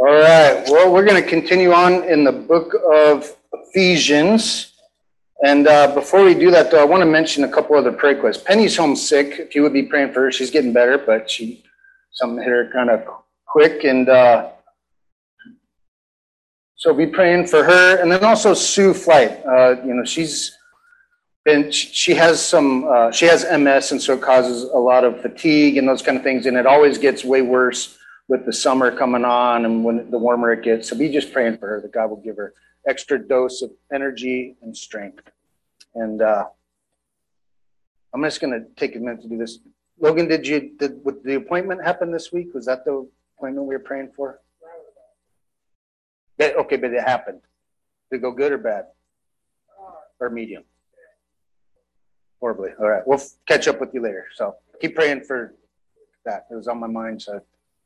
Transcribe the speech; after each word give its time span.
All 0.00 0.06
right. 0.06 0.64
Well, 0.70 0.90
we're 0.90 1.04
going 1.04 1.22
to 1.22 1.28
continue 1.28 1.74
on 1.74 2.04
in 2.04 2.24
the 2.24 2.32
book 2.32 2.74
of 2.90 3.36
Ephesians. 3.52 4.72
And 5.44 5.68
uh, 5.68 5.94
before 5.94 6.24
we 6.24 6.32
do 6.32 6.50
that, 6.52 6.70
though, 6.70 6.80
I 6.80 6.84
want 6.84 7.02
to 7.02 7.06
mention 7.06 7.44
a 7.44 7.48
couple 7.52 7.76
other 7.76 7.92
prayer 7.92 8.14
requests. 8.14 8.42
Penny's 8.42 8.74
homesick. 8.78 9.38
If 9.38 9.54
you 9.54 9.60
would 9.62 9.74
be 9.74 9.82
praying 9.82 10.14
for 10.14 10.22
her, 10.22 10.32
she's 10.32 10.50
getting 10.50 10.72
better, 10.72 10.96
but 10.96 11.30
she 11.30 11.62
something 12.12 12.42
hit 12.42 12.48
her 12.48 12.70
kind 12.72 12.88
of 12.88 13.06
quick. 13.44 13.84
And 13.84 14.08
uh, 14.08 14.48
so 16.76 16.94
be 16.94 17.06
praying 17.06 17.48
for 17.48 17.62
her. 17.62 18.00
And 18.00 18.10
then 18.10 18.24
also 18.24 18.54
Sue 18.54 18.94
Flight. 18.94 19.44
Uh, 19.44 19.82
you 19.84 19.92
know, 19.92 20.06
she's 20.06 20.56
been, 21.44 21.70
she 21.70 22.14
has 22.14 22.42
some, 22.42 22.88
uh, 22.88 23.10
she 23.10 23.26
has 23.26 23.44
MS, 23.44 23.92
and 23.92 24.00
so 24.00 24.14
it 24.14 24.22
causes 24.22 24.62
a 24.62 24.78
lot 24.78 25.04
of 25.04 25.20
fatigue 25.20 25.76
and 25.76 25.86
those 25.86 26.00
kind 26.00 26.16
of 26.16 26.24
things. 26.24 26.46
And 26.46 26.56
it 26.56 26.64
always 26.64 26.96
gets 26.96 27.22
way 27.22 27.42
worse 27.42 27.98
with 28.30 28.46
the 28.46 28.52
summer 28.52 28.96
coming 28.96 29.24
on 29.24 29.64
and 29.64 29.84
when 29.84 30.08
the 30.08 30.16
warmer 30.16 30.52
it 30.52 30.62
gets. 30.62 30.88
So 30.88 30.96
be 30.96 31.10
just 31.10 31.32
praying 31.32 31.58
for 31.58 31.66
her 31.66 31.80
that 31.80 31.90
God 31.90 32.10
will 32.10 32.22
give 32.22 32.36
her 32.36 32.54
extra 32.86 33.18
dose 33.18 33.60
of 33.60 33.72
energy 33.92 34.54
and 34.62 34.74
strength. 34.74 35.28
And 35.96 36.22
uh, 36.22 36.44
I'm 38.14 38.22
just 38.22 38.40
going 38.40 38.52
to 38.52 38.64
take 38.76 38.94
a 38.94 39.00
minute 39.00 39.22
to 39.22 39.28
do 39.28 39.36
this. 39.36 39.58
Logan, 39.98 40.28
did 40.28 40.46
you 40.46 40.70
did 40.78 41.04
with 41.04 41.24
the 41.24 41.34
appointment 41.34 41.84
happen 41.84 42.12
this 42.12 42.30
week? 42.32 42.54
Was 42.54 42.66
that 42.66 42.84
the 42.84 43.04
appointment 43.36 43.66
we 43.66 43.74
were 43.74 43.80
praying 43.80 44.12
for? 44.14 44.40
Okay, 46.40 46.76
but 46.76 46.92
it 46.92 47.02
happened. 47.02 47.40
Did 48.12 48.18
it 48.18 48.22
go 48.22 48.30
good 48.30 48.52
or 48.52 48.58
bad? 48.58 48.84
Or 50.20 50.30
medium? 50.30 50.62
Horribly. 52.38 52.70
All 52.78 52.88
right. 52.88 53.02
We'll 53.04 53.20
catch 53.46 53.66
up 53.66 53.80
with 53.80 53.92
you 53.92 54.00
later. 54.00 54.26
So 54.36 54.54
keep 54.80 54.94
praying 54.94 55.24
for 55.24 55.56
that. 56.24 56.46
It 56.48 56.54
was 56.54 56.68
on 56.68 56.78
my 56.78 56.86
mind, 56.86 57.20
so 57.20 57.42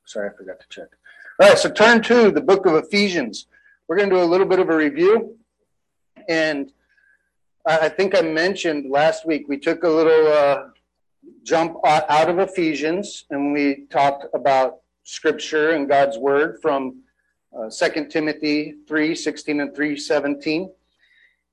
Sorry, 0.07 0.29
I 0.29 0.37
forgot 0.37 0.61
to 0.61 0.67
check. 0.69 0.89
All 1.41 1.49
right, 1.49 1.59
so 1.59 1.71
turn 1.71 2.03
to 2.03 2.31
the 2.31 2.41
book 2.41 2.67
of 2.67 2.75
Ephesians. 2.75 3.47
We're 3.89 3.97
going 3.97 4.11
to 4.11 4.17
do 4.17 4.23
a 4.23 4.25
little 4.25 4.47
bit 4.47 4.61
of 4.61 4.69
a 4.69 4.77
review. 4.77 5.37
And 6.29 6.73
I 7.67 7.89
think 7.89 8.17
I 8.17 8.21
mentioned 8.21 8.91
last 8.91 9.27
week 9.27 9.47
we 9.49 9.59
took 9.59 9.85
a 9.85 9.89
little 9.89 10.29
uh, 10.29 10.65
jump 11.43 11.77
out 11.85 12.29
of 12.29 12.39
Ephesians 12.39 13.25
and 13.31 13.53
we 13.53 13.87
talked 13.91 14.27
about 14.35 14.81
scripture 15.05 15.71
and 15.71 15.89
God's 15.89 16.19
word 16.19 16.59
from 16.61 17.03
uh, 17.57 17.71
2 17.71 18.07
Timothy 18.07 18.75
3 18.87 19.15
16 19.15 19.61
and 19.61 19.75
3 19.75 19.97
17. 19.97 20.71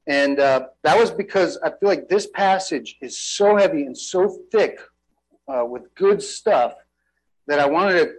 And 0.07 0.39
uh, 0.39 0.67
that 0.83 0.99
was 0.99 1.11
because 1.11 1.57
I 1.63 1.69
feel 1.69 1.87
like 1.87 2.09
this 2.09 2.27
passage 2.27 2.97
is 3.01 3.17
so 3.17 3.55
heavy 3.55 3.85
and 3.85 3.97
so 3.97 4.37
thick 4.51 4.79
uh, 5.47 5.63
with 5.65 5.93
good 5.95 6.21
stuff 6.21 6.73
that 7.47 7.59
I 7.59 7.65
wanted 7.67 7.99
to 7.99 8.13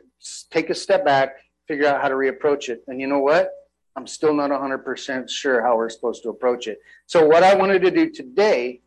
take 0.51 0.71
a 0.71 0.75
step 0.75 1.05
back, 1.05 1.37
figure 1.69 1.87
out 1.87 2.01
how 2.01 2.09
to 2.09 2.15
reapproach 2.15 2.69
it. 2.69 2.83
And 2.89 3.01
you 3.01 3.07
know 3.07 3.21
what? 3.21 3.51
I'm 3.97 4.07
still 4.07 4.35
not 4.35 4.51
100% 4.51 5.29
sure 5.29 5.63
how 5.63 5.77
we're 5.77 5.91
supposed 5.91 6.23
to 6.23 6.31
approach 6.31 6.67
it. 6.67 6.79
So, 7.07 7.27
what 7.27 7.43
I 7.43 7.55
wanted 7.55 7.83
to 7.83 7.91
do 7.91 8.11
today 8.11 8.81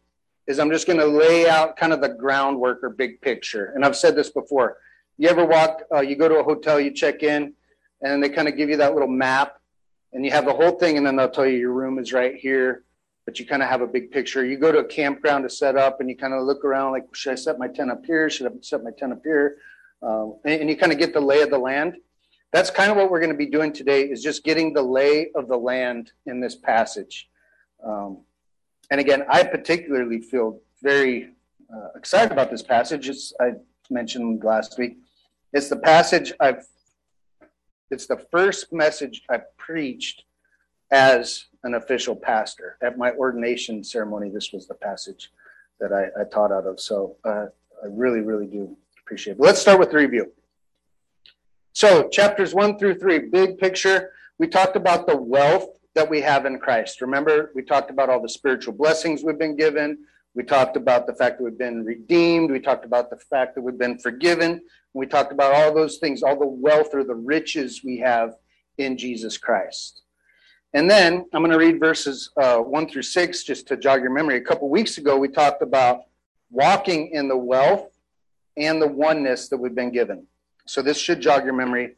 is 0.47 0.59
I'm 0.59 0.71
just 0.71 0.87
going 0.87 0.99
to 0.99 1.05
lay 1.05 1.47
out 1.49 1.77
kind 1.77 1.93
of 1.93 2.01
the 2.01 2.09
groundwork 2.09 2.83
or 2.83 2.89
big 2.89 3.21
picture. 3.21 3.71
And 3.75 3.83
I've 3.83 3.95
said 3.95 4.15
this 4.15 4.29
before. 4.29 4.77
You 5.17 5.29
ever 5.29 5.45
walk, 5.45 5.83
uh, 5.93 6.01
you 6.01 6.15
go 6.15 6.27
to 6.27 6.39
a 6.39 6.43
hotel, 6.43 6.79
you 6.79 6.91
check 6.91 7.23
in, 7.23 7.53
and 8.01 8.21
they 8.21 8.29
kind 8.29 8.47
of 8.47 8.57
give 8.57 8.69
you 8.69 8.77
that 8.77 8.93
little 8.93 9.07
map, 9.07 9.59
and 10.13 10.25
you 10.25 10.31
have 10.31 10.45
the 10.45 10.53
whole 10.53 10.71
thing, 10.71 10.97
and 10.97 11.05
then 11.05 11.15
they'll 11.15 11.29
tell 11.29 11.45
you 11.45 11.57
your 11.57 11.71
room 11.71 11.97
is 11.99 12.13
right 12.13 12.35
here, 12.35 12.83
but 13.25 13.39
you 13.39 13.45
kind 13.45 13.63
of 13.63 13.69
have 13.69 13.81
a 13.81 13.87
big 13.87 14.11
picture. 14.11 14.45
You 14.45 14.57
go 14.57 14.71
to 14.71 14.79
a 14.79 14.85
campground 14.85 15.43
to 15.43 15.49
set 15.49 15.77
up, 15.77 15.99
and 15.99 16.09
you 16.09 16.17
kind 16.17 16.33
of 16.33 16.43
look 16.43 16.65
around 16.65 16.91
like, 16.91 17.03
should 17.15 17.31
I 17.31 17.35
set 17.35 17.57
my 17.57 17.67
tent 17.67 17.91
up 17.91 18.05
here? 18.05 18.29
Should 18.29 18.47
I 18.47 18.51
set 18.61 18.83
my 18.83 18.91
tent 18.91 19.13
up 19.13 19.21
here? 19.23 19.57
Um, 20.05 20.37
and, 20.45 20.61
and 20.61 20.69
you 20.69 20.77
kind 20.77 20.91
of 20.91 20.99
get 20.99 21.13
the 21.13 21.21
lay 21.21 21.41
of 21.41 21.49
the 21.49 21.57
land. 21.57 21.97
That's 22.53 22.69
kind 22.69 22.91
of 22.91 22.97
what 22.97 23.11
we're 23.11 23.19
going 23.19 23.31
to 23.31 23.37
be 23.37 23.47
doing 23.47 23.73
today 23.73 24.03
is 24.03 24.23
just 24.23 24.43
getting 24.43 24.73
the 24.73 24.81
lay 24.81 25.31
of 25.35 25.47
the 25.47 25.57
land 25.57 26.11
in 26.25 26.39
this 26.39 26.55
passage. 26.55 27.29
Um, 27.83 28.19
and 28.91 29.01
again, 29.01 29.23
I 29.29 29.43
particularly 29.43 30.21
feel 30.21 30.61
very 30.81 31.31
uh, 31.73 31.89
excited 31.95 32.31
about 32.31 32.51
this 32.51 32.61
passage. 32.61 33.09
As 33.09 33.33
I 33.41 33.53
mentioned 33.89 34.43
last 34.43 34.77
week. 34.77 34.97
It's 35.53 35.69
the 35.69 35.77
passage 35.77 36.33
I've, 36.39 36.65
it's 37.91 38.07
the 38.07 38.17
first 38.31 38.73
message 38.73 39.23
I 39.29 39.39
preached 39.57 40.23
as 40.91 41.45
an 41.63 41.75
official 41.75 42.15
pastor. 42.15 42.77
At 42.81 42.97
my 42.97 43.11
ordination 43.11 43.83
ceremony, 43.83 44.29
this 44.29 44.51
was 44.51 44.67
the 44.67 44.75
passage 44.75 45.31
that 45.79 45.91
I, 45.91 46.21
I 46.21 46.23
taught 46.25 46.51
out 46.51 46.65
of. 46.65 46.79
So 46.79 47.17
uh, 47.23 47.47
I 47.83 47.87
really, 47.89 48.21
really 48.21 48.47
do 48.47 48.75
appreciate 49.05 49.33
it. 49.33 49.37
But 49.37 49.45
let's 49.45 49.61
start 49.61 49.79
with 49.79 49.91
the 49.91 49.97
review. 49.97 50.31
So, 51.73 52.09
chapters 52.09 52.53
one 52.53 52.79
through 52.79 52.95
three, 52.95 53.19
big 53.19 53.57
picture. 53.57 54.11
We 54.39 54.47
talked 54.47 54.75
about 54.75 55.07
the 55.07 55.15
wealth 55.15 55.77
that 55.93 56.09
we 56.09 56.21
have 56.21 56.45
in 56.45 56.57
Christ. 56.59 57.01
Remember, 57.01 57.51
we 57.53 57.61
talked 57.61 57.91
about 57.91 58.09
all 58.09 58.21
the 58.21 58.29
spiritual 58.29 58.73
blessings 58.73 59.23
we've 59.23 59.37
been 59.37 59.55
given. 59.55 59.99
We 60.33 60.43
talked 60.43 60.75
about 60.75 61.07
the 61.07 61.13
fact 61.13 61.37
that 61.37 61.43
we've 61.43 61.57
been 61.57 61.85
redeemed. 61.85 62.51
We 62.51 62.59
talked 62.59 62.83
about 62.83 63.09
the 63.09 63.17
fact 63.17 63.55
that 63.55 63.61
we've 63.61 63.77
been 63.77 63.99
forgiven. 63.99 64.61
We 64.93 65.05
talked 65.05 65.31
about 65.31 65.53
all 65.53 65.73
those 65.73 65.97
things, 65.97 66.23
all 66.23 66.37
the 66.37 66.47
wealth 66.47 66.89
or 66.93 67.03
the 67.03 67.15
riches 67.15 67.81
we 67.83 67.99
have 67.99 68.35
in 68.77 68.97
Jesus 68.97 69.37
Christ. 69.37 70.01
And 70.73 70.89
then 70.89 71.25
I'm 71.31 71.41
going 71.41 71.51
to 71.51 71.57
read 71.57 71.79
verses 71.79 72.31
uh, 72.41 72.57
one 72.57 72.89
through 72.89 73.03
six 73.03 73.43
just 73.43 73.67
to 73.67 73.77
jog 73.77 74.01
your 74.01 74.11
memory. 74.11 74.37
A 74.37 74.41
couple 74.41 74.69
weeks 74.69 74.97
ago, 74.97 75.17
we 75.17 75.29
talked 75.29 75.61
about 75.61 76.01
walking 76.49 77.11
in 77.11 77.29
the 77.29 77.37
wealth 77.37 77.94
and 78.57 78.81
the 78.81 78.87
oneness 78.87 79.49
that 79.49 79.57
we've 79.57 79.75
been 79.75 79.91
given. 79.91 80.25
So 80.65 80.81
this 80.81 80.97
should 80.97 81.21
jog 81.21 81.43
your 81.43 81.53
memory 81.53 81.95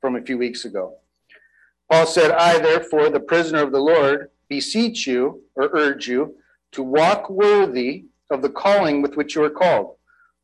from 0.00 0.16
a 0.16 0.22
few 0.22 0.38
weeks 0.38 0.64
ago. 0.64 0.96
Paul 1.90 2.06
said, 2.06 2.32
I, 2.32 2.58
therefore, 2.58 3.10
the 3.10 3.20
prisoner 3.20 3.62
of 3.62 3.72
the 3.72 3.80
Lord, 3.80 4.30
beseech 4.48 5.06
you 5.06 5.42
or 5.54 5.70
urge 5.72 6.08
you 6.08 6.36
to 6.72 6.82
walk 6.82 7.30
worthy 7.30 8.06
of 8.30 8.42
the 8.42 8.48
calling 8.48 9.02
with 9.02 9.16
which 9.16 9.34
you 9.34 9.42
are 9.44 9.50
called, 9.50 9.96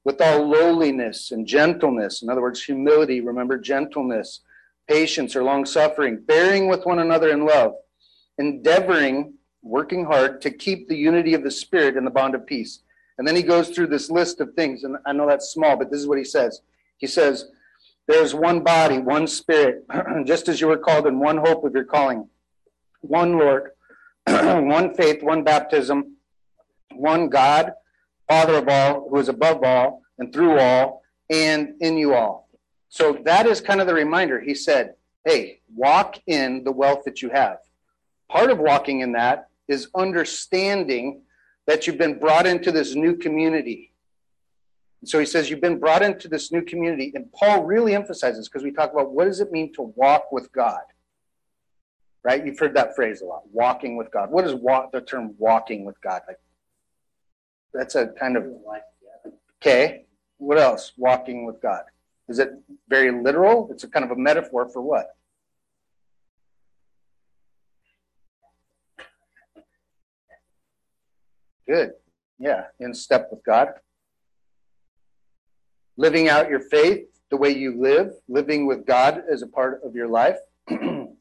with 0.04 0.20
all 0.20 0.48
lowliness 0.48 1.30
and 1.30 1.46
gentleness. 1.46 2.22
In 2.22 2.28
other 2.28 2.42
words, 2.42 2.62
humility, 2.62 3.20
remember, 3.20 3.58
gentleness, 3.58 4.40
patience 4.88 5.34
or 5.34 5.42
long 5.42 5.64
suffering, 5.64 6.22
bearing 6.24 6.68
with 6.68 6.86
one 6.86 7.00
another 7.00 7.30
in 7.30 7.44
love, 7.44 7.74
endeavoring, 8.38 9.34
working 9.62 10.04
hard 10.04 10.40
to 10.42 10.50
keep 10.50 10.88
the 10.88 10.96
unity 10.96 11.34
of 11.34 11.42
the 11.42 11.50
Spirit 11.50 11.96
in 11.96 12.04
the 12.04 12.10
bond 12.10 12.34
of 12.34 12.46
peace. 12.46 12.80
And 13.18 13.26
then 13.26 13.36
he 13.36 13.42
goes 13.42 13.68
through 13.70 13.88
this 13.88 14.10
list 14.10 14.40
of 14.40 14.54
things. 14.54 14.84
And 14.84 14.96
I 15.06 15.12
know 15.12 15.26
that's 15.26 15.50
small, 15.50 15.76
but 15.76 15.90
this 15.90 16.00
is 16.00 16.06
what 16.06 16.18
he 16.18 16.24
says. 16.24 16.60
He 16.98 17.06
says, 17.06 17.46
There's 18.06 18.34
one 18.34 18.60
body, 18.60 18.98
one 18.98 19.26
spirit, 19.26 19.84
just 20.24 20.48
as 20.48 20.60
you 20.60 20.68
were 20.68 20.78
called 20.78 21.06
in 21.06 21.18
one 21.18 21.38
hope 21.38 21.64
of 21.64 21.74
your 21.74 21.84
calling, 21.84 22.28
one 23.00 23.38
Lord, 23.38 23.70
one 24.26 24.94
faith, 24.94 25.22
one 25.22 25.44
baptism, 25.44 26.16
one 26.94 27.28
God, 27.28 27.72
Father 28.28 28.54
of 28.54 28.68
all, 28.68 29.08
who 29.08 29.18
is 29.18 29.28
above 29.28 29.62
all 29.62 30.02
and 30.18 30.32
through 30.32 30.58
all 30.58 31.02
and 31.30 31.74
in 31.80 31.96
you 31.96 32.14
all. 32.14 32.48
So 32.88 33.18
that 33.24 33.46
is 33.46 33.60
kind 33.60 33.80
of 33.80 33.86
the 33.86 33.94
reminder. 33.94 34.40
He 34.40 34.54
said, 34.54 34.94
Hey, 35.24 35.60
walk 35.74 36.18
in 36.26 36.64
the 36.64 36.72
wealth 36.72 37.04
that 37.04 37.22
you 37.22 37.30
have. 37.30 37.58
Part 38.28 38.50
of 38.50 38.58
walking 38.58 39.00
in 39.00 39.12
that 39.12 39.48
is 39.68 39.88
understanding 39.94 41.22
that 41.66 41.86
you've 41.86 41.98
been 41.98 42.18
brought 42.18 42.46
into 42.46 42.72
this 42.72 42.94
new 42.94 43.16
community. 43.16 43.92
And 45.00 45.08
so 45.08 45.18
he 45.18 45.26
says, 45.26 45.50
You've 45.50 45.60
been 45.60 45.78
brought 45.78 46.02
into 46.02 46.28
this 46.28 46.52
new 46.52 46.62
community. 46.62 47.12
And 47.14 47.30
Paul 47.32 47.64
really 47.64 47.94
emphasizes 47.94 48.48
because 48.48 48.62
we 48.62 48.72
talk 48.72 48.92
about 48.92 49.12
what 49.12 49.24
does 49.24 49.40
it 49.40 49.52
mean 49.52 49.72
to 49.74 49.82
walk 49.82 50.32
with 50.32 50.50
God? 50.52 50.82
Right? 52.24 52.44
You've 52.44 52.58
heard 52.58 52.74
that 52.74 52.94
phrase 52.94 53.20
a 53.20 53.24
lot 53.24 53.42
walking 53.50 53.96
with 53.96 54.12
God. 54.12 54.30
What 54.30 54.46
is 54.46 54.54
walk, 54.54 54.92
the 54.92 55.00
term 55.00 55.34
walking 55.38 55.84
with 55.84 56.00
God? 56.00 56.22
Like, 56.28 56.38
that's 57.74 57.96
a 57.96 58.08
kind 58.08 58.36
of, 58.36 58.46
okay. 59.60 60.04
What 60.38 60.58
else? 60.58 60.92
Walking 60.96 61.46
with 61.46 61.60
God. 61.60 61.82
Is 62.28 62.38
it 62.38 62.52
very 62.88 63.10
literal? 63.10 63.68
It's 63.72 63.84
a 63.84 63.88
kind 63.88 64.04
of 64.04 64.12
a 64.12 64.16
metaphor 64.16 64.68
for 64.68 64.82
what? 64.82 65.16
Good. 71.68 71.92
Yeah, 72.38 72.64
in 72.80 72.94
step 72.94 73.28
with 73.30 73.44
God. 73.44 73.68
Living 75.96 76.28
out 76.28 76.48
your 76.48 76.60
faith 76.60 77.06
the 77.32 77.36
way 77.38 77.50
you 77.50 77.80
live, 77.80 78.12
living 78.28 78.66
with 78.66 78.84
God 78.84 79.22
as 79.30 79.40
a 79.40 79.46
part 79.46 79.80
of 79.82 79.94
your 79.94 80.06
life. 80.06 80.36
and 80.68 81.16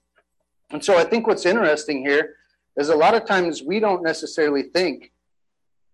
so 0.81 0.97
I 0.97 1.05
think 1.05 1.25
what's 1.25 1.45
interesting 1.45 2.05
here 2.05 2.35
is 2.77 2.89
a 2.89 2.95
lot 2.95 3.15
of 3.15 3.25
times 3.25 3.63
we 3.63 3.79
don't 3.79 4.03
necessarily 4.03 4.63
think, 4.63 5.13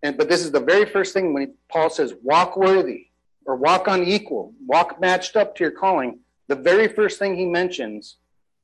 and 0.02 0.18
but 0.18 0.28
this 0.28 0.44
is 0.44 0.52
the 0.52 0.60
very 0.60 0.86
first 0.86 1.14
thing 1.14 1.34
when 1.34 1.54
Paul 1.72 1.92
says, 1.92 2.14
walk 2.24 2.58
worthy 2.58 3.08
or 3.46 3.56
walk 3.56 3.88
on 3.88 4.04
equal, 4.04 4.54
walk 4.66 5.00
matched 5.00 5.36
up 5.36 5.56
to 5.56 5.64
your 5.64 5.72
calling. 5.72 6.20
The 6.48 6.56
very 6.56 6.88
first 6.88 7.20
thing 7.20 7.36
he 7.36 7.46
mentions 7.46 8.18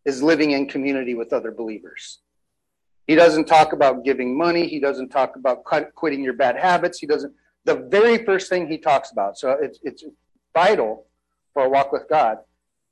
is 0.05 0.23
living 0.23 0.51
in 0.51 0.67
community 0.67 1.13
with 1.13 1.33
other 1.33 1.51
believers. 1.51 2.19
He 3.07 3.15
doesn't 3.15 3.45
talk 3.45 3.73
about 3.73 4.05
giving 4.05 4.37
money. 4.37 4.67
He 4.67 4.79
doesn't 4.79 5.09
talk 5.09 5.35
about 5.35 5.63
quitting 5.63 6.23
your 6.23 6.33
bad 6.33 6.57
habits. 6.57 6.99
He 6.99 7.07
doesn't. 7.07 7.33
The 7.65 7.75
very 7.75 8.23
first 8.25 8.49
thing 8.49 8.67
he 8.67 8.77
talks 8.77 9.11
about. 9.11 9.37
So 9.37 9.57
it's 9.61 9.79
it's 9.83 10.03
vital 10.53 11.07
for 11.53 11.65
a 11.65 11.69
walk 11.69 11.91
with 11.91 12.07
God 12.09 12.39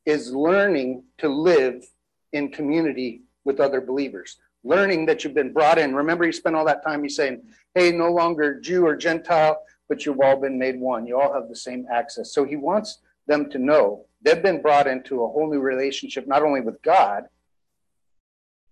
is 0.06 0.34
learning 0.34 1.04
to 1.20 1.30
live 1.30 1.86
in 2.34 2.52
community 2.52 3.22
with 3.44 3.60
other 3.60 3.82
believers. 3.82 4.38
Learning 4.64 5.06
that 5.06 5.24
you've 5.24 5.34
been 5.34 5.54
brought 5.54 5.78
in. 5.78 5.96
Remember, 5.96 6.26
he 6.26 6.32
spent 6.32 6.56
all 6.56 6.66
that 6.66 6.84
time 6.84 7.04
he's 7.04 7.16
saying, 7.16 7.42
hey, 7.76 7.92
no 7.92 8.12
longer 8.12 8.60
Jew 8.60 8.86
or 8.86 8.96
Gentile, 8.96 9.60
but 9.90 10.06
you've 10.06 10.22
all 10.22 10.40
been 10.40 10.58
made 10.58 10.80
one. 10.80 11.06
You 11.06 11.20
all 11.20 11.34
have 11.34 11.50
the 11.50 11.56
same 11.56 11.86
access. 11.92 12.34
So 12.34 12.46
he 12.46 12.56
wants 12.56 13.00
them 13.28 13.50
to 13.52 13.58
know 13.58 14.06
they've 14.22 14.42
been 14.42 14.62
brought 14.62 14.88
into 14.88 15.24
a 15.24 15.28
whole 15.28 15.52
new 15.52 15.60
relationship, 15.60 16.28
not 16.28 16.44
only 16.44 16.62
with 16.62 16.82
God, 16.82 17.26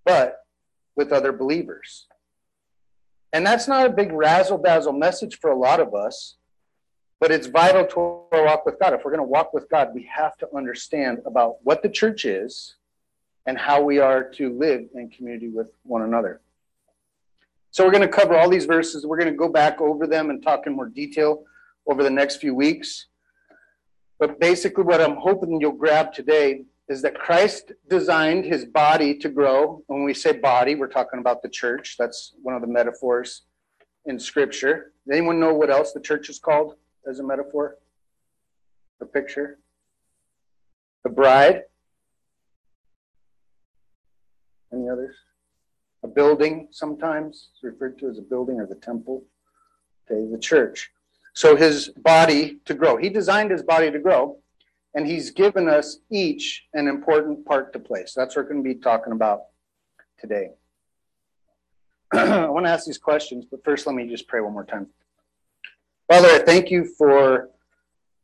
but 0.05 0.37
with 0.99 1.13
other 1.13 1.31
believers. 1.31 2.07
And 3.31 3.47
that's 3.47 3.69
not 3.69 3.85
a 3.85 3.89
big 3.89 4.11
razzle 4.11 4.57
dazzle 4.57 4.91
message 4.91 5.39
for 5.39 5.49
a 5.49 5.57
lot 5.57 5.79
of 5.79 5.95
us, 5.95 6.35
but 7.21 7.31
it's 7.31 7.47
vital 7.47 7.85
to 7.85 7.99
our 8.33 8.43
walk 8.43 8.65
with 8.65 8.77
God. 8.81 8.91
If 8.91 9.05
we're 9.05 9.11
going 9.11 9.25
to 9.25 9.33
walk 9.37 9.53
with 9.53 9.69
God, 9.69 9.91
we 9.95 10.09
have 10.13 10.35
to 10.39 10.47
understand 10.53 11.19
about 11.25 11.55
what 11.63 11.81
the 11.81 11.89
church 11.89 12.25
is 12.25 12.75
and 13.45 13.57
how 13.57 13.81
we 13.81 13.99
are 13.99 14.25
to 14.31 14.51
live 14.51 14.81
in 14.93 15.09
community 15.09 15.47
with 15.47 15.67
one 15.83 16.01
another. 16.01 16.41
So 17.71 17.85
we're 17.85 17.91
going 17.91 18.09
to 18.09 18.17
cover 18.19 18.35
all 18.35 18.49
these 18.49 18.65
verses. 18.65 19.05
We're 19.05 19.19
going 19.19 19.31
to 19.31 19.37
go 19.37 19.47
back 19.47 19.79
over 19.79 20.05
them 20.05 20.29
and 20.31 20.43
talk 20.43 20.67
in 20.67 20.75
more 20.75 20.89
detail 20.89 21.45
over 21.87 22.03
the 22.03 22.09
next 22.09 22.41
few 22.41 22.53
weeks. 22.53 23.05
But 24.19 24.37
basically, 24.41 24.83
what 24.83 24.99
I'm 24.99 25.15
hoping 25.15 25.61
you'll 25.61 25.71
grab 25.71 26.11
today 26.11 26.65
is 26.89 27.03
that 27.03 27.13
Christ 27.13 27.71
designed 27.87 28.45
his 28.45 28.65
body 28.65 29.15
to 29.19 29.29
grow. 29.29 29.83
When 29.85 30.03
we 30.03 30.13
say 30.15 30.33
body, 30.33 30.73
we're 30.73 30.87
talking 30.87 31.19
about 31.19 31.43
the 31.43 31.49
church. 31.49 31.95
That's 31.99 32.33
one 32.41 32.55
of 32.55 32.61
the 32.61 32.67
metaphors 32.67 33.43
in 34.05 34.19
Scripture. 34.19 34.91
Does 35.07 35.17
anyone 35.17 35.39
know 35.39 35.53
what 35.53 35.69
else 35.69 35.93
the 35.93 36.01
church 36.01 36.29
is 36.29 36.39
called 36.39 36.75
as 37.07 37.19
a 37.19 37.23
metaphor? 37.23 37.77
The 38.99 39.05
picture? 39.05 39.59
The 41.03 41.11
bride? 41.11 41.61
Any 44.73 44.89
others? 44.89 45.15
A 46.03 46.07
building 46.07 46.69
sometimes 46.71 47.49
is 47.55 47.63
referred 47.63 47.99
to 47.99 48.09
as 48.09 48.17
a 48.17 48.23
building 48.23 48.59
or 48.59 48.65
the 48.65 48.75
temple. 48.75 49.23
Okay, 50.09 50.27
the 50.31 50.39
church. 50.39 50.89
So 51.33 51.55
his 51.55 51.89
body 51.89 52.59
to 52.65 52.73
grow. 52.73 52.97
He 52.97 53.09
designed 53.09 53.51
his 53.51 53.61
body 53.61 53.91
to 53.91 53.99
grow, 53.99 54.39
and 54.95 55.05
he's 55.05 55.31
given 55.31 55.67
us 55.67 55.99
each 56.09 56.65
an 56.73 56.87
important 56.87 57.45
part 57.45 57.73
to 57.73 57.79
play. 57.79 58.05
So 58.05 58.21
that's 58.21 58.35
what 58.35 58.45
we're 58.45 58.53
going 58.53 58.63
to 58.63 58.73
be 58.73 58.79
talking 58.79 59.13
about 59.13 59.41
today. 60.19 60.49
I 62.13 62.47
want 62.47 62.65
to 62.65 62.71
ask 62.71 62.85
these 62.85 62.97
questions, 62.97 63.45
but 63.49 63.63
first 63.63 63.85
let 63.85 63.95
me 63.95 64.07
just 64.07 64.27
pray 64.27 64.41
one 64.41 64.53
more 64.53 64.65
time. 64.65 64.87
Father, 66.07 66.27
I 66.29 66.39
thank 66.39 66.71
you 66.71 66.85
for 66.97 67.49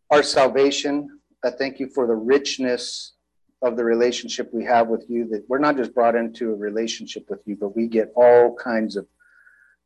our 0.10 0.24
salvation. 0.24 1.20
I 1.44 1.52
thank 1.52 1.80
you 1.80 1.88
for 1.88 2.08
the 2.08 2.16
richness 2.16 3.14
of 3.62 3.78
the 3.78 3.84
relationship 3.84 4.52
we 4.52 4.64
have 4.66 4.88
with 4.88 5.06
you, 5.08 5.28
that 5.30 5.46
we're 5.48 5.60
not 5.60 5.78
just 5.78 5.94
brought 5.94 6.16
into 6.16 6.52
a 6.52 6.56
relationship 6.56 7.30
with 7.30 7.42
you, 7.46 7.56
but 7.56 7.76
we 7.76 7.88
get 7.88 8.12
all 8.16 8.56
kinds 8.56 8.96
of 8.96 9.08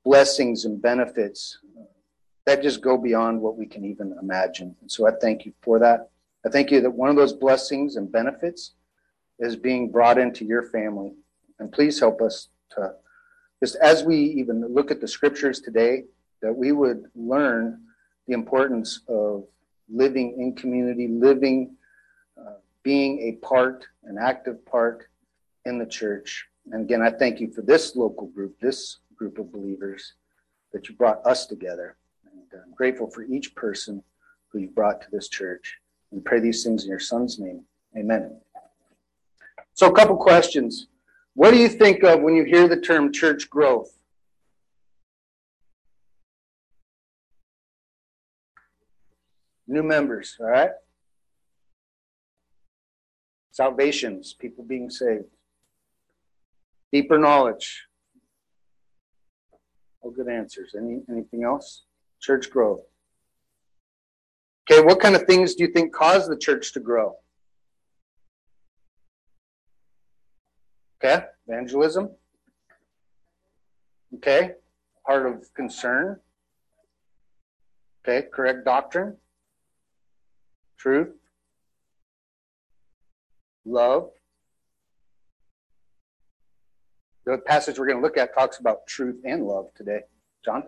blessings 0.06 0.66
and 0.66 0.82
benefits 0.82 1.60
that 2.46 2.64
just 2.64 2.82
go 2.82 2.98
beyond 2.98 3.42
what 3.42 3.58
we 3.58 3.66
can 3.66 3.86
even 3.86 4.16
imagine. 4.22 4.76
And 4.82 4.92
so 4.92 5.08
I 5.08 5.12
thank 5.22 5.46
you 5.46 5.54
for 5.62 5.80
that. 5.80 6.10
I 6.46 6.50
thank 6.50 6.72
you 6.72 6.82
that 6.82 6.92
one 6.92 7.10
of 7.10 7.16
those 7.16 7.34
blessings 7.34 7.96
and 7.96 8.12
benefits 8.12 8.74
is 9.40 9.56
being 9.56 9.92
brought 9.92 10.18
into 10.18 10.46
your 10.46 10.64
family. 10.64 11.14
And 11.60 11.72
please 11.72 12.00
help 12.00 12.22
us 12.22 12.50
to 12.72 12.94
just 13.62 13.76
as 13.78 14.04
we 14.04 14.18
even 14.18 14.66
look 14.74 14.90
at 14.90 15.02
the 15.02 15.08
scriptures 15.08 15.60
today, 15.60 16.06
that 16.42 16.56
we 16.56 16.72
would 16.72 17.06
learn 17.16 17.82
the 18.28 18.34
importance 18.34 19.02
of 19.10 19.46
living 19.90 20.36
in 20.40 20.56
community, 20.56 21.08
living 21.08 21.76
uh, 22.40 22.54
being 22.84 23.20
a 23.20 23.46
part, 23.46 23.86
an 24.04 24.18
active 24.18 24.66
part 24.66 25.08
in 25.66 25.78
the 25.78 25.86
church. 25.86 26.48
And 26.72 26.84
again, 26.84 27.02
I 27.02 27.12
thank 27.12 27.42
you 27.42 27.52
for 27.52 27.62
this 27.62 27.96
local 27.96 28.28
group, 28.28 28.58
this 28.62 29.00
group 29.16 29.40
of 29.40 29.52
believers 29.52 30.14
that 30.72 30.88
you 30.88 30.96
brought 30.96 31.26
us 31.26 31.46
together. 31.46 31.98
And 32.32 32.62
I'm 32.64 32.74
grateful 32.74 33.10
for 33.10 33.24
each 33.24 33.56
person 33.56 34.04
who 34.50 34.60
you 34.60 34.70
brought 34.70 35.02
to 35.02 35.08
this 35.12 35.28
church. 35.28 35.78
We 36.12 36.20
pray 36.22 36.40
these 36.40 36.64
things 36.64 36.84
in 36.84 36.90
your 36.90 37.00
son's 37.00 37.40
name. 37.40 37.64
Amen. 37.98 38.40
So, 39.74 39.88
a 39.88 39.96
couple 39.96 40.18
questions. 40.18 40.88
What 41.34 41.52
do 41.52 41.58
you 41.58 41.70
think 41.70 42.04
of 42.04 42.22
when 42.22 42.36
you 42.36 42.44
hear 42.44 42.68
the 42.68 42.80
term 42.80 43.14
church 43.14 43.50
growth? 43.50 43.92
New 49.68 49.84
members, 49.84 50.36
all 50.40 50.48
right? 50.48 50.72
salvations, 53.60 54.34
people 54.34 54.64
being 54.64 54.90
saved, 54.90 55.26
deeper 56.94 57.18
knowledge. 57.18 57.88
All 60.00 60.12
good 60.12 60.30
answers. 60.30 60.76
Any 60.78 61.02
anything 61.10 61.44
else? 61.44 61.84
Church 62.22 62.50
growth. 62.50 62.86
Okay, 64.72 64.82
what 64.82 65.00
kind 65.00 65.16
of 65.16 65.24
things 65.24 65.56
do 65.56 65.64
you 65.64 65.72
think 65.72 65.94
cause 65.94 66.28
the 66.28 66.38
church 66.38 66.74
to 66.74 66.80
grow? 66.80 67.16
Okay, 71.04 71.26
evangelism. 71.48 72.12
Okay, 74.16 74.52
part 75.08 75.26
of 75.26 75.52
concern. 75.56 76.20
Okay, 78.04 78.28
correct 78.32 78.64
doctrine. 78.64 79.18
Truth 80.78 81.10
love. 83.66 84.10
The 87.26 87.38
passage 87.40 87.80
we're 87.80 87.88
going 87.88 87.98
to 87.98 88.04
look 88.04 88.18
at 88.18 88.36
talks 88.36 88.60
about 88.60 88.86
truth 88.88 89.20
and 89.26 89.46
love 89.46 89.68
today. 89.76 90.02
John? 90.46 90.64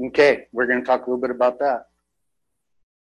Okay, 0.00 0.46
we're 0.52 0.66
going 0.66 0.80
to 0.80 0.86
talk 0.86 1.06
a 1.06 1.10
little 1.10 1.20
bit 1.20 1.30
about 1.30 1.58
that. 1.60 1.88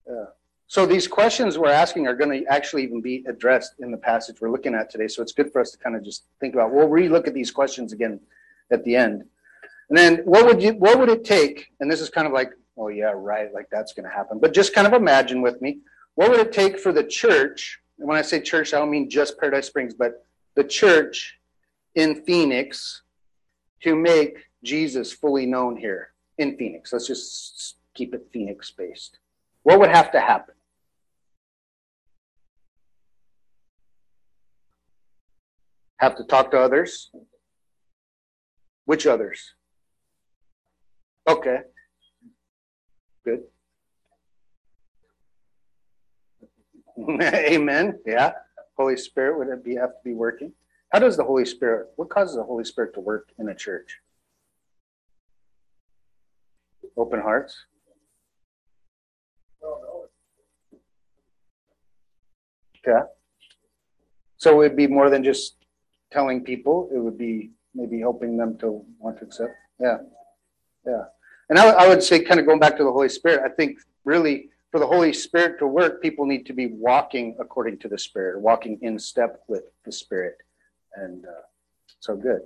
Yeah. 0.07 0.25
So 0.67 0.85
these 0.85 1.07
questions 1.07 1.57
we're 1.57 1.69
asking 1.69 2.07
are 2.07 2.15
going 2.15 2.43
to 2.43 2.51
actually 2.51 2.83
even 2.83 3.01
be 3.01 3.23
addressed 3.27 3.75
in 3.79 3.91
the 3.91 3.97
passage 3.97 4.41
we're 4.41 4.49
looking 4.49 4.73
at 4.73 4.89
today. 4.89 5.07
So 5.07 5.21
it's 5.21 5.31
good 5.31 5.51
for 5.51 5.61
us 5.61 5.71
to 5.71 5.77
kind 5.77 5.95
of 5.95 6.03
just 6.03 6.25
think 6.39 6.53
about. 6.53 6.73
We'll 6.73 6.87
relook 6.87 7.27
at 7.27 7.33
these 7.33 7.51
questions 7.51 7.93
again 7.93 8.19
at 8.71 8.83
the 8.83 8.95
end. 8.95 9.25
And 9.89 9.97
then 9.97 10.17
what 10.25 10.45
would 10.45 10.63
you 10.63 10.71
what 10.73 10.97
would 10.97 11.09
it 11.09 11.23
take? 11.23 11.71
And 11.79 11.91
this 11.91 12.01
is 12.01 12.09
kind 12.09 12.25
of 12.25 12.33
like 12.33 12.51
oh 12.77 12.87
yeah, 12.87 13.11
right, 13.13 13.53
like 13.53 13.67
that's 13.71 13.93
going 13.93 14.09
to 14.09 14.15
happen. 14.15 14.39
But 14.39 14.53
just 14.53 14.73
kind 14.73 14.87
of 14.87 14.93
imagine 14.93 15.41
with 15.41 15.61
me, 15.61 15.79
what 16.15 16.29
would 16.29 16.39
it 16.39 16.51
take 16.51 16.79
for 16.79 16.91
the 16.91 17.03
church? 17.03 17.79
And 17.99 18.07
when 18.07 18.17
I 18.17 18.21
say 18.21 18.41
church, 18.41 18.73
I 18.73 18.79
don't 18.79 18.89
mean 18.89 19.09
just 19.09 19.39
Paradise 19.39 19.67
Springs, 19.67 19.93
but 19.93 20.25
the 20.55 20.63
church 20.63 21.39
in 21.93 22.23
Phoenix 22.23 23.03
to 23.83 23.95
make 23.95 24.39
Jesus 24.63 25.13
fully 25.13 25.45
known 25.45 25.77
here 25.77 26.09
in 26.37 26.57
Phoenix. 26.57 26.93
Let's 26.93 27.07
just 27.07 27.77
keep 27.93 28.13
it 28.13 28.27
Phoenix 28.31 28.71
based. 28.71 29.19
What 29.63 29.79
would 29.79 29.89
have 29.89 30.11
to 30.11 30.19
happen? 30.19 30.55
Have 35.97 36.15
to 36.17 36.23
talk 36.23 36.51
to 36.51 36.59
others? 36.59 37.09
Which 38.85 39.07
others? 39.07 39.53
Okay. 41.27 41.59
Good. 43.23 43.43
Amen. 47.21 47.99
Yeah. 48.05 48.33
Holy 48.77 48.97
Spirit 48.97 49.37
would 49.37 49.47
it 49.47 49.63
be 49.63 49.75
have 49.75 49.91
to 49.91 50.03
be 50.03 50.13
working? 50.13 50.51
How 50.91 50.99
does 50.99 51.17
the 51.17 51.23
Holy 51.23 51.45
Spirit 51.45 51.87
what 51.95 52.09
causes 52.09 52.35
the 52.35 52.43
Holy 52.43 52.65
Spirit 52.65 52.93
to 52.93 52.99
work 52.99 53.29
in 53.39 53.49
a 53.49 53.55
church? 53.55 53.99
Open 56.97 57.19
hearts. 57.21 57.55
Yeah. 62.87 63.03
So 64.37 64.51
it 64.51 64.57
would 64.57 64.75
be 64.75 64.87
more 64.87 65.09
than 65.09 65.23
just 65.23 65.57
telling 66.11 66.43
people. 66.43 66.89
It 66.93 66.99
would 66.99 67.17
be 67.17 67.51
maybe 67.73 67.99
helping 67.99 68.37
them 68.37 68.57
to 68.59 68.85
want 68.99 69.17
to 69.19 69.25
accept. 69.25 69.51
Yeah. 69.79 69.97
Yeah. 70.85 71.03
And 71.49 71.59
I, 71.59 71.69
I 71.69 71.87
would 71.87 72.03
say, 72.03 72.19
kind 72.19 72.39
of 72.39 72.45
going 72.45 72.59
back 72.59 72.77
to 72.77 72.83
the 72.83 72.91
Holy 72.91 73.09
Spirit, 73.09 73.41
I 73.43 73.49
think 73.49 73.79
really 74.03 74.49
for 74.71 74.79
the 74.79 74.87
Holy 74.87 75.13
Spirit 75.13 75.59
to 75.59 75.67
work, 75.67 76.01
people 76.01 76.25
need 76.25 76.45
to 76.45 76.53
be 76.53 76.67
walking 76.67 77.35
according 77.39 77.79
to 77.79 77.87
the 77.87 77.97
Spirit, 77.97 78.41
walking 78.41 78.77
in 78.81 78.99
step 78.99 79.41
with 79.47 79.63
the 79.83 79.91
Spirit. 79.91 80.35
And 80.95 81.25
uh, 81.25 81.45
so 81.99 82.15
good. 82.15 82.41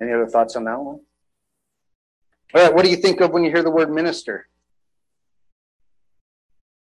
Any 0.00 0.12
other 0.12 0.26
thoughts 0.26 0.56
on 0.56 0.64
that 0.64 0.80
one? 0.80 1.00
All 2.54 2.62
right, 2.62 2.74
what 2.74 2.84
do 2.84 2.90
you 2.90 2.96
think 2.96 3.20
of 3.20 3.32
when 3.32 3.44
you 3.44 3.50
hear 3.50 3.62
the 3.62 3.70
word 3.70 3.92
minister? 3.92 4.48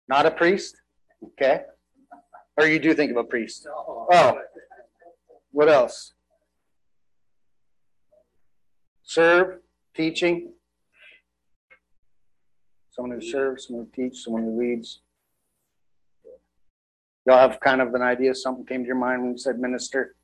Not 0.08 0.26
a 0.26 0.30
priest? 0.30 0.76
Okay. 1.22 1.62
Or 2.56 2.66
you 2.66 2.78
do 2.78 2.94
think 2.94 3.10
of 3.10 3.16
a 3.16 3.24
priest? 3.24 3.66
Oh. 3.68 4.38
What 5.52 5.68
else? 5.68 6.12
Serve? 9.04 9.60
teaching, 9.94 10.50
Someone 12.90 13.18
who 13.18 13.26
serves, 13.26 13.66
someone 13.66 13.86
who 13.86 14.02
teaches, 14.02 14.24
someone 14.24 14.42
who 14.42 14.60
leads. 14.60 15.00
Y'all 17.26 17.48
have 17.48 17.58
kind 17.58 17.80
of 17.80 17.92
an 17.94 18.02
idea, 18.02 18.34
something 18.34 18.64
came 18.66 18.82
to 18.82 18.86
your 18.86 18.96
mind 18.96 19.22
when 19.22 19.32
you 19.32 19.38
said 19.38 19.58
minister? 19.58 20.14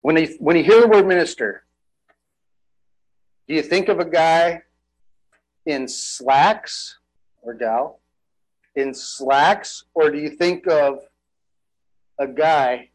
When 0.00 0.16
you, 0.16 0.34
when 0.40 0.56
you 0.56 0.64
hear 0.64 0.80
the 0.80 0.88
word 0.88 1.06
minister, 1.06 1.65
do 3.48 3.54
you 3.54 3.62
think 3.62 3.88
of 3.88 4.00
a 4.00 4.04
guy 4.04 4.62
in 5.66 5.88
slacks 5.88 6.98
or 7.42 7.54
gal 7.54 8.00
in 8.76 8.92
slacks, 8.92 9.84
or 9.94 10.10
do 10.10 10.18
you 10.18 10.28
think 10.28 10.66
of 10.68 11.00
a 12.20 12.26
guy 12.28 12.90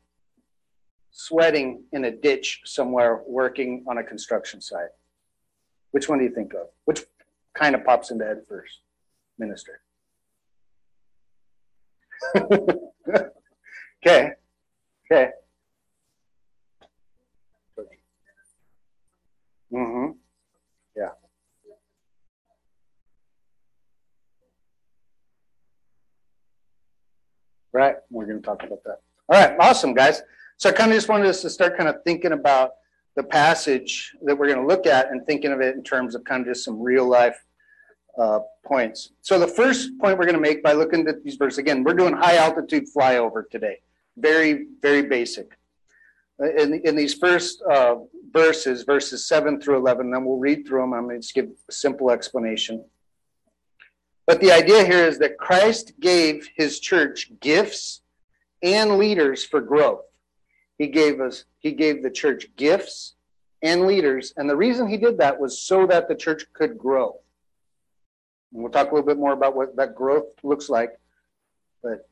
sweating 1.09 1.83
in 1.91 2.05
a 2.05 2.11
ditch 2.11 2.61
somewhere 2.65 3.21
working 3.27 3.83
on 3.87 3.97
a 3.97 4.03
construction 4.03 4.61
site? 4.61 4.89
Which 5.89 6.07
one 6.07 6.19
do 6.19 6.23
you 6.23 6.31
think 6.31 6.53
of? 6.53 6.67
Which 6.85 7.01
kind 7.53 7.75
of 7.75 7.83
pops 7.83 8.11
into 8.11 8.25
head 8.25 8.43
first? 8.47 8.81
Minister. 9.37 9.81
okay. 14.05 14.33
Okay. 15.11 15.31
Mm-hmm. 19.73 20.11
Yeah. 20.95 21.09
Right. 27.73 27.95
We're 28.09 28.25
going 28.25 28.39
to 28.39 28.45
talk 28.45 28.63
about 28.63 28.83
that. 28.83 29.01
All 29.29 29.41
right. 29.41 29.55
Awesome, 29.59 29.93
guys. 29.93 30.21
So 30.57 30.69
I 30.69 30.73
kind 30.73 30.91
of 30.91 30.97
just 30.97 31.09
wanted 31.09 31.27
us 31.27 31.41
to 31.41 31.49
start 31.49 31.77
kind 31.77 31.89
of 31.89 32.03
thinking 32.03 32.33
about 32.33 32.71
the 33.15 33.23
passage 33.23 34.15
that 34.23 34.37
we're 34.37 34.47
going 34.47 34.59
to 34.59 34.67
look 34.67 34.85
at 34.85 35.11
and 35.11 35.25
thinking 35.25 35.51
of 35.51 35.61
it 35.61 35.75
in 35.75 35.83
terms 35.83 36.15
of 36.15 36.23
kind 36.23 36.41
of 36.41 36.47
just 36.53 36.63
some 36.63 36.79
real 36.81 37.07
life 37.07 37.37
uh, 38.17 38.39
points. 38.65 39.11
So 39.21 39.39
the 39.39 39.47
first 39.47 39.97
point 39.99 40.17
we're 40.17 40.25
going 40.25 40.35
to 40.35 40.41
make 40.41 40.63
by 40.63 40.73
looking 40.73 41.07
at 41.07 41.23
these 41.23 41.35
verses 41.35 41.57
again, 41.57 41.83
we're 41.83 41.93
doing 41.93 42.13
high 42.13 42.37
altitude 42.37 42.85
flyover 42.95 43.43
today. 43.49 43.79
Very, 44.17 44.67
very 44.81 45.03
basic. 45.03 45.57
Uh, 46.41 46.51
in, 46.53 46.81
in 46.85 46.95
these 46.95 47.13
first 47.13 47.61
uh, 47.63 47.95
verses, 48.31 48.83
verses 48.83 49.27
7 49.27 49.61
through 49.61 49.77
11, 49.77 50.11
then 50.11 50.25
we'll 50.25 50.37
read 50.37 50.67
through 50.67 50.81
them. 50.81 50.93
I'm 50.93 51.03
going 51.03 51.15
to 51.15 51.21
just 51.21 51.33
give 51.33 51.45
a 51.45 51.71
simple 51.71 52.11
explanation. 52.11 52.83
But 54.27 54.39
the 54.39 54.51
idea 54.51 54.85
here 54.85 55.05
is 55.05 55.19
that 55.19 55.37
Christ 55.37 55.93
gave 55.99 56.49
his 56.55 56.79
church 56.79 57.31
gifts 57.39 58.01
and 58.61 58.97
leaders 58.97 59.43
for 59.43 59.61
growth. 59.61 60.03
He 60.77 60.87
gave 60.87 61.19
us, 61.19 61.45
he 61.59 61.71
gave 61.71 62.01
the 62.01 62.11
church 62.11 62.47
gifts 62.55 63.15
and 63.61 63.85
leaders. 63.85 64.33
And 64.37 64.49
the 64.49 64.55
reason 64.55 64.87
he 64.87 64.97
did 64.97 65.17
that 65.19 65.39
was 65.39 65.61
so 65.61 65.85
that 65.87 66.07
the 66.07 66.15
church 66.15 66.45
could 66.53 66.77
grow. 66.77 67.19
And 68.53 68.61
we'll 68.61 68.71
talk 68.71 68.91
a 68.91 68.95
little 68.95 69.07
bit 69.07 69.17
more 69.17 69.33
about 69.33 69.55
what 69.55 69.75
that 69.75 69.95
growth 69.95 70.33
looks 70.43 70.69
like. 70.69 70.91
But 71.83 72.07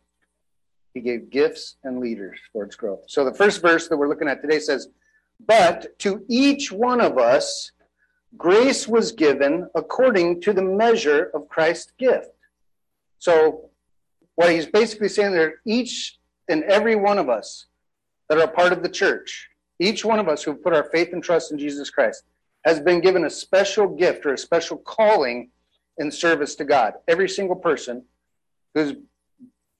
he 0.93 1.01
gave 1.01 1.29
gifts 1.29 1.75
and 1.83 1.99
leaders 1.99 2.39
for 2.51 2.63
its 2.63 2.75
growth. 2.75 3.03
So 3.07 3.23
the 3.23 3.33
first 3.33 3.61
verse 3.61 3.87
that 3.87 3.97
we're 3.97 4.09
looking 4.09 4.27
at 4.27 4.41
today 4.41 4.59
says, 4.59 4.87
But 5.45 5.97
to 5.99 6.25
each 6.27 6.71
one 6.71 7.01
of 7.01 7.17
us, 7.17 7.71
grace 8.37 8.87
was 8.87 9.11
given 9.11 9.69
according 9.75 10.41
to 10.41 10.53
the 10.53 10.61
measure 10.61 11.31
of 11.33 11.49
Christ's 11.49 11.91
gift. 11.97 12.29
So, 13.17 13.69
what 14.35 14.51
he's 14.51 14.65
basically 14.65 15.09
saying 15.09 15.33
there, 15.33 15.55
each 15.65 16.17
and 16.47 16.63
every 16.63 16.95
one 16.95 17.17
of 17.17 17.29
us 17.29 17.65
that 18.29 18.37
are 18.37 18.47
part 18.47 18.71
of 18.71 18.81
the 18.81 18.89
church, 18.89 19.49
each 19.79 20.05
one 20.05 20.19
of 20.19 20.29
us 20.29 20.43
who 20.43 20.53
put 20.53 20.73
our 20.73 20.89
faith 20.91 21.09
and 21.11 21.23
trust 21.23 21.51
in 21.51 21.57
Jesus 21.57 21.89
Christ, 21.89 22.23
has 22.65 22.79
been 22.79 23.01
given 23.01 23.25
a 23.25 23.29
special 23.29 23.87
gift 23.87 24.25
or 24.25 24.33
a 24.33 24.37
special 24.37 24.77
calling 24.77 25.49
in 25.97 26.11
service 26.11 26.55
to 26.55 26.65
God. 26.65 26.93
Every 27.07 27.27
single 27.27 27.55
person 27.55 28.03
who's 28.73 28.93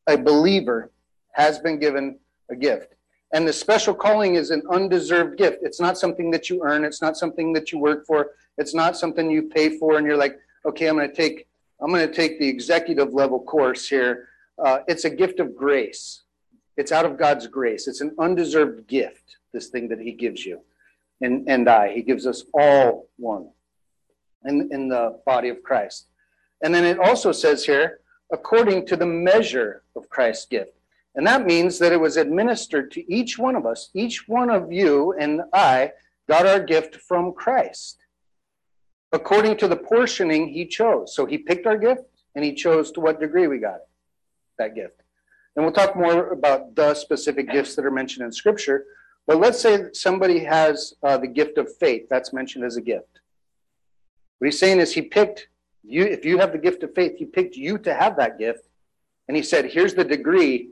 a 0.07 0.17
believer 0.17 0.91
has 1.33 1.59
been 1.59 1.79
given 1.79 2.19
a 2.49 2.55
gift. 2.55 2.93
And 3.33 3.47
the 3.47 3.53
special 3.53 3.93
calling 3.93 4.35
is 4.35 4.49
an 4.49 4.63
undeserved 4.71 5.37
gift. 5.37 5.59
It's 5.61 5.79
not 5.79 5.97
something 5.97 6.31
that 6.31 6.49
you 6.49 6.61
earn. 6.63 6.83
It's 6.83 7.01
not 7.01 7.15
something 7.15 7.53
that 7.53 7.71
you 7.71 7.79
work 7.79 8.05
for. 8.05 8.31
It's 8.57 8.73
not 8.73 8.97
something 8.97 9.29
you 9.29 9.43
pay 9.43 9.77
for 9.77 9.97
and 9.97 10.05
you're 10.05 10.17
like, 10.17 10.37
okay, 10.65 10.87
I'm 10.87 10.95
going 10.95 11.09
to 11.09 11.15
take 11.15 11.47
I'm 11.81 11.91
going 11.91 12.07
to 12.07 12.13
take 12.13 12.39
the 12.39 12.47
executive 12.47 13.13
level 13.13 13.39
course 13.39 13.87
here. 13.87 14.27
Uh, 14.57 14.79
it's 14.87 15.05
a 15.05 15.09
gift 15.09 15.39
of 15.39 15.55
grace. 15.55 16.23
It's 16.75 16.91
out 16.91 17.05
of 17.05 17.17
God's 17.17 17.47
grace. 17.47 17.87
It's 17.87 18.01
an 18.01 18.13
undeserved 18.19 18.87
gift, 18.87 19.37
this 19.53 19.67
thing 19.67 19.87
that 19.89 19.99
He 19.99 20.11
gives 20.11 20.45
you. 20.45 20.61
And, 21.21 21.47
and 21.47 21.69
I, 21.69 21.93
He 21.93 22.01
gives 22.01 22.27
us 22.27 22.43
all 22.53 23.07
one 23.17 23.49
in, 24.45 24.69
in 24.71 24.89
the 24.89 25.19
body 25.25 25.49
of 25.49 25.63
Christ. 25.63 26.07
And 26.61 26.75
then 26.75 26.83
it 26.83 26.99
also 26.99 27.31
says 27.31 27.65
here, 27.65 27.99
according 28.31 28.85
to 28.87 28.95
the 28.95 29.05
measure 29.05 29.83
of 29.95 30.09
Christ's 30.09 30.45
gift. 30.45 30.73
And 31.19 31.27
that 31.27 31.45
means 31.45 31.79
that 31.79 31.91
it 31.91 31.99
was 31.99 32.15
administered 32.15 32.91
to 32.91 33.13
each 33.13 33.37
one 33.37 33.57
of 33.57 33.65
us. 33.65 33.89
Each 33.93 34.25
one 34.29 34.49
of 34.49 34.71
you 34.71 35.13
and 35.19 35.41
I 35.51 35.91
got 36.29 36.47
our 36.47 36.61
gift 36.61 36.95
from 36.95 37.33
Christ 37.33 37.97
according 39.11 39.57
to 39.57 39.67
the 39.67 39.75
portioning 39.75 40.47
he 40.47 40.65
chose. 40.65 41.13
So 41.13 41.25
he 41.25 41.37
picked 41.37 41.67
our 41.67 41.77
gift 41.77 42.03
and 42.35 42.45
he 42.45 42.53
chose 42.53 42.89
to 42.93 43.01
what 43.01 43.19
degree 43.19 43.47
we 43.47 43.57
got 43.57 43.81
it, 43.81 43.89
that 44.59 44.75
gift. 44.75 45.01
And 45.57 45.65
we'll 45.65 45.73
talk 45.73 45.93
more 45.97 46.29
about 46.29 46.73
the 46.73 46.93
specific 46.93 47.51
gifts 47.51 47.75
that 47.75 47.83
are 47.83 47.91
mentioned 47.91 48.25
in 48.25 48.31
Scripture. 48.31 48.85
But 49.27 49.41
let's 49.41 49.59
say 49.59 49.87
somebody 49.91 50.39
has 50.45 50.93
uh, 51.03 51.17
the 51.17 51.27
gift 51.27 51.57
of 51.57 51.67
faith, 51.81 52.03
that's 52.09 52.31
mentioned 52.31 52.63
as 52.63 52.77
a 52.77 52.81
gift. 52.81 53.19
What 54.37 54.45
he's 54.45 54.57
saying 54.57 54.79
is 54.79 54.93
he 54.93 55.01
picked 55.01 55.49
you, 55.83 56.05
if 56.05 56.23
you 56.23 56.37
have 56.37 56.53
the 56.53 56.57
gift 56.57 56.81
of 56.83 56.95
faith, 56.95 57.17
he 57.17 57.25
picked 57.25 57.57
you 57.57 57.77
to 57.79 57.93
have 57.93 58.15
that 58.15 58.39
gift. 58.39 58.69
And 59.27 59.35
he 59.35 59.43
said, 59.43 59.65
here's 59.65 59.93
the 59.93 60.05
degree 60.05 60.69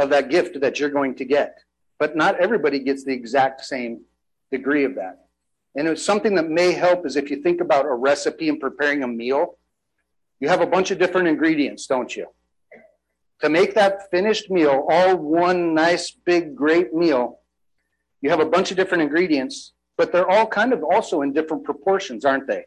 of 0.00 0.10
that 0.10 0.30
gift 0.30 0.60
that 0.60 0.80
you're 0.80 0.90
going 0.90 1.14
to 1.16 1.24
get. 1.24 1.58
But 1.98 2.16
not 2.16 2.40
everybody 2.40 2.78
gets 2.80 3.04
the 3.04 3.12
exact 3.12 3.64
same 3.64 4.00
degree 4.50 4.84
of 4.84 4.94
that. 4.96 5.26
And 5.76 5.86
it's 5.86 6.02
something 6.02 6.34
that 6.34 6.48
may 6.48 6.72
help 6.72 7.06
is 7.06 7.16
if 7.16 7.30
you 7.30 7.42
think 7.42 7.60
about 7.60 7.84
a 7.84 7.94
recipe 7.94 8.48
and 8.48 8.58
preparing 8.58 9.02
a 9.04 9.08
meal, 9.08 9.58
you 10.40 10.48
have 10.48 10.62
a 10.62 10.66
bunch 10.66 10.90
of 10.90 10.98
different 10.98 11.28
ingredients, 11.28 11.86
don't 11.86 12.14
you? 12.16 12.26
To 13.42 13.48
make 13.48 13.74
that 13.74 14.10
finished 14.10 14.50
meal, 14.50 14.86
all 14.90 15.16
one 15.16 15.74
nice, 15.74 16.10
big, 16.10 16.56
great 16.56 16.92
meal, 16.92 17.38
you 18.22 18.30
have 18.30 18.40
a 18.40 18.46
bunch 18.46 18.70
of 18.70 18.76
different 18.76 19.02
ingredients, 19.02 19.72
but 19.96 20.12
they're 20.12 20.28
all 20.28 20.46
kind 20.46 20.72
of 20.72 20.82
also 20.82 21.22
in 21.22 21.32
different 21.32 21.64
proportions, 21.64 22.24
aren't 22.24 22.46
they? 22.46 22.64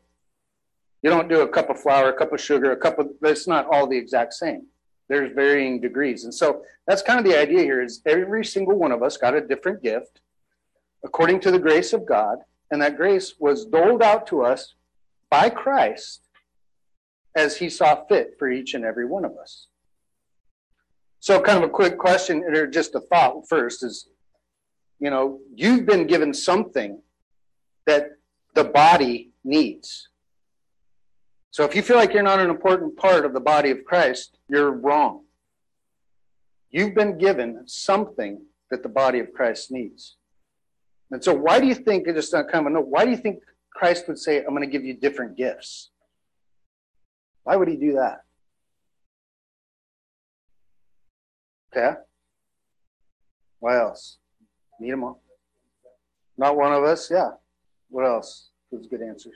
You 1.01 1.09
don't 1.09 1.27
do 1.27 1.41
a 1.41 1.47
cup 1.47 1.69
of 1.69 1.79
flour, 1.79 2.09
a 2.09 2.13
cup 2.13 2.31
of 2.31 2.39
sugar, 2.39 2.71
a 2.71 2.77
cup 2.77 2.97
of, 2.99 3.09
it's 3.23 3.47
not 3.47 3.67
all 3.71 3.87
the 3.87 3.97
exact 3.97 4.33
same. 4.33 4.67
There's 5.09 5.33
varying 5.33 5.81
degrees. 5.81 6.23
And 6.23 6.33
so 6.33 6.63
that's 6.87 7.01
kind 7.01 7.19
of 7.19 7.25
the 7.25 7.37
idea 7.37 7.61
here 7.61 7.81
is 7.81 8.01
every 8.05 8.45
single 8.45 8.75
one 8.75 8.91
of 8.91 9.03
us 9.03 9.17
got 9.17 9.35
a 9.35 9.41
different 9.41 9.83
gift 9.83 10.21
according 11.03 11.39
to 11.41 11.51
the 11.51 11.59
grace 11.59 11.93
of 11.93 12.05
God 12.05 12.39
and 12.71 12.81
that 12.81 12.97
grace 12.97 13.35
was 13.39 13.65
doled 13.65 14.01
out 14.01 14.25
to 14.27 14.43
us 14.43 14.75
by 15.29 15.49
Christ 15.49 16.27
as 17.35 17.57
he 17.57 17.69
saw 17.69 18.05
fit 18.05 18.35
for 18.39 18.49
each 18.49 18.73
and 18.73 18.85
every 18.85 19.05
one 19.05 19.25
of 19.25 19.37
us. 19.37 19.67
So, 21.19 21.39
kind 21.39 21.63
of 21.63 21.69
a 21.69 21.73
quick 21.73 21.97
question, 21.97 22.43
or 22.43 22.67
just 22.67 22.95
a 22.95 22.99
thought 22.99 23.47
first 23.47 23.83
is 23.83 24.09
you 25.03 25.09
know, 25.09 25.39
you've 25.53 25.85
been 25.85 26.07
given 26.07 26.33
something 26.33 27.01
that 27.85 28.11
the 28.55 28.63
body 28.63 29.31
needs. 29.43 30.07
So, 31.53 31.63
if 31.63 31.75
you 31.75 31.83
feel 31.83 31.97
like 31.97 32.13
you're 32.13 32.23
not 32.23 32.39
an 32.39 32.49
important 32.49 32.97
part 32.97 33.25
of 33.25 33.33
the 33.33 33.39
body 33.39 33.69
of 33.69 33.85
Christ, 33.85 34.39
you're 34.49 34.71
wrong. 34.71 35.25
You've 36.71 36.95
been 36.95 37.19
given 37.19 37.61
something 37.67 38.41
that 38.71 38.81
the 38.81 38.89
body 38.89 39.19
of 39.19 39.31
Christ 39.33 39.69
needs. 39.69 40.17
And 41.11 41.23
so, 41.23 41.31
why 41.31 41.59
do 41.59 41.67
you 41.67 41.75
think, 41.75 42.07
just 42.07 42.31
kind 42.31 42.55
of 42.55 42.65
a 42.65 42.69
note, 42.71 42.87
why 42.87 43.05
do 43.05 43.11
you 43.11 43.17
think 43.17 43.43
Christ 43.71 44.07
would 44.07 44.17
say, 44.17 44.39
I'm 44.39 44.55
going 44.55 44.61
to 44.61 44.67
give 44.67 44.83
you 44.83 44.95
different 44.95 45.37
gifts? 45.37 45.91
Why 47.43 47.55
would 47.55 47.67
he 47.67 47.75
do 47.75 47.93
that? 47.93 48.23
Okay. 51.71 51.99
Why 53.59 53.77
else? 53.77 54.17
Need 54.79 54.93
them 54.93 55.03
all? 55.03 55.21
Not 56.35 56.57
one 56.57 56.73
of 56.73 56.83
us? 56.83 57.11
Yeah. 57.11 57.29
What 57.89 58.07
else? 58.07 58.49
Those 58.71 58.87
good 58.87 59.03
answers. 59.03 59.35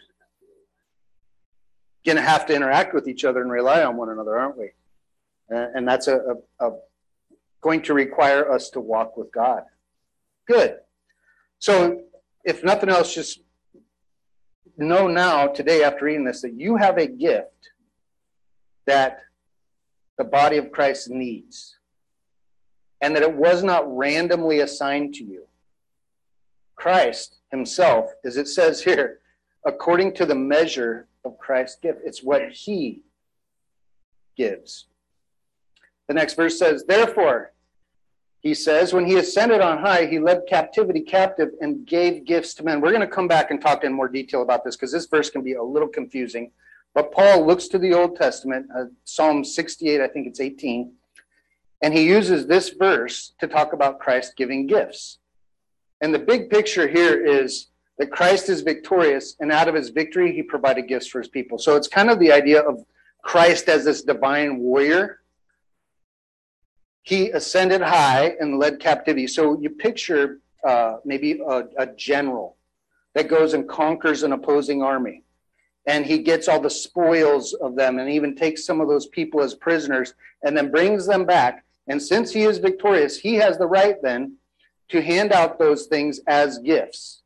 Going 2.07 2.15
to 2.15 2.23
have 2.23 2.45
to 2.45 2.55
interact 2.55 2.93
with 2.93 3.09
each 3.09 3.25
other 3.25 3.41
and 3.41 3.51
rely 3.51 3.83
on 3.83 3.97
one 3.97 4.07
another, 4.07 4.37
aren't 4.37 4.57
we? 4.57 4.69
And 5.49 5.85
that's 5.85 6.07
a, 6.07 6.37
a, 6.61 6.65
a 6.65 6.71
going 7.59 7.81
to 7.81 7.93
require 7.93 8.49
us 8.49 8.69
to 8.69 8.79
walk 8.79 9.17
with 9.17 9.29
God. 9.29 9.63
Good. 10.47 10.77
So, 11.59 12.03
if 12.45 12.63
nothing 12.63 12.87
else, 12.87 13.13
just 13.13 13.41
know 14.77 15.09
now, 15.09 15.47
today, 15.47 15.83
after 15.83 16.05
reading 16.05 16.23
this, 16.23 16.41
that 16.43 16.53
you 16.53 16.77
have 16.77 16.97
a 16.97 17.07
gift 17.07 17.71
that 18.85 19.19
the 20.17 20.23
body 20.23 20.55
of 20.55 20.71
Christ 20.71 21.09
needs, 21.09 21.75
and 23.01 23.13
that 23.17 23.23
it 23.23 23.35
was 23.35 23.63
not 23.63 23.83
randomly 23.93 24.61
assigned 24.61 25.13
to 25.15 25.25
you. 25.25 25.43
Christ 26.77 27.39
himself, 27.51 28.11
as 28.23 28.37
it 28.37 28.47
says 28.47 28.81
here, 28.81 29.19
according 29.65 30.13
to 30.13 30.25
the 30.25 30.35
measure 30.35 31.09
of 31.27 31.37
Christ's 31.37 31.79
gift. 31.79 31.99
It's 32.03 32.23
what 32.23 32.49
he 32.49 33.03
gives. 34.35 34.87
The 36.07 36.13
next 36.13 36.35
verse 36.35 36.57
says, 36.57 36.85
Therefore, 36.87 37.53
he 38.39 38.53
says, 38.53 38.93
when 38.93 39.05
he 39.05 39.15
ascended 39.15 39.61
on 39.61 39.79
high, 39.79 40.05
he 40.05 40.19
led 40.19 40.43
captivity 40.47 41.01
captive 41.01 41.49
and 41.59 41.85
gave 41.85 42.25
gifts 42.25 42.53
to 42.55 42.63
men. 42.63 42.79
We're 42.79 42.91
going 42.91 43.01
to 43.01 43.07
come 43.07 43.27
back 43.27 43.51
and 43.51 43.59
talk 43.59 43.83
in 43.83 43.91
more 43.91 44.07
detail 44.07 44.41
about 44.41 44.63
this 44.63 44.75
because 44.75 44.91
this 44.91 45.07
verse 45.07 45.29
can 45.29 45.43
be 45.43 45.53
a 45.53 45.63
little 45.63 45.87
confusing. 45.87 46.51
But 46.93 47.11
Paul 47.11 47.45
looks 47.45 47.67
to 47.69 47.77
the 47.77 47.93
Old 47.93 48.15
Testament, 48.15 48.67
uh, 48.75 48.85
Psalm 49.03 49.43
68, 49.43 50.01
I 50.01 50.07
think 50.07 50.27
it's 50.27 50.39
18, 50.39 50.93
and 51.81 51.93
he 51.93 52.07
uses 52.07 52.47
this 52.47 52.69
verse 52.69 53.33
to 53.39 53.47
talk 53.47 53.73
about 53.73 53.99
Christ 53.99 54.33
giving 54.35 54.65
gifts. 54.65 55.19
And 56.01 56.13
the 56.13 56.19
big 56.19 56.49
picture 56.49 56.87
here 56.87 57.23
is 57.23 57.67
that 57.97 58.11
Christ 58.11 58.49
is 58.49 58.61
victorious, 58.61 59.35
and 59.39 59.51
out 59.51 59.67
of 59.67 59.75
his 59.75 59.89
victory, 59.89 60.31
he 60.33 60.43
provided 60.43 60.87
gifts 60.87 61.07
for 61.07 61.19
his 61.19 61.27
people. 61.27 61.57
So 61.57 61.75
it's 61.75 61.87
kind 61.87 62.09
of 62.09 62.19
the 62.19 62.31
idea 62.31 62.61
of 62.61 62.85
Christ 63.23 63.67
as 63.69 63.85
this 63.85 64.03
divine 64.03 64.59
warrior. 64.59 65.21
He 67.01 67.31
ascended 67.31 67.81
high 67.81 68.35
and 68.39 68.59
led 68.59 68.79
captivity. 68.79 69.27
So 69.27 69.59
you 69.59 69.71
picture 69.71 70.39
uh, 70.63 70.97
maybe 71.05 71.39
a, 71.39 71.63
a 71.77 71.87
general 71.95 72.57
that 73.15 73.27
goes 73.27 73.53
and 73.53 73.67
conquers 73.67 74.23
an 74.23 74.33
opposing 74.33 74.83
army. 74.83 75.23
And 75.87 76.05
he 76.05 76.19
gets 76.19 76.47
all 76.47 76.59
the 76.59 76.69
spoils 76.69 77.53
of 77.53 77.75
them 77.75 77.97
and 77.97 78.09
even 78.09 78.35
takes 78.35 78.65
some 78.65 78.81
of 78.81 78.89
those 78.89 79.07
people 79.07 79.41
as 79.41 79.55
prisoners 79.55 80.13
and 80.43 80.55
then 80.55 80.69
brings 80.69 81.07
them 81.07 81.25
back. 81.25 81.63
And 81.87 82.01
since 82.01 82.31
he 82.31 82.43
is 82.43 82.57
victorious, 82.57 83.17
he 83.17 83.35
has 83.35 83.57
the 83.57 83.65
right 83.65 83.95
then 84.03 84.35
to 84.89 85.01
hand 85.01 85.31
out 85.31 85.57
those 85.57 85.85
things 85.87 86.19
as 86.27 86.59
gifts, 86.59 87.16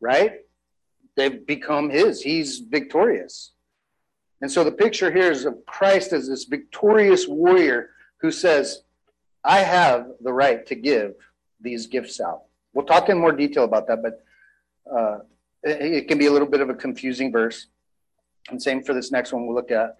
right? 0.00 0.40
They've 1.16 1.46
become 1.46 1.90
his. 1.90 2.22
He's 2.22 2.58
victorious. 2.58 3.52
And 4.40 4.50
so 4.50 4.64
the 4.64 4.72
picture 4.72 5.10
here 5.10 5.30
is 5.30 5.44
of 5.44 5.64
Christ 5.66 6.12
as 6.12 6.28
this 6.28 6.44
victorious 6.44 7.28
warrior 7.28 7.90
who 8.20 8.30
says, 8.30 8.82
I 9.44 9.60
have 9.60 10.06
the 10.20 10.32
right 10.32 10.64
to 10.66 10.74
give 10.74 11.14
these 11.60 11.86
gifts 11.86 12.20
out. 12.20 12.42
We'll 12.72 12.86
talk 12.86 13.08
in 13.08 13.18
more 13.18 13.32
detail 13.32 13.64
about 13.64 13.86
that, 13.88 14.02
but 14.02 14.24
uh, 14.90 15.18
it, 15.62 16.08
can 16.08 16.18
be 16.18 16.26
a 16.26 16.32
little 16.32 16.48
bit 16.48 16.60
of 16.60 16.70
a 16.70 16.74
confusing 16.74 17.32
verse. 17.32 17.66
And 18.50 18.62
same 18.62 18.82
for 18.82 18.94
this 18.94 19.10
next 19.10 19.32
one 19.32 19.46
we'll 19.46 19.56
look 19.56 19.70
at. 19.70 19.98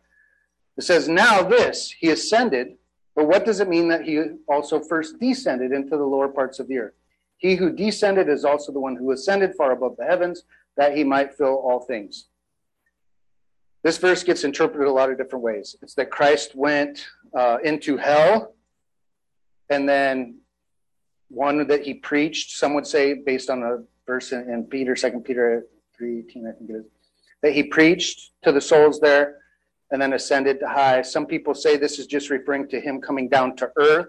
It 0.76 0.84
says, 0.84 1.08
Now 1.08 1.42
this, 1.42 1.90
he 1.90 2.10
ascended, 2.10 2.76
but 3.14 3.26
what 3.26 3.44
does 3.44 3.60
it 3.60 3.68
mean 3.68 3.88
that 3.88 4.04
he 4.04 4.22
also 4.48 4.80
first 4.80 5.18
descended 5.18 5.72
into 5.72 5.96
the 5.96 6.04
lower 6.04 6.28
parts 6.28 6.58
of 6.58 6.68
the 6.68 6.78
earth? 6.78 6.94
He 7.40 7.56
who 7.56 7.72
descended 7.72 8.28
is 8.28 8.44
also 8.44 8.70
the 8.70 8.78
one 8.80 8.96
who 8.96 9.10
ascended 9.10 9.54
far 9.56 9.72
above 9.72 9.96
the 9.96 10.04
heavens, 10.04 10.44
that 10.76 10.96
he 10.96 11.04
might 11.04 11.34
fill 11.34 11.56
all 11.56 11.80
things. 11.80 12.28
This 13.82 13.98
verse 13.98 14.22
gets 14.22 14.44
interpreted 14.44 14.86
a 14.86 14.92
lot 14.92 15.10
of 15.10 15.16
different 15.16 15.42
ways. 15.42 15.74
It's 15.82 15.94
that 15.94 16.10
Christ 16.10 16.54
went 16.54 17.06
uh, 17.34 17.56
into 17.64 17.96
hell, 17.96 18.54
and 19.70 19.88
then 19.88 20.40
one 21.28 21.66
that 21.66 21.82
he 21.82 21.94
preached. 21.94 22.58
Some 22.58 22.74
would 22.74 22.86
say, 22.86 23.14
based 23.14 23.48
on 23.48 23.62
a 23.62 23.78
verse 24.06 24.32
in, 24.32 24.48
in 24.50 24.64
Peter, 24.64 24.94
Second 24.94 25.22
Peter 25.24 25.66
three 25.96 26.18
eighteen, 26.18 26.46
I 26.46 26.52
think 26.56 26.70
it 26.70 26.74
is, 26.74 26.86
that 27.42 27.52
he 27.52 27.62
preached 27.62 28.32
to 28.42 28.52
the 28.52 28.60
souls 28.60 29.00
there, 29.00 29.38
and 29.90 30.00
then 30.00 30.12
ascended 30.12 30.60
to 30.60 30.68
high. 30.68 31.00
Some 31.00 31.24
people 31.24 31.54
say 31.54 31.78
this 31.78 31.98
is 31.98 32.06
just 32.06 32.28
referring 32.28 32.68
to 32.68 32.80
him 32.80 33.00
coming 33.00 33.30
down 33.30 33.56
to 33.56 33.70
earth, 33.76 34.08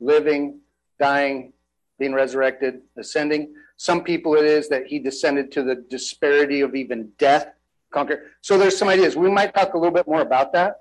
living, 0.00 0.60
dying, 0.98 1.52
being 2.00 2.14
resurrected, 2.14 2.80
ascending. 2.96 3.54
Some 3.76 4.02
people 4.02 4.34
it 4.34 4.44
is 4.44 4.68
that 4.70 4.86
he 4.86 4.98
descended 4.98 5.52
to 5.52 5.62
the 5.62 5.76
disparity 5.76 6.62
of 6.62 6.74
even 6.74 7.12
death 7.18 7.46
conquer. 7.92 8.32
So 8.40 8.58
there's 8.58 8.76
some 8.76 8.88
ideas. 8.88 9.16
We 9.16 9.30
might 9.30 9.54
talk 9.54 9.74
a 9.74 9.78
little 9.78 9.94
bit 9.94 10.08
more 10.08 10.22
about 10.22 10.52
that. 10.54 10.80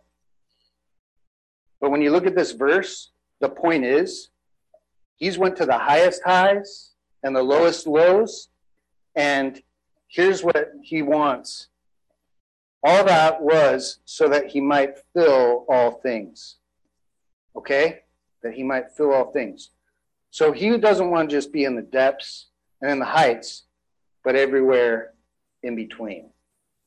But 1.81 1.91
when 1.91 2.01
you 2.01 2.11
look 2.11 2.25
at 2.25 2.35
this 2.35 2.53
verse, 2.53 3.11
the 3.41 3.49
point 3.49 3.85
is 3.85 4.29
he's 5.17 5.38
went 5.38 5.55
to 5.58 5.65
the 5.65 5.77
highest 5.77 6.21
highs 6.23 6.91
and 7.21 7.36
the 7.36 7.43
lowest 7.43 7.86
lows. 7.86 8.49
And 9.15 9.62
here's 10.08 10.43
what 10.43 10.71
he 10.82 11.01
wants. 11.01 11.67
All 12.82 13.03
that 13.03 13.41
was 13.41 13.99
so 14.05 14.29
that 14.29 14.47
he 14.47 14.62
might 14.62 14.99
fill 15.13 15.65
all 15.67 15.91
things. 15.91 16.55
Okay? 17.55 18.03
That 18.41 18.53
he 18.53 18.63
might 18.63 18.91
fill 18.95 19.13
all 19.13 19.32
things. 19.32 19.71
So 20.31 20.51
he 20.51 20.77
doesn't 20.77 21.09
want 21.09 21.29
to 21.29 21.35
just 21.35 21.51
be 21.51 21.63
in 21.63 21.75
the 21.75 21.81
depths 21.81 22.47
and 22.81 22.91
in 22.91 22.99
the 22.99 23.05
heights, 23.05 23.65
but 24.23 24.35
everywhere 24.35 25.13
in 25.63 25.75
between. 25.75 26.29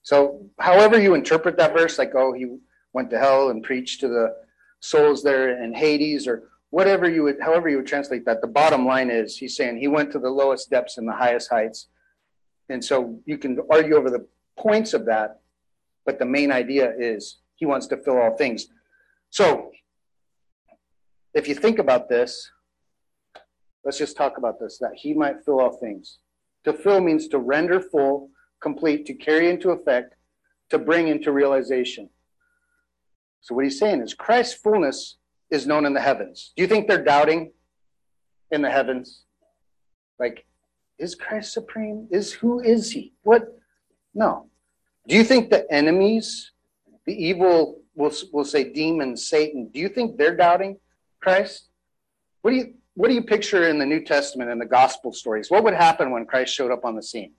So, 0.03 0.47
however 0.59 1.01
you 1.01 1.15
interpret 1.15 1.57
that 1.59 1.75
verse, 1.75 1.99
like, 1.99 2.15
oh, 2.15 2.33
he 2.33 2.57
went 2.93 3.11
to 3.11 3.19
hell 3.19 3.51
and 3.51 3.63
preached 3.63 4.01
to 4.01 4.09
the 4.09 4.35
souls 4.81 5.23
there 5.23 5.63
in 5.63 5.73
Hades, 5.73 6.27
or 6.27 6.51
whatever 6.71 7.09
you 7.09 7.23
would, 7.25 7.41
however 7.41 7.69
you 7.69 7.77
would 7.77 7.87
translate 7.87 8.25
that, 8.25 8.41
the 8.41 8.49
bottom 8.49 8.85
line 8.85 9.11
is 9.11 9.37
he's 9.37 9.57
saying 9.57 9.77
he 9.77 9.89
went 9.89 10.11
to 10.13 10.19
the 10.19 10.31
lowest 10.31 10.71
depths 10.71 10.99
and 10.99 11.07
the 11.07 11.13
highest 11.13 11.51
heights. 11.51 11.89
And 12.69 12.85
so 12.85 13.21
you 13.27 13.39
can 13.39 13.59
argue 13.71 13.95
over 13.95 14.11
the 14.11 14.27
points 14.59 14.93
of 14.93 15.05
that, 15.07 15.41
but 16.05 16.19
the 16.19 16.25
main 16.25 16.51
idea 16.51 16.93
is 16.99 17.39
he 17.57 17.67
wants 17.67 17.87
to 17.89 17.97
fill 17.97 18.19
all 18.19 18.37
things. 18.37 18.67
So, 19.31 19.71
if 21.35 21.49
you 21.49 21.55
think 21.55 21.79
about 21.79 22.09
this, 22.09 22.51
let's 23.85 23.99
just 23.99 24.17
talk 24.17 24.39
about 24.39 24.61
this 24.61 24.79
that 24.79 24.93
he 24.95 25.15
might 25.15 25.45
fill 25.45 25.61
all 25.61 25.77
things. 25.77 26.19
To 26.65 26.73
fill 26.73 27.01
means 27.01 27.29
to 27.29 27.39
render 27.39 27.81
full 27.81 28.31
complete, 28.61 29.05
to 29.07 29.15
carry 29.15 29.51
into 29.51 29.71
effect, 29.71 30.15
to 30.71 30.79
bring 30.79 31.09
into 31.09 31.33
realization. 31.33 32.09
So 33.41 33.55
what 33.55 33.65
he's 33.65 33.79
saying 33.79 34.01
is 34.01 34.15
Christ's 34.15 34.55
fullness 34.55 35.17
is 35.51 35.67
known 35.67 35.85
in 35.85 35.93
the 35.93 36.01
heavens. 36.01 36.53
Do 36.57 36.63
you 36.63 36.69
think 36.69 36.87
they're 36.87 37.05
doubting 37.05 37.53
in 38.51 38.63
the 38.63 38.71
heavens? 38.71 39.25
Like, 40.19 40.47
is 40.99 41.15
Christ 41.15 41.53
supreme? 41.53 42.07
Is 42.11 42.33
who 42.33 42.61
is 42.61 42.93
he? 42.93 43.13
What? 43.23 43.49
No. 44.15 44.47
Do 45.09 45.17
you 45.17 45.25
think 45.25 45.51
the 45.51 45.71
enemies, 45.73 46.53
the 47.07 47.13
evil, 47.13 47.81
will 47.97 48.13
will 48.33 48.45
say 48.45 48.73
demons, 48.73 49.29
Satan? 49.29 49.69
Do 49.75 49.81
you 49.81 49.89
think 49.89 50.17
they're 50.17 50.37
doubting 50.37 50.79
Christ? 51.21 51.69
What 52.43 52.53
do 52.53 52.57
you 52.57 52.75
what 52.95 53.09
do 53.09 53.15
you 53.15 53.23
picture 53.23 53.69
in 53.69 53.79
the 53.79 53.87
New 53.87 54.05
Testament 54.05 54.51
and 54.51 54.61
the 54.61 54.67
gospel 54.67 55.13
stories? 55.13 55.51
What 55.51 55.65
would 55.65 55.75
happen 55.75 56.11
when 56.11 56.27
Christ 56.27 56.55
showed 56.55 56.71
up 56.71 56.85
on 56.85 56.97
the 56.97 57.03
scene? 57.03 57.33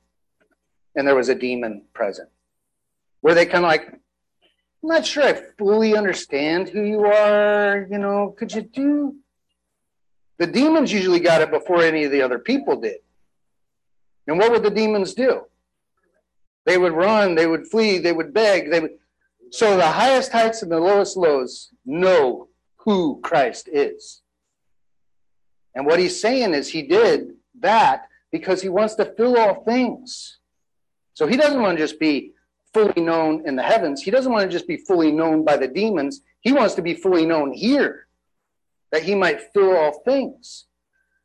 and 0.95 1.07
there 1.07 1.15
was 1.15 1.29
a 1.29 1.35
demon 1.35 1.83
present. 1.93 2.29
Were 3.21 3.33
they 3.33 3.45
kind 3.45 3.63
of 3.63 3.69
like, 3.69 3.87
I'm 3.87 4.89
not 4.89 5.05
sure 5.05 5.23
I 5.23 5.33
fully 5.57 5.95
understand 5.95 6.69
who 6.69 6.81
you 6.83 7.05
are. 7.05 7.87
You 7.89 7.97
know, 7.97 8.35
could 8.37 8.53
you 8.53 8.61
do? 8.61 9.15
The 10.37 10.47
demons 10.47 10.91
usually 10.91 11.19
got 11.19 11.41
it 11.41 11.51
before 11.51 11.81
any 11.81 12.03
of 12.03 12.11
the 12.11 12.21
other 12.21 12.39
people 12.39 12.81
did. 12.81 12.97
And 14.27 14.37
what 14.37 14.51
would 14.51 14.63
the 14.63 14.69
demons 14.69 15.13
do? 15.13 15.43
They 16.65 16.77
would 16.77 16.93
run, 16.93 17.35
they 17.35 17.47
would 17.47 17.67
flee, 17.67 17.97
they 17.97 18.13
would 18.13 18.33
beg. 18.33 18.71
They 18.71 18.79
would. 18.79 18.91
So 19.51 19.77
the 19.77 19.85
highest 19.87 20.31
heights 20.31 20.63
and 20.63 20.71
the 20.71 20.79
lowest 20.79 21.15
lows 21.15 21.69
know 21.85 22.47
who 22.77 23.19
Christ 23.21 23.69
is. 23.71 24.21
And 25.75 25.86
what 25.86 25.99
he's 25.99 26.19
saying 26.19 26.53
is 26.53 26.69
he 26.69 26.83
did 26.83 27.33
that 27.59 28.07
because 28.31 28.62
he 28.62 28.69
wants 28.69 28.95
to 28.95 29.05
fill 29.05 29.38
all 29.38 29.63
things. 29.63 30.39
So 31.13 31.27
he 31.27 31.38
doesn't 31.38 31.62
want 31.62 31.77
to 31.77 31.83
just 31.83 31.99
be 31.99 32.33
fully 32.73 33.01
known 33.01 33.47
in 33.47 33.55
the 33.55 33.63
heavens. 33.63 34.01
He 34.01 34.12
doesn't 34.12 34.31
want 34.31 34.49
to 34.49 34.55
just 34.55 34.67
be 34.67 34.77
fully 34.77 35.12
known 35.12 35.45
by 35.45 35.57
the 35.57 35.67
demons. 35.67 36.21
He 36.41 36.51
wants 36.51 36.73
to 36.75 36.81
be 36.81 36.95
fully 36.95 37.25
known 37.25 37.53
here, 37.53 38.07
that 38.91 39.03
he 39.03 39.15
might 39.15 39.53
fill 39.53 39.75
all 39.75 39.99
things. 39.99 40.65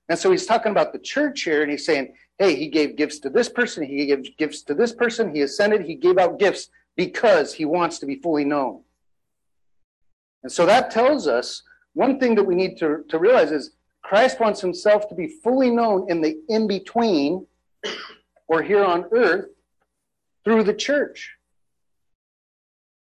And 0.09 0.19
so 0.19 0.31
he's 0.31 0.47
talking 0.47 0.73
about 0.73 0.93
the 0.93 0.99
church 0.99 1.43
here, 1.43 1.63
and 1.63 1.71
he's 1.71 1.85
saying, 1.85 2.15
hey, 2.39 2.55
he 2.55 2.69
gave 2.69 2.97
gifts 2.97 3.19
to 3.21 3.31
this 3.31 3.49
person, 3.49 3.83
he 3.83 4.07
gave 4.07 4.37
gifts 4.37 4.63
to 4.63 4.75
this 4.75 4.93
person, 4.93 5.35
he 5.35 5.43
ascended, 5.43 5.83
he 5.83 5.95
gave 5.97 6.19
out 6.19 6.39
gifts 6.39 6.71
because 6.97 7.53
he 7.53 7.65
wants 7.65 7.99
to 7.99 8.07
be 8.07 8.17
fully 8.17 8.45
known. 8.45 8.83
And 10.43 10.53
so 10.53 10.67
that 10.67 10.91
tells 10.91 11.27
us 11.27 11.63
one 11.95 12.21
thing 12.21 12.37
that 12.37 12.45
we 12.45 12.55
need 12.55 12.77
to, 12.79 13.05
to 13.09 13.19
realize 13.19 13.51
is 13.51 13.73
Christ 14.09 14.41
wants 14.41 14.63
himself 14.63 15.07
to 15.11 15.15
be 15.15 15.27
fully 15.27 15.71
known 15.71 16.11
in 16.11 16.23
the 16.23 16.41
in 16.49 16.67
between 16.67 17.47
or 18.47 18.63
here 18.63 18.83
on 18.83 19.05
earth 19.13 19.51
through 20.45 20.63
the 20.63 20.73
church. 20.73 21.35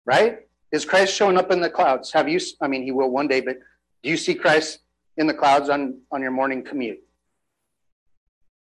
Right? 0.05 0.41
Is 0.71 0.85
Christ 0.85 1.15
showing 1.15 1.35
up 1.35 1.49
in 1.51 1.61
the 1.61 1.69
clouds? 1.69 2.11
Have 2.13 2.29
you, 2.29 2.39
I 2.61 2.67
mean, 2.67 2.83
he 2.83 2.91
will 2.91 3.09
one 3.09 3.27
day, 3.27 3.41
but 3.41 3.57
do 4.03 4.09
you 4.11 4.17
see 4.17 4.35
Christ 4.35 4.79
in 5.17 5.25
the 5.25 5.33
clouds 5.33 5.67
on, 5.67 5.99
on 6.11 6.21
your 6.21 6.29
morning 6.29 6.63
commute? 6.63 6.99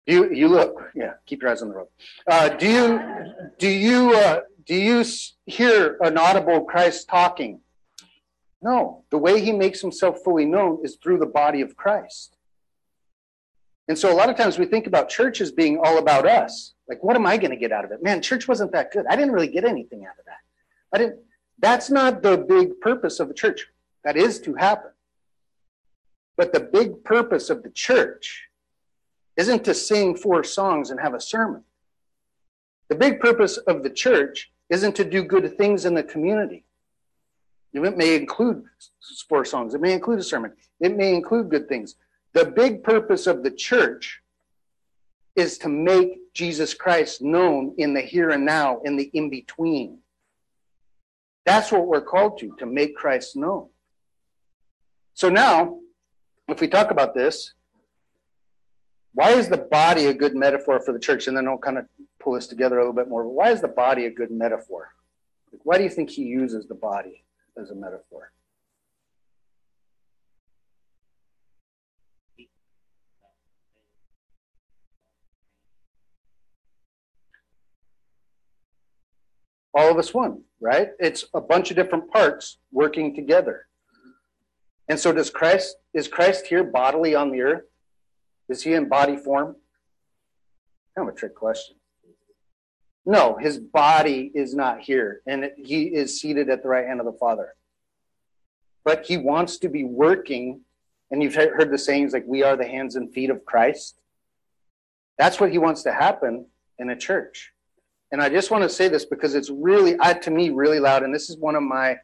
You, 0.06 0.32
you 0.32 0.48
look, 0.48 0.92
yeah, 0.94 1.14
keep 1.26 1.42
your 1.42 1.50
eyes 1.50 1.64
on 1.64 1.70
the 1.70 1.76
road. 1.76 1.88
Uh, 2.28 2.50
do 2.50 2.68
you, 2.68 3.02
do 3.58 3.68
you, 3.68 4.14
uh, 4.14 4.42
do 4.68 4.76
you 4.76 5.04
hear 5.48 5.98
an 6.02 6.20
audible 6.20 6.66
Christ 6.66 7.08
talking? 7.08 7.62
No. 8.62 9.04
The 9.10 9.17
way 9.17 9.41
he 9.41 9.52
makes 9.52 9.82
himself 9.82 10.19
fully 10.24 10.45
known 10.45 10.80
is 10.84 10.95
through 10.95 11.19
the 11.19 11.26
body 11.26 11.62
of 11.62 11.76
Christ. 11.76 12.38
And 13.88 13.97
so 13.97 14.12
a 14.12 14.15
lot 14.15 14.30
of 14.30 14.38
times 14.38 14.60
we 14.60 14.65
think 14.65 14.88
about 14.88 15.10
church 15.10 15.41
as 15.41 15.52
being 15.52 15.80
all 15.84 15.97
about 15.97 16.26
us. 16.28 16.74
Like, 16.88 17.04
what 17.04 17.15
am 17.15 17.26
I 17.26 17.38
going 17.38 17.52
to 17.52 17.58
get 17.58 17.71
out 17.71 17.84
of 17.84 17.91
it? 17.91 18.04
Man, 18.04 18.21
church 18.21 18.47
wasn't 18.47 18.71
that 18.71 18.91
good. 18.91 19.06
I 19.10 19.15
didn't 19.15 19.34
really 19.34 19.47
get 19.47 19.65
anything 19.65 20.06
out 20.06 20.17
of 20.19 20.26
that. 20.26 20.38
I 20.93 20.97
didn't. 20.97 21.19
That's 21.60 21.89
not 21.89 22.21
the 22.21 22.38
big 22.38 22.80
purpose 22.80 23.19
of 23.19 23.28
the 23.28 23.34
church. 23.34 23.67
That 24.04 24.17
is 24.17 24.39
to 24.41 24.56
happen. 24.56 24.91
But 26.38 26.54
the 26.54 26.60
big 26.60 27.04
purpose 27.04 27.50
of 27.50 27.63
the 27.63 27.69
church 27.69 28.47
isn't 29.38 29.63
to 29.65 29.74
sing 29.74 30.15
four 30.15 30.43
songs 30.43 30.89
and 30.89 31.00
have 31.00 31.13
a 31.13 31.21
sermon. 31.21 31.63
The 32.89 32.95
big 32.95 33.19
purpose 33.19 33.58
of 33.58 33.84
the 33.84 33.89
church 33.89 34.52
isn't 34.69 34.95
to 34.95 35.06
do 35.06 35.24
good 35.24 35.58
things 35.58 35.86
in 35.86 35.93
the 35.93 36.04
community. 36.04 36.65
It 37.74 37.98
may 37.98 38.16
include 38.16 38.64
four 39.30 39.46
songs, 39.46 39.74
it 39.74 39.82
may 39.82 39.94
include 39.94 40.20
a 40.20 40.24
sermon, 40.24 40.54
it 40.80 40.96
may 40.96 41.14
include 41.14 41.50
good 41.50 41.70
things. 41.70 41.96
The 42.34 42.46
big 42.46 42.84
purpose 42.84 43.28
of 43.28 43.44
the 43.44 43.52
church 43.52 44.22
is 45.36 45.58
to 45.60 45.70
make 45.70 46.34
Jesus 46.34 46.74
Christ 46.74 47.22
known 47.22 47.74
in 47.78 47.94
the 47.94 48.02
here 48.02 48.30
and 48.30 48.46
now, 48.46 48.80
in 48.84 48.98
the 48.98 49.10
in 49.14 49.30
between. 49.30 50.00
That's 51.46 51.72
what 51.72 51.88
we're 51.88 52.02
called 52.02 52.40
to, 52.40 52.56
to 52.60 52.66
make 52.66 52.96
Christ 52.96 53.36
known. 53.36 53.70
So 55.14 55.30
now, 55.30 55.80
if 56.48 56.62
we 56.62 56.68
talk 56.68 56.92
about 56.92 57.14
this, 57.14 57.54
why 59.14 59.32
is 59.32 59.50
the 59.50 59.58
body 59.58 60.06
a 60.06 60.14
good 60.14 60.36
metaphor 60.36 60.80
for 60.80 60.94
the 60.94 61.00
church? 61.00 61.28
And 61.28 61.36
then 61.36 61.48
I'll 61.48 61.58
kind 61.58 61.78
of 61.78 61.86
pull 62.20 62.34
this 62.34 62.48
together 62.48 62.78
a 62.78 62.82
little 62.82 62.94
bit 62.94 63.10
more. 63.10 63.24
But 63.24 63.32
why 63.32 63.52
is 63.52 63.62
the 63.62 63.68
body 63.68 64.06
a 64.06 64.12
good 64.12 64.32
metaphor? 64.32 64.90
Why 65.64 65.78
do 65.78 65.84
you 65.84 65.90
think 65.90 66.10
he 66.10 66.24
uses 66.24 66.68
the 66.68 66.76
body 66.76 67.24
as 67.58 67.70
a 67.72 67.76
metaphor? 67.76 68.32
all 79.74 79.90
of 79.90 79.98
us 79.98 80.14
one, 80.14 80.42
right? 80.60 80.90
It's 81.00 81.26
a 81.34 81.42
bunch 81.42 81.70
of 81.70 81.76
different 81.76 82.12
parts 82.12 82.58
working 82.72 83.16
together. 83.16 83.68
And 84.90 85.00
so 85.00 85.14
does 85.14 85.30
Christ 85.30 85.78
is 85.94 86.08
Christ 86.08 86.48
here 86.48 86.64
bodily 86.64 87.16
on 87.16 87.32
the 87.32 87.42
earth? 87.42 87.64
Is 88.50 88.64
he 88.64 88.74
in 88.74 88.90
body 88.90 89.16
form? 89.16 89.56
Kind 90.98 91.08
of 91.08 91.16
a 91.16 91.18
trick 91.18 91.36
question. 91.36 91.76
No, 93.06 93.36
his 93.36 93.58
body 93.58 94.32
is 94.34 94.54
not 94.54 94.82
here, 94.82 95.22
and 95.26 95.50
he 95.58 95.86
is 95.86 96.20
seated 96.20 96.50
at 96.50 96.62
the 96.62 96.70
right 96.70 96.86
hand 96.86 97.00
of 97.00 97.06
the 97.06 97.18
Father. 97.20 97.56
But 98.84 99.06
he 99.06 99.18
wants 99.18 99.58
to 99.60 99.70
be 99.70 99.84
working, 99.84 100.62
and 101.10 101.22
you've 101.22 101.36
heard 101.36 101.72
the 101.72 101.78
sayings 101.78 102.14
like, 102.14 102.26
We 102.28 102.44
are 102.44 102.56
the 102.56 102.68
hands 102.68 102.96
and 102.96 103.12
feet 103.12 103.30
of 103.30 103.44
Christ. 103.46 104.00
That's 105.18 105.40
what 105.40 105.52
he 105.52 105.58
wants 105.58 105.84
to 105.84 105.94
happen 105.94 106.46
in 106.80 106.90
a 106.90 106.96
church. 106.96 107.52
And 108.12 108.22
I 108.22 108.30
just 108.30 108.52
want 108.52 108.64
to 108.64 108.70
say 108.70 108.88
this 108.88 109.06
because 109.06 109.36
it's 109.36 109.50
really, 109.50 109.96
to 109.96 110.32
me, 110.32 110.50
really 110.50 110.80
loud. 110.80 111.04
And 111.04 111.14
this 111.14 111.30
is 111.30 111.38
one 111.38 111.56
of 111.56 111.64
my 111.64 111.98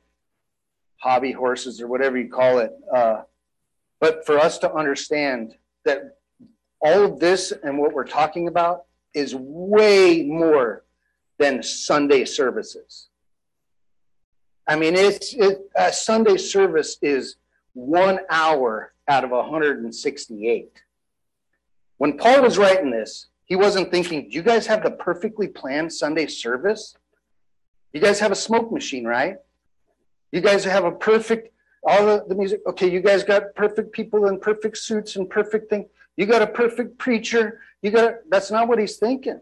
hobby 0.98 1.32
horses 1.32 1.82
or 1.82 1.88
whatever 1.88 2.18
you 2.18 2.30
call 2.30 2.60
it. 2.60 2.72
Uh, 2.96 3.22
but 4.00 4.26
for 4.26 4.40
us 4.40 4.58
to 4.60 4.74
understand 4.74 5.56
that 5.84 6.18
all 6.80 7.04
of 7.04 7.20
this 7.20 7.52
and 7.52 7.78
what 7.78 7.94
we're 7.94 8.06
talking 8.06 8.48
about 8.48 8.84
is 9.14 9.36
way 9.36 10.24
more 10.24 10.84
than 11.40 11.64
Sunday 11.64 12.26
services. 12.26 13.10
I 14.68 14.76
mean, 14.76 14.96
it's 14.96 15.34
it, 15.34 15.60
a 15.76 15.94
Sunday 15.94 16.38
service 16.38 16.98
is 17.02 17.38
one 17.74 18.20
hour 18.30 18.94
out 19.08 19.24
of 19.24 19.32
168. 19.32 20.82
When 21.98 22.18
Paul 22.18 22.42
was 22.42 22.58
writing 22.58 22.92
this, 22.92 23.28
he 23.46 23.56
wasn't 23.56 23.92
thinking, 23.92 24.30
do 24.30 24.36
you 24.36 24.44
guys 24.44 24.68
have 24.68 24.84
the 24.84 24.92
perfectly 24.92 25.48
planned 25.48 25.94
Sunday 25.94 26.28
service? 26.28 26.96
You 27.94 28.02
guys 28.02 28.20
have 28.20 28.32
a 28.32 28.36
smoke 28.36 28.72
machine, 28.72 29.06
right? 29.06 29.38
You 30.32 30.42
guys 30.42 30.66
have 30.66 30.84
a 30.84 30.92
perfect, 30.92 31.54
all 31.84 32.06
the, 32.06 32.26
the 32.28 32.36
music. 32.36 32.62
Okay, 32.68 32.92
you 32.92 33.00
guys 33.00 33.24
got 33.24 33.56
perfect 33.56 33.94
people 33.94 34.28
in 34.28 34.40
perfect 34.40 34.78
suits 34.78 35.16
and 35.16 35.30
perfect 35.30 35.70
thing. 35.70 35.88
You 36.18 36.26
got 36.26 36.42
a 36.42 36.48
perfect 36.48 36.98
preacher. 36.98 37.62
You 37.82 37.92
got, 37.92 38.16
that's 38.30 38.52
not 38.52 38.68
what 38.68 38.80
he's 38.80 38.98
thinking 38.98 39.40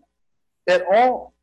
at 0.67 0.84
all. 0.93 1.35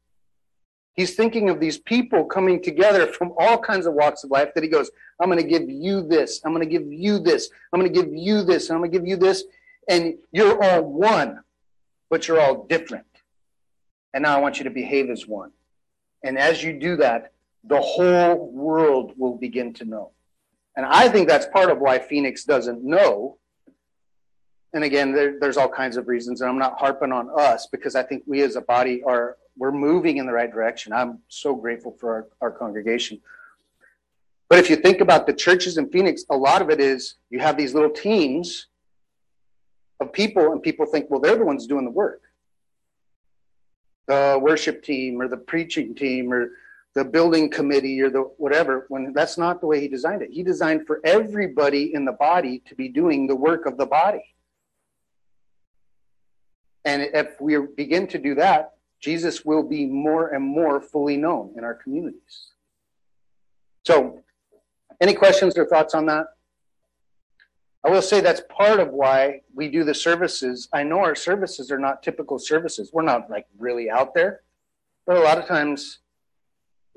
He's 0.94 1.14
thinking 1.14 1.48
of 1.48 1.58
these 1.58 1.78
people 1.78 2.24
coming 2.24 2.62
together 2.62 3.06
from 3.06 3.32
all 3.38 3.58
kinds 3.58 3.86
of 3.86 3.94
walks 3.94 4.24
of 4.24 4.30
life 4.30 4.50
that 4.54 4.62
he 4.62 4.68
goes, 4.68 4.90
I'm 5.20 5.30
going 5.30 5.42
to 5.42 5.48
give 5.48 5.70
you 5.70 6.06
this. 6.06 6.40
I'm 6.44 6.52
going 6.52 6.68
to 6.68 6.70
give 6.70 6.92
you 6.92 7.18
this. 7.18 7.48
I'm 7.72 7.80
going 7.80 7.92
to 7.92 8.02
give 8.02 8.12
you 8.12 8.42
this. 8.42 8.70
I'm 8.70 8.78
going 8.78 8.90
to 8.90 8.98
give 8.98 9.06
you 9.06 9.16
this. 9.16 9.44
And 9.88 10.14
you're 10.32 10.62
all 10.62 10.82
one 10.84 11.40
but 12.12 12.28
you're 12.28 12.38
all 12.38 12.64
different. 12.64 13.06
And 14.12 14.24
now 14.24 14.36
I 14.36 14.40
want 14.40 14.58
you 14.58 14.64
to 14.64 14.70
behave 14.70 15.08
as 15.08 15.26
one. 15.26 15.50
And 16.22 16.38
as 16.38 16.62
you 16.62 16.78
do 16.78 16.96
that, 16.96 17.32
the 17.64 17.80
whole 17.80 18.52
world 18.52 19.14
will 19.16 19.34
begin 19.34 19.72
to 19.74 19.86
know. 19.86 20.10
And 20.76 20.84
I 20.84 21.08
think 21.08 21.26
that's 21.26 21.46
part 21.46 21.70
of 21.70 21.78
why 21.78 21.98
Phoenix 21.98 22.44
doesn't 22.44 22.84
know. 22.84 23.38
And 24.74 24.84
again, 24.84 25.14
there, 25.14 25.40
there's 25.40 25.56
all 25.56 25.70
kinds 25.70 25.96
of 25.96 26.06
reasons, 26.06 26.42
and 26.42 26.50
I'm 26.50 26.58
not 26.58 26.78
harping 26.78 27.12
on 27.12 27.30
us 27.34 27.66
because 27.66 27.96
I 27.96 28.02
think 28.02 28.24
we 28.26 28.42
as 28.42 28.56
a 28.56 28.60
body 28.60 29.02
are 29.04 29.38
we're 29.56 29.72
moving 29.72 30.16
in 30.16 30.26
the 30.26 30.32
right 30.32 30.50
direction. 30.50 30.92
I'm 30.92 31.20
so 31.28 31.54
grateful 31.54 31.96
for 32.00 32.14
our, 32.14 32.28
our 32.40 32.50
congregation. 32.50 33.20
But 34.48 34.58
if 34.58 34.68
you 34.68 34.76
think 34.76 35.00
about 35.00 35.26
the 35.26 35.32
churches 35.32 35.78
in 35.78 35.88
Phoenix, 35.90 36.24
a 36.30 36.36
lot 36.36 36.62
of 36.62 36.70
it 36.70 36.80
is 36.80 37.14
you 37.30 37.38
have 37.40 37.56
these 37.56 37.74
little 37.74 37.90
teams 37.90 38.66
of 40.00 40.12
people, 40.12 40.52
and 40.52 40.62
people 40.62 40.84
think, 40.84 41.10
well, 41.10 41.20
they're 41.20 41.36
the 41.36 41.44
ones 41.44 41.66
doing 41.66 41.84
the 41.84 41.90
work. 41.90 42.22
The 44.08 44.38
worship 44.40 44.82
team 44.82 45.20
or 45.20 45.28
the 45.28 45.36
preaching 45.36 45.94
team 45.94 46.32
or 46.32 46.50
the 46.94 47.04
building 47.04 47.48
committee 47.48 48.02
or 48.02 48.10
the 48.10 48.20
whatever, 48.36 48.84
when 48.88 49.12
that's 49.14 49.38
not 49.38 49.60
the 49.60 49.66
way 49.66 49.80
he 49.80 49.88
designed 49.88 50.20
it. 50.20 50.30
He 50.30 50.42
designed 50.42 50.86
for 50.86 51.00
everybody 51.04 51.94
in 51.94 52.04
the 52.04 52.12
body 52.12 52.62
to 52.66 52.74
be 52.74 52.88
doing 52.88 53.26
the 53.26 53.36
work 53.36 53.64
of 53.64 53.78
the 53.78 53.86
body. 53.86 54.34
And 56.84 57.00
if 57.00 57.40
we 57.40 57.56
begin 57.58 58.06
to 58.08 58.18
do 58.18 58.34
that, 58.34 58.72
Jesus 59.02 59.44
will 59.44 59.64
be 59.64 59.84
more 59.84 60.28
and 60.28 60.44
more 60.44 60.80
fully 60.80 61.16
known 61.16 61.52
in 61.56 61.64
our 61.64 61.74
communities. 61.74 62.52
So, 63.84 64.20
any 65.00 65.12
questions 65.12 65.58
or 65.58 65.66
thoughts 65.66 65.94
on 65.94 66.06
that? 66.06 66.26
I 67.84 67.90
will 67.90 68.02
say 68.02 68.20
that's 68.20 68.42
part 68.48 68.78
of 68.78 68.90
why 68.90 69.40
we 69.52 69.68
do 69.68 69.82
the 69.82 69.94
services. 69.94 70.68
I 70.72 70.84
know 70.84 71.00
our 71.00 71.16
services 71.16 71.72
are 71.72 71.80
not 71.80 72.04
typical 72.04 72.38
services. 72.38 72.90
We're 72.92 73.02
not 73.02 73.28
like 73.28 73.46
really 73.58 73.90
out 73.90 74.14
there, 74.14 74.42
but 75.04 75.16
a 75.16 75.20
lot 75.20 75.36
of 75.36 75.46
times 75.46 75.98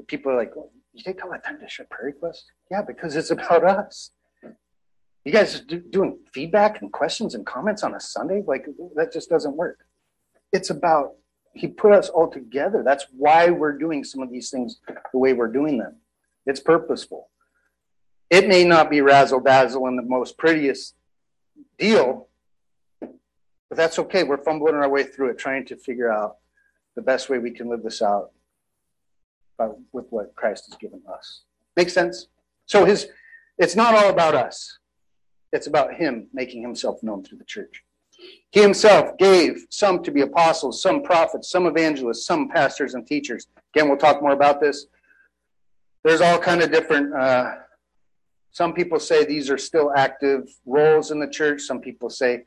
people 0.05 0.31
are 0.31 0.37
like, 0.37 0.53
"You 0.93 1.03
take 1.03 1.23
all 1.25 1.31
that 1.31 1.43
time 1.43 1.59
to 1.59 1.67
share 1.67 1.87
prayer 1.89 2.05
requests?" 2.05 2.51
Yeah, 2.69 2.83
because 2.83 3.15
it's 3.15 3.31
about 3.31 3.63
us. 3.63 4.11
You 5.23 5.31
guys 5.31 5.61
do, 5.61 5.79
doing 5.79 6.19
feedback 6.31 6.83
and 6.83 6.93
questions 6.93 7.33
and 7.33 7.47
comments 7.47 7.81
on 7.81 7.95
a 7.95 7.99
Sunday? 7.99 8.43
Like 8.45 8.67
that 8.95 9.11
just 9.11 9.27
doesn't 9.27 9.55
work. 9.55 9.79
It's 10.53 10.69
about 10.69 11.15
He 11.55 11.67
put 11.67 11.93
us 11.93 12.09
all 12.09 12.29
together. 12.29 12.83
That's 12.83 13.05
why 13.17 13.49
we're 13.49 13.77
doing 13.77 14.03
some 14.03 14.21
of 14.21 14.29
these 14.29 14.49
things 14.51 14.81
the 15.11 15.17
way 15.17 15.33
we're 15.33 15.47
doing 15.47 15.77
them. 15.77 15.95
It's 16.45 16.59
purposeful. 16.59 17.29
It 18.29 18.47
may 18.47 18.65
not 18.65 18.89
be 18.89 19.01
razzle 19.01 19.39
dazzle 19.39 19.87
and 19.87 19.97
the 19.97 20.03
most 20.03 20.37
prettiest 20.37 20.95
deal, 21.79 22.27
but 22.99 23.77
that's 23.77 23.97
okay. 23.99 24.23
We're 24.23 24.43
fumbling 24.43 24.75
our 24.75 24.89
way 24.89 25.03
through 25.03 25.29
it, 25.29 25.37
trying 25.37 25.65
to 25.67 25.77
figure 25.77 26.11
out 26.11 26.37
the 26.95 27.01
best 27.01 27.29
way 27.29 27.39
we 27.39 27.51
can 27.51 27.69
live 27.69 27.83
this 27.83 28.01
out 28.01 28.31
with 29.93 30.05
what 30.09 30.35
Christ 30.35 30.65
has 30.69 30.77
given 30.77 31.01
us. 31.11 31.43
Make 31.77 31.89
sense? 31.89 32.27
So 32.65 32.83
his 32.83 33.07
it's 33.57 33.75
not 33.75 33.95
all 33.95 34.09
about 34.09 34.35
us. 34.35 34.79
It's 35.53 35.67
about 35.67 35.93
him 35.93 36.27
making 36.33 36.61
himself 36.61 37.01
known 37.01 37.23
through 37.23 37.37
the 37.37 37.45
church. 37.45 37.83
He 38.51 38.61
himself 38.61 39.17
gave 39.17 39.65
some 39.69 40.01
to 40.03 40.11
be 40.11 40.21
apostles, 40.21 40.81
some 40.81 41.03
prophets, 41.03 41.49
some 41.49 41.65
evangelists, 41.65 42.25
some 42.25 42.49
pastors 42.49 42.93
and 42.93 43.05
teachers. 43.05 43.47
Again, 43.73 43.89
we'll 43.89 43.97
talk 43.97 44.21
more 44.21 44.31
about 44.31 44.61
this. 44.61 44.85
There's 46.03 46.21
all 46.21 46.37
kind 46.37 46.61
of 46.61 46.71
different 46.71 47.13
uh, 47.13 47.55
some 48.55 48.71
people 48.71 49.01
say 49.01 49.25
these 49.25 49.49
are 49.49 49.57
still 49.57 49.91
active 49.97 50.47
roles 50.65 51.11
in 51.11 51.19
the 51.19 51.27
church. 51.27 51.63
Some 51.63 51.81
people 51.81 52.09
say 52.09 52.45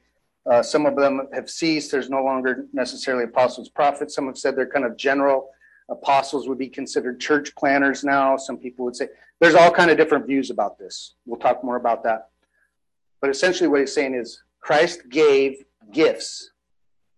uh, 0.51 0.63
some 0.63 0.87
of 0.87 0.97
them 0.97 1.29
have 1.35 1.51
ceased. 1.51 1.91
There's 1.91 2.09
no 2.09 2.25
longer 2.25 2.65
necessarily 2.73 3.25
apostles, 3.25 3.69
prophets. 3.69 4.15
Some 4.15 4.25
have 4.25 4.39
said 4.39 4.57
they're 4.57 4.71
kind 4.71 4.87
of 4.87 4.97
general 4.97 5.51
apostles 5.91 6.49
would 6.49 6.57
be 6.57 6.71
considered 6.71 7.21
church 7.21 7.55
planters 7.57 8.05
now. 8.05 8.39
Some 8.39 8.57
people 8.57 8.87
would 8.87 8.97
say 8.97 9.09
there's 9.39 9.55
all 9.55 9.71
kind 9.71 9.91
of 9.91 9.99
different 9.99 10.27
views 10.27 10.49
about 10.49 10.79
this. 10.79 11.13
We'll 11.27 11.39
talk 11.39 11.63
more 11.63 11.77
about 11.77 12.03
that. 12.05 12.31
But 13.21 13.29
essentially, 13.29 13.69
what 13.69 13.81
he's 13.81 13.93
saying 13.93 14.15
is 14.15 14.43
Christ 14.61 15.09
gave 15.09 15.65
gifts 15.93 16.51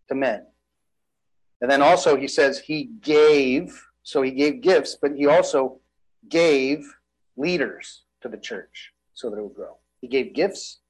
to 0.08 0.14
men. 0.14 0.46
And 1.60 1.70
then 1.70 1.82
also, 1.82 2.16
he 2.16 2.28
says 2.28 2.58
he 2.58 2.90
gave, 3.00 3.86
so 4.02 4.22
he 4.22 4.30
gave 4.30 4.62
gifts, 4.62 4.96
but 5.00 5.12
he 5.16 5.26
also 5.26 5.80
gave 6.28 6.84
leaders 7.36 8.04
to 8.22 8.28
the 8.28 8.36
church 8.36 8.92
so 9.14 9.30
that 9.30 9.38
it 9.38 9.42
would 9.42 9.54
grow. 9.54 9.76
He 10.00 10.08
gave 10.08 10.34
gifts 10.34 10.80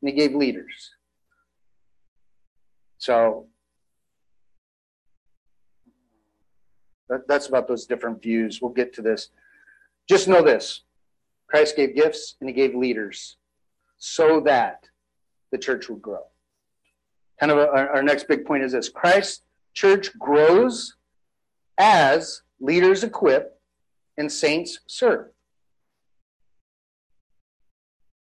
and 0.00 0.08
he 0.08 0.16
gave 0.16 0.34
leaders. 0.34 0.90
So 2.98 3.46
that, 7.08 7.28
that's 7.28 7.46
about 7.46 7.68
those 7.68 7.86
different 7.86 8.20
views. 8.20 8.60
We'll 8.60 8.72
get 8.72 8.92
to 8.94 9.02
this. 9.02 9.30
Just 10.08 10.28
know 10.28 10.42
this 10.42 10.82
Christ 11.48 11.76
gave 11.76 11.94
gifts 11.94 12.36
and 12.40 12.48
he 12.48 12.54
gave 12.54 12.74
leaders 12.74 13.36
so 13.98 14.40
that 14.40 14.84
the 15.50 15.58
church 15.58 15.88
would 15.88 16.02
grow. 16.02 16.22
Kind 17.40 17.52
of 17.52 17.58
a, 17.58 17.68
our, 17.68 18.02
next 18.02 18.26
big 18.26 18.44
point 18.44 18.64
is 18.64 18.72
this 18.72 18.88
Christ 18.88 19.42
church 19.72 20.16
grows 20.18 20.96
as 21.78 22.42
leaders 22.60 23.04
equip 23.04 23.60
and 24.16 24.30
saints 24.30 24.80
serve. 24.86 25.28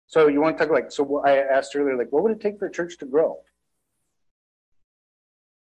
So 0.06 0.28
you 0.28 0.40
want 0.40 0.58
to 0.58 0.64
talk 0.64 0.72
like 0.72 0.90
so 0.90 1.22
I 1.24 1.38
asked 1.38 1.74
earlier 1.74 1.96
like 1.96 2.10
what 2.10 2.22
would 2.24 2.32
it 2.32 2.40
take 2.40 2.58
for 2.58 2.66
a 2.66 2.72
church 2.72 2.98
to 2.98 3.06
grow? 3.06 3.38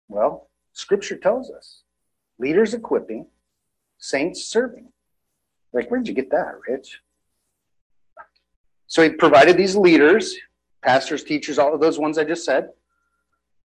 Well, 0.08 0.48
scripture 0.72 1.16
tells 1.16 1.50
us 1.50 1.82
leaders 2.38 2.74
equipping, 2.74 3.26
saints 3.98 4.44
serving. 4.44 4.88
Like, 5.72 5.88
where'd 5.88 6.08
you 6.08 6.14
get 6.14 6.30
that, 6.30 6.54
Rich? 6.68 7.00
So 8.88 9.02
he 9.02 9.10
provided 9.10 9.56
these 9.56 9.76
leaders, 9.76 10.34
pastors, 10.82 11.22
teachers, 11.24 11.58
all 11.58 11.74
of 11.74 11.80
those 11.80 11.98
ones 11.98 12.18
I 12.18 12.24
just 12.24 12.44
said, 12.44 12.70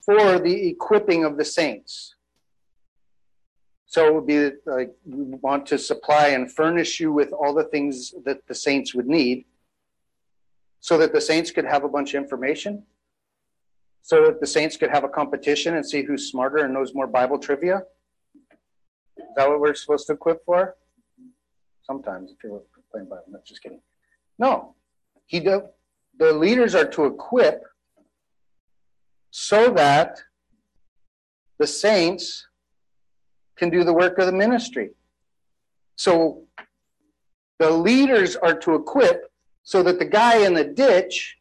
for 0.04 0.38
the 0.38 0.68
equipping 0.68 1.24
of 1.24 1.36
the 1.36 1.44
saints. 1.44 2.14
So 3.86 4.06
it 4.06 4.14
would 4.14 4.26
be 4.26 4.50
like 4.66 4.92
we 5.04 5.24
want 5.42 5.66
to 5.66 5.78
supply 5.78 6.28
and 6.28 6.50
furnish 6.50 7.00
you 7.00 7.12
with 7.12 7.32
all 7.32 7.52
the 7.52 7.64
things 7.64 8.14
that 8.24 8.46
the 8.46 8.54
saints 8.54 8.94
would 8.94 9.08
need 9.08 9.46
so 10.80 10.96
that 10.98 11.12
the 11.12 11.20
saints 11.20 11.50
could 11.50 11.64
have 11.64 11.84
a 11.84 11.88
bunch 11.88 12.14
of 12.14 12.22
information, 12.22 12.84
so 14.02 14.24
that 14.26 14.40
the 14.40 14.46
saints 14.46 14.76
could 14.76 14.90
have 14.90 15.04
a 15.04 15.08
competition 15.08 15.74
and 15.76 15.84
see 15.84 16.02
who's 16.02 16.30
smarter 16.30 16.58
and 16.58 16.72
knows 16.72 16.94
more 16.94 17.06
Bible 17.06 17.38
trivia. 17.38 17.82
Is 19.18 19.24
that 19.36 19.48
what 19.48 19.60
we're 19.60 19.74
supposed 19.74 20.06
to 20.06 20.14
equip 20.14 20.44
for? 20.44 20.76
Sometimes, 21.82 22.30
if 22.30 22.38
you're 22.42 22.62
playing 22.90 23.08
Bible, 23.08 23.24
no, 23.28 23.40
just 23.44 23.62
kidding. 23.62 23.82
No, 24.38 24.74
he 25.26 25.40
do, 25.40 25.64
the 26.20 26.34
leaders 26.34 26.74
are 26.74 26.84
to 26.84 27.06
equip 27.06 27.64
so 29.30 29.70
that 29.70 30.20
the 31.58 31.66
saints 31.66 32.46
can 33.56 33.70
do 33.70 33.82
the 33.84 33.92
work 33.92 34.18
of 34.18 34.26
the 34.26 34.32
ministry. 34.32 34.90
So 35.96 36.44
the 37.58 37.70
leaders 37.70 38.36
are 38.36 38.54
to 38.60 38.74
equip 38.74 39.32
so 39.62 39.82
that 39.82 39.98
the 39.98 40.04
guy 40.04 40.44
in 40.44 40.54
the 40.54 40.64
ditch 40.64 41.38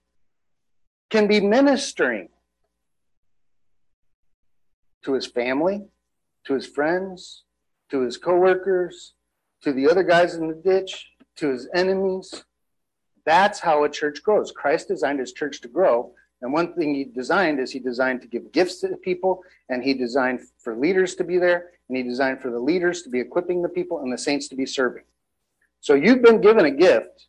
can 1.10 1.28
be 1.28 1.42
ministering 1.42 2.30
to 5.04 5.14
his 5.14 5.28
family, 5.28 5.84
to 6.46 6.54
his 6.54 6.66
friends, 6.66 7.44
to 7.90 8.02
his 8.02 8.18
coworkers, 8.18 9.14
to 9.62 9.74
the 9.74 9.90
other 9.90 10.04
guys 10.04 10.36
in 10.36 10.48
the 10.48 10.54
ditch, 10.54 11.08
to 11.36 11.50
his 11.50 11.68
enemies. 11.74 12.46
That's 13.34 13.60
how 13.60 13.84
a 13.84 13.90
church 13.90 14.24
grows. 14.24 14.52
Christ 14.52 14.88
designed 14.88 15.20
his 15.20 15.34
church 15.34 15.62
to 15.62 15.68
grow 15.68 16.14
and 16.42 16.54
one 16.54 16.74
thing 16.74 16.96
he 16.96 17.04
designed 17.04 17.60
is 17.60 17.72
he 17.72 17.80
designed 17.80 18.22
to 18.22 18.28
give 18.28 18.52
gifts 18.52 18.80
to 18.82 18.96
people, 18.98 19.44
and 19.68 19.84
he 19.84 19.94
designed 19.94 20.42
for 20.58 20.76
leaders 20.76 21.16
to 21.16 21.24
be 21.24 21.38
there, 21.38 21.72
and 21.88 21.98
he 21.98 22.04
designed 22.04 22.42
for 22.42 22.50
the 22.50 22.60
leaders 22.60 23.02
to 23.04 23.10
be 23.10 23.20
equipping 23.20 23.62
the 23.62 23.70
people 23.70 24.00
and 24.00 24.12
the 24.12 24.18
saints 24.18 24.48
to 24.50 24.56
be 24.56 24.66
serving. 24.66 25.04
So 25.82 25.96
you've 25.96 26.22
been 26.22 26.40
given 26.40 26.66
a 26.66 26.72
gift, 26.72 27.28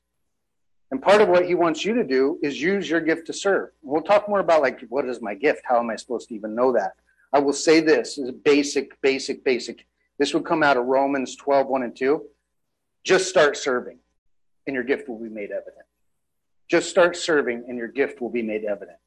and 0.90 1.02
part 1.02 1.20
of 1.20 1.28
what 1.28 1.46
he 1.46 1.54
wants 1.54 1.84
you 1.84 1.94
to 1.94 2.04
do 2.04 2.38
is 2.42 2.60
use 2.60 2.88
your 2.88 3.00
gift 3.00 3.26
to 3.26 3.32
serve. 3.32 3.70
We'll 3.82 4.02
talk 4.02 4.28
more 4.28 4.40
about 4.40 4.62
like 4.62 4.80
what 4.88 5.06
is 5.06 5.20
my 5.20 5.34
gift? 5.34 5.62
How 5.64 5.78
am 5.80 5.90
I 5.90 5.96
supposed 5.96 6.28
to 6.28 6.34
even 6.34 6.54
know 6.54 6.72
that? 6.72 6.92
I 7.32 7.38
will 7.40 7.52
say 7.52 7.80
this 7.80 8.18
is 8.18 8.30
basic, 8.30 9.00
basic, 9.02 9.44
basic. 9.44 9.86
This 10.18 10.34
would 10.34 10.44
come 10.44 10.62
out 10.62 10.76
of 10.76 10.86
Romans 10.86 11.36
12, 11.36 11.66
1 11.66 11.82
and 11.82 11.96
2. 11.96 12.22
Just 13.04 13.28
start 13.28 13.56
serving, 13.56 13.98
and 14.66 14.74
your 14.74 14.84
gift 14.84 15.08
will 15.08 15.18
be 15.18 15.28
made 15.28 15.50
evident. 15.50 15.86
Just 16.70 16.88
start 16.88 17.16
serving 17.16 17.64
and 17.68 17.76
your 17.76 17.88
gift 17.88 18.20
will 18.20 18.30
be 18.30 18.42
made 18.42 18.64
evident. 18.64 18.98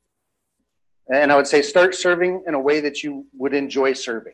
And 1.12 1.32
I 1.32 1.36
would 1.36 1.48
say 1.48 1.62
start 1.62 1.96
serving 1.96 2.44
in 2.46 2.54
a 2.54 2.60
way 2.60 2.82
that 2.82 3.04
you 3.04 3.26
would 3.38 3.54
enjoy 3.54 3.94
serving. 3.94 4.34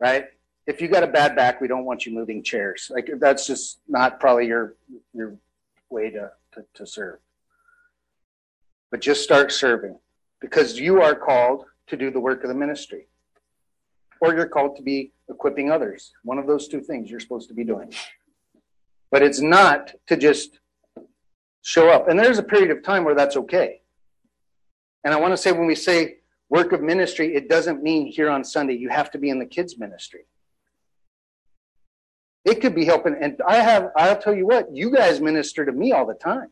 Right? 0.00 0.26
If 0.66 0.80
you 0.80 0.88
got 0.88 1.04
a 1.04 1.06
bad 1.06 1.36
back, 1.36 1.60
we 1.60 1.68
don't 1.68 1.84
want 1.84 2.04
you 2.04 2.12
moving 2.12 2.42
chairs. 2.42 2.90
Like 2.92 3.08
that's 3.18 3.46
just 3.46 3.80
not 3.88 4.18
probably 4.18 4.46
your 4.46 4.74
your 5.12 5.36
way 5.88 6.10
to, 6.10 6.32
to, 6.52 6.64
to 6.74 6.86
serve. 6.86 7.20
But 8.90 9.00
just 9.00 9.22
start 9.22 9.52
serving 9.52 9.98
because 10.40 10.78
you 10.78 11.00
are 11.00 11.14
called 11.14 11.64
to 11.88 11.96
do 11.96 12.10
the 12.10 12.20
work 12.20 12.42
of 12.42 12.48
the 12.48 12.54
ministry. 12.54 13.06
Or 14.20 14.34
you're 14.34 14.48
called 14.48 14.76
to 14.76 14.82
be 14.82 15.12
equipping 15.28 15.70
others. 15.70 16.12
One 16.22 16.38
of 16.38 16.46
those 16.46 16.66
two 16.66 16.80
things 16.80 17.10
you're 17.10 17.20
supposed 17.20 17.48
to 17.48 17.54
be 17.54 17.64
doing. 17.64 17.92
But 19.10 19.22
it's 19.22 19.40
not 19.40 19.92
to 20.08 20.16
just 20.16 20.58
show 21.64 21.88
up. 21.88 22.08
And 22.08 22.18
there's 22.18 22.38
a 22.38 22.42
period 22.42 22.70
of 22.70 22.82
time 22.82 23.04
where 23.04 23.14
that's 23.14 23.36
okay. 23.36 23.80
And 25.02 25.12
I 25.12 25.18
want 25.18 25.32
to 25.32 25.36
say 25.36 25.50
when 25.50 25.66
we 25.66 25.74
say 25.74 26.18
work 26.50 26.72
of 26.72 26.82
ministry, 26.82 27.34
it 27.34 27.48
doesn't 27.48 27.82
mean 27.82 28.06
here 28.06 28.30
on 28.30 28.44
Sunday 28.44 28.74
you 28.74 28.90
have 28.90 29.10
to 29.12 29.18
be 29.18 29.30
in 29.30 29.38
the 29.38 29.46
kids' 29.46 29.78
ministry. 29.78 30.26
It 32.44 32.60
could 32.60 32.74
be 32.74 32.84
helping. 32.84 33.16
And 33.18 33.40
I 33.48 33.56
have, 33.56 33.90
I'll 33.96 34.20
tell 34.20 34.34
you 34.34 34.46
what, 34.46 34.74
you 34.74 34.94
guys 34.94 35.22
minister 35.22 35.64
to 35.64 35.72
me 35.72 35.92
all 35.92 36.06
the 36.06 36.14
time. 36.14 36.50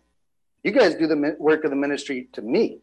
You 0.65 0.73
guys 0.73 0.95
do 0.95 1.07
the 1.07 1.37
work 1.39 1.65
of 1.65 1.71
the 1.71 1.77
ministry 1.77 2.29
to 2.33 2.41
me. 2.41 2.79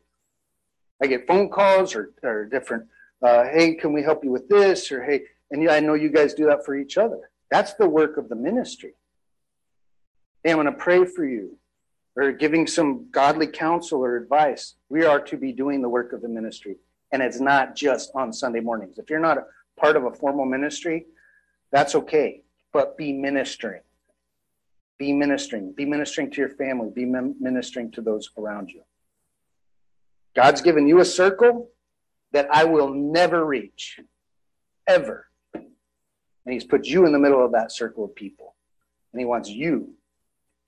I 1.02 1.08
get 1.08 1.26
phone 1.26 1.50
calls 1.50 1.96
or, 1.96 2.12
or 2.22 2.46
different, 2.46 2.86
uh, 3.24 3.46
hey, 3.46 3.74
can 3.74 3.92
we 3.92 4.04
help 4.04 4.24
you 4.24 4.30
with 4.30 4.48
this? 4.48 4.92
Or 4.92 5.04
hey, 5.04 5.24
and 5.50 5.68
I 5.68 5.80
know 5.80 5.96
you 5.96 6.10
guys 6.10 6.36
do 6.36 6.46
that 6.46 6.64
for 6.64 6.76
each 6.76 6.98
other. 7.00 7.32
That's 7.50 7.74
the 7.74 7.90
work 7.90 8.18
of 8.18 8.30
the 8.30 8.36
ministry. 8.36 8.94
Hey, 10.44 10.52
I'm 10.52 10.58
going 10.58 10.68
to 10.68 10.74
pray 10.74 11.06
for 11.06 11.26
you 11.26 11.58
or 12.20 12.34
giving 12.34 12.68
some 12.68 13.08
godly 13.12 13.48
counsel 13.48 14.04
or 14.04 14.18
advice. 14.18 14.76
We 14.90 15.06
are 15.06 15.22
to 15.22 15.38
be 15.38 15.54
doing 15.54 15.82
the 15.82 15.88
work 15.88 16.12
of 16.12 16.22
the 16.22 16.28
ministry. 16.28 16.76
And 17.14 17.22
it's 17.22 17.40
not 17.40 17.76
just 17.76 18.12
on 18.14 18.34
Sunday 18.34 18.60
mornings. 18.60 18.98
If 18.98 19.10
you're 19.10 19.22
not 19.22 19.38
a 19.38 19.46
part 19.80 19.96
of 19.96 20.04
a 20.04 20.12
formal 20.12 20.46
ministry, 20.46 21.06
that's 21.72 21.96
okay. 21.96 22.44
But 22.74 22.98
be 22.98 23.14
ministering. 23.14 23.82
Be 24.98 25.14
ministering. 25.14 25.72
Be 25.72 25.86
ministering 25.86 26.30
to 26.32 26.42
your 26.42 26.50
family. 26.50 26.90
Be 26.94 27.06
ministering 27.06 27.90
to 27.92 28.02
those 28.02 28.30
around 28.38 28.70
you. 28.70 28.82
God's 30.36 30.62
given 30.62 30.90
you 30.90 31.00
a 31.00 31.06
circle 31.06 31.70
that 32.34 32.50
I 32.52 32.66
will 32.66 32.94
never 32.94 33.46
reach, 33.46 33.98
ever. 34.88 35.26
And 35.54 36.54
He's 36.54 36.66
put 36.66 36.86
you 36.86 37.06
in 37.06 37.14
the 37.14 37.20
middle 37.20 37.44
of 37.44 37.54
that 37.54 37.72
circle 37.72 38.04
of 38.04 38.14
people. 38.14 38.56
And 39.14 39.22
He 39.22 39.26
wants 39.26 39.50
you 39.50 39.96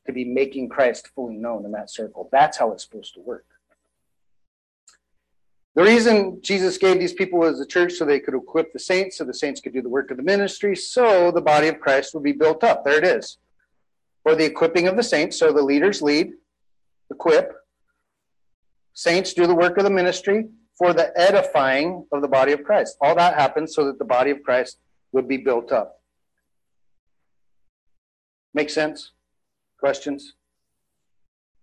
to 0.05 0.13
be 0.13 0.25
making 0.25 0.69
Christ 0.69 1.09
fully 1.15 1.37
known 1.37 1.65
in 1.65 1.71
that 1.71 1.91
circle. 1.91 2.29
That's 2.31 2.57
how 2.57 2.71
it's 2.71 2.83
supposed 2.83 3.13
to 3.15 3.19
work. 3.21 3.45
The 5.75 5.83
reason 5.83 6.41
Jesus 6.41 6.77
gave 6.77 6.99
these 6.99 7.13
people 7.13 7.45
as 7.45 7.59
a 7.59 7.65
church 7.65 7.93
so 7.93 8.03
they 8.03 8.19
could 8.19 8.35
equip 8.35 8.73
the 8.73 8.79
saints, 8.79 9.17
so 9.17 9.23
the 9.23 9.33
saints 9.33 9.61
could 9.61 9.73
do 9.73 9.81
the 9.81 9.89
work 9.89 10.11
of 10.11 10.17
the 10.17 10.23
ministry, 10.23 10.75
so 10.75 11.31
the 11.31 11.41
body 11.41 11.69
of 11.69 11.79
Christ 11.79 12.13
would 12.13 12.23
be 12.23 12.33
built 12.33 12.63
up. 12.63 12.83
There 12.83 12.97
it 12.97 13.05
is. 13.05 13.37
For 14.23 14.35
the 14.35 14.45
equipping 14.45 14.87
of 14.87 14.97
the 14.97 15.03
saints, 15.03 15.39
so 15.39 15.53
the 15.53 15.63
leaders 15.63 16.01
lead, 16.01 16.33
equip, 17.09 17.53
saints 18.93 19.33
do 19.33 19.47
the 19.47 19.55
work 19.55 19.77
of 19.77 19.85
the 19.85 19.89
ministry 19.89 20.49
for 20.77 20.93
the 20.93 21.17
edifying 21.17 22.05
of 22.11 22.21
the 22.21 22.27
body 22.27 22.51
of 22.51 22.63
Christ. 22.63 22.97
All 23.01 23.15
that 23.15 23.35
happens 23.35 23.73
so 23.73 23.85
that 23.85 23.97
the 23.97 24.05
body 24.05 24.31
of 24.31 24.43
Christ 24.43 24.77
would 25.13 25.27
be 25.27 25.37
built 25.37 25.71
up. 25.71 26.01
Make 28.53 28.69
sense? 28.69 29.11
Questions? 29.81 30.35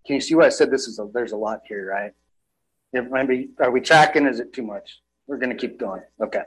Can 0.05 0.15
you 0.15 0.21
see 0.21 0.35
why 0.35 0.45
I 0.45 0.49
said 0.49 0.69
this 0.69 0.87
is 0.87 0.99
a, 0.99 1.07
there's 1.13 1.31
a 1.31 1.37
lot 1.37 1.61
here, 1.65 1.89
right? 1.89 2.11
Maybe 2.91 3.51
are 3.59 3.71
we 3.71 3.79
tracking? 3.79 4.27
Is 4.27 4.41
it 4.41 4.51
too 4.51 4.61
much? 4.61 4.99
We're 5.25 5.37
going 5.37 5.51
to 5.51 5.55
keep 5.55 5.79
going. 5.79 6.01
Okay. 6.21 6.41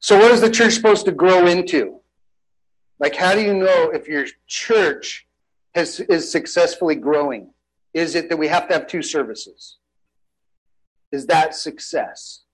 So, 0.00 0.16
what 0.16 0.30
is 0.32 0.40
the 0.40 0.48
church 0.48 0.72
supposed 0.72 1.04
to 1.04 1.12
grow 1.12 1.46
into? 1.46 2.00
Like, 2.98 3.14
how 3.14 3.34
do 3.34 3.42
you 3.42 3.52
know 3.52 3.90
if 3.90 4.08
your 4.08 4.24
church 4.46 5.26
has, 5.74 6.00
is 6.00 6.32
successfully 6.32 6.94
growing? 6.94 7.52
Is 7.92 8.14
it 8.14 8.30
that 8.30 8.38
we 8.38 8.48
have 8.48 8.66
to 8.68 8.74
have 8.74 8.86
two 8.86 9.02
services? 9.02 9.76
Is 11.12 11.26
that 11.26 11.54
success? 11.54 12.44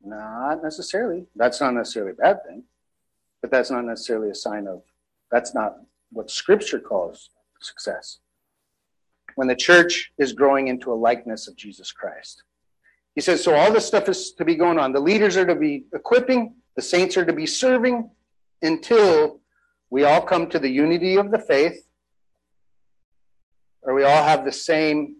Not 0.00 0.62
necessarily. 0.62 1.26
That's 1.34 1.60
not 1.60 1.74
necessarily 1.74 2.12
a 2.12 2.14
bad 2.14 2.44
thing, 2.46 2.62
but 3.42 3.50
that's 3.50 3.70
not 3.70 3.84
necessarily 3.84 4.30
a 4.30 4.34
sign 4.34 4.68
of 4.68 4.82
that's 5.30 5.54
not 5.54 5.76
what 6.12 6.30
Scripture 6.30 6.80
calls 6.80 7.30
success. 7.60 8.18
When 9.36 9.48
the 9.48 9.56
church 9.56 10.12
is 10.18 10.32
growing 10.32 10.68
into 10.68 10.92
a 10.92 10.94
likeness 10.94 11.46
of 11.48 11.56
Jesus 11.56 11.92
Christ. 11.92 12.42
He 13.14 13.20
says, 13.20 13.42
so 13.42 13.54
all 13.54 13.72
this 13.72 13.86
stuff 13.86 14.08
is 14.08 14.32
to 14.32 14.44
be 14.44 14.54
going 14.54 14.78
on. 14.78 14.92
The 14.92 15.00
leaders 15.00 15.36
are 15.36 15.46
to 15.46 15.54
be 15.54 15.84
equipping, 15.92 16.54
the 16.76 16.82
saints 16.82 17.16
are 17.16 17.24
to 17.24 17.32
be 17.32 17.46
serving 17.46 18.10
until 18.62 19.40
we 19.90 20.04
all 20.04 20.22
come 20.22 20.48
to 20.48 20.58
the 20.58 20.68
unity 20.68 21.16
of 21.16 21.30
the 21.30 21.38
faith, 21.38 21.86
or 23.82 23.94
we 23.94 24.04
all 24.04 24.22
have 24.22 24.44
the 24.44 24.52
same 24.52 25.16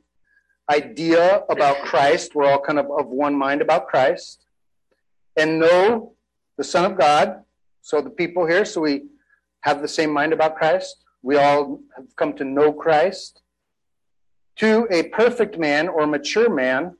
idea 0.71 1.43
about 1.49 1.85
Christ. 1.85 2.35
We're 2.35 2.51
all 2.51 2.61
kind 2.61 2.79
of 2.79 2.87
of 2.91 3.07
one 3.09 3.35
mind 3.35 3.61
about 3.63 3.89
Christ. 3.89 4.47
And 5.37 5.59
know 5.59 6.15
the 6.57 6.65
Son 6.65 6.85
of 6.85 6.97
God. 6.97 7.43
So 7.83 8.01
the 8.01 8.11
people 8.11 8.47
here, 8.47 8.65
so 8.65 8.83
we 8.83 9.05
have 9.63 9.83
the 9.83 9.89
same 9.89 10.11
mind 10.11 10.33
about 10.33 10.57
Christ. 10.57 11.05
We 11.23 11.37
all 11.37 11.81
have 11.97 12.15
come 12.17 12.33
to 12.35 12.45
know 12.45 12.73
Christ. 12.73 13.43
To 14.57 14.87
a 14.91 15.05
perfect 15.05 15.59
man 15.59 15.89
or 15.89 16.07
mature 16.07 16.51
man, 16.51 16.97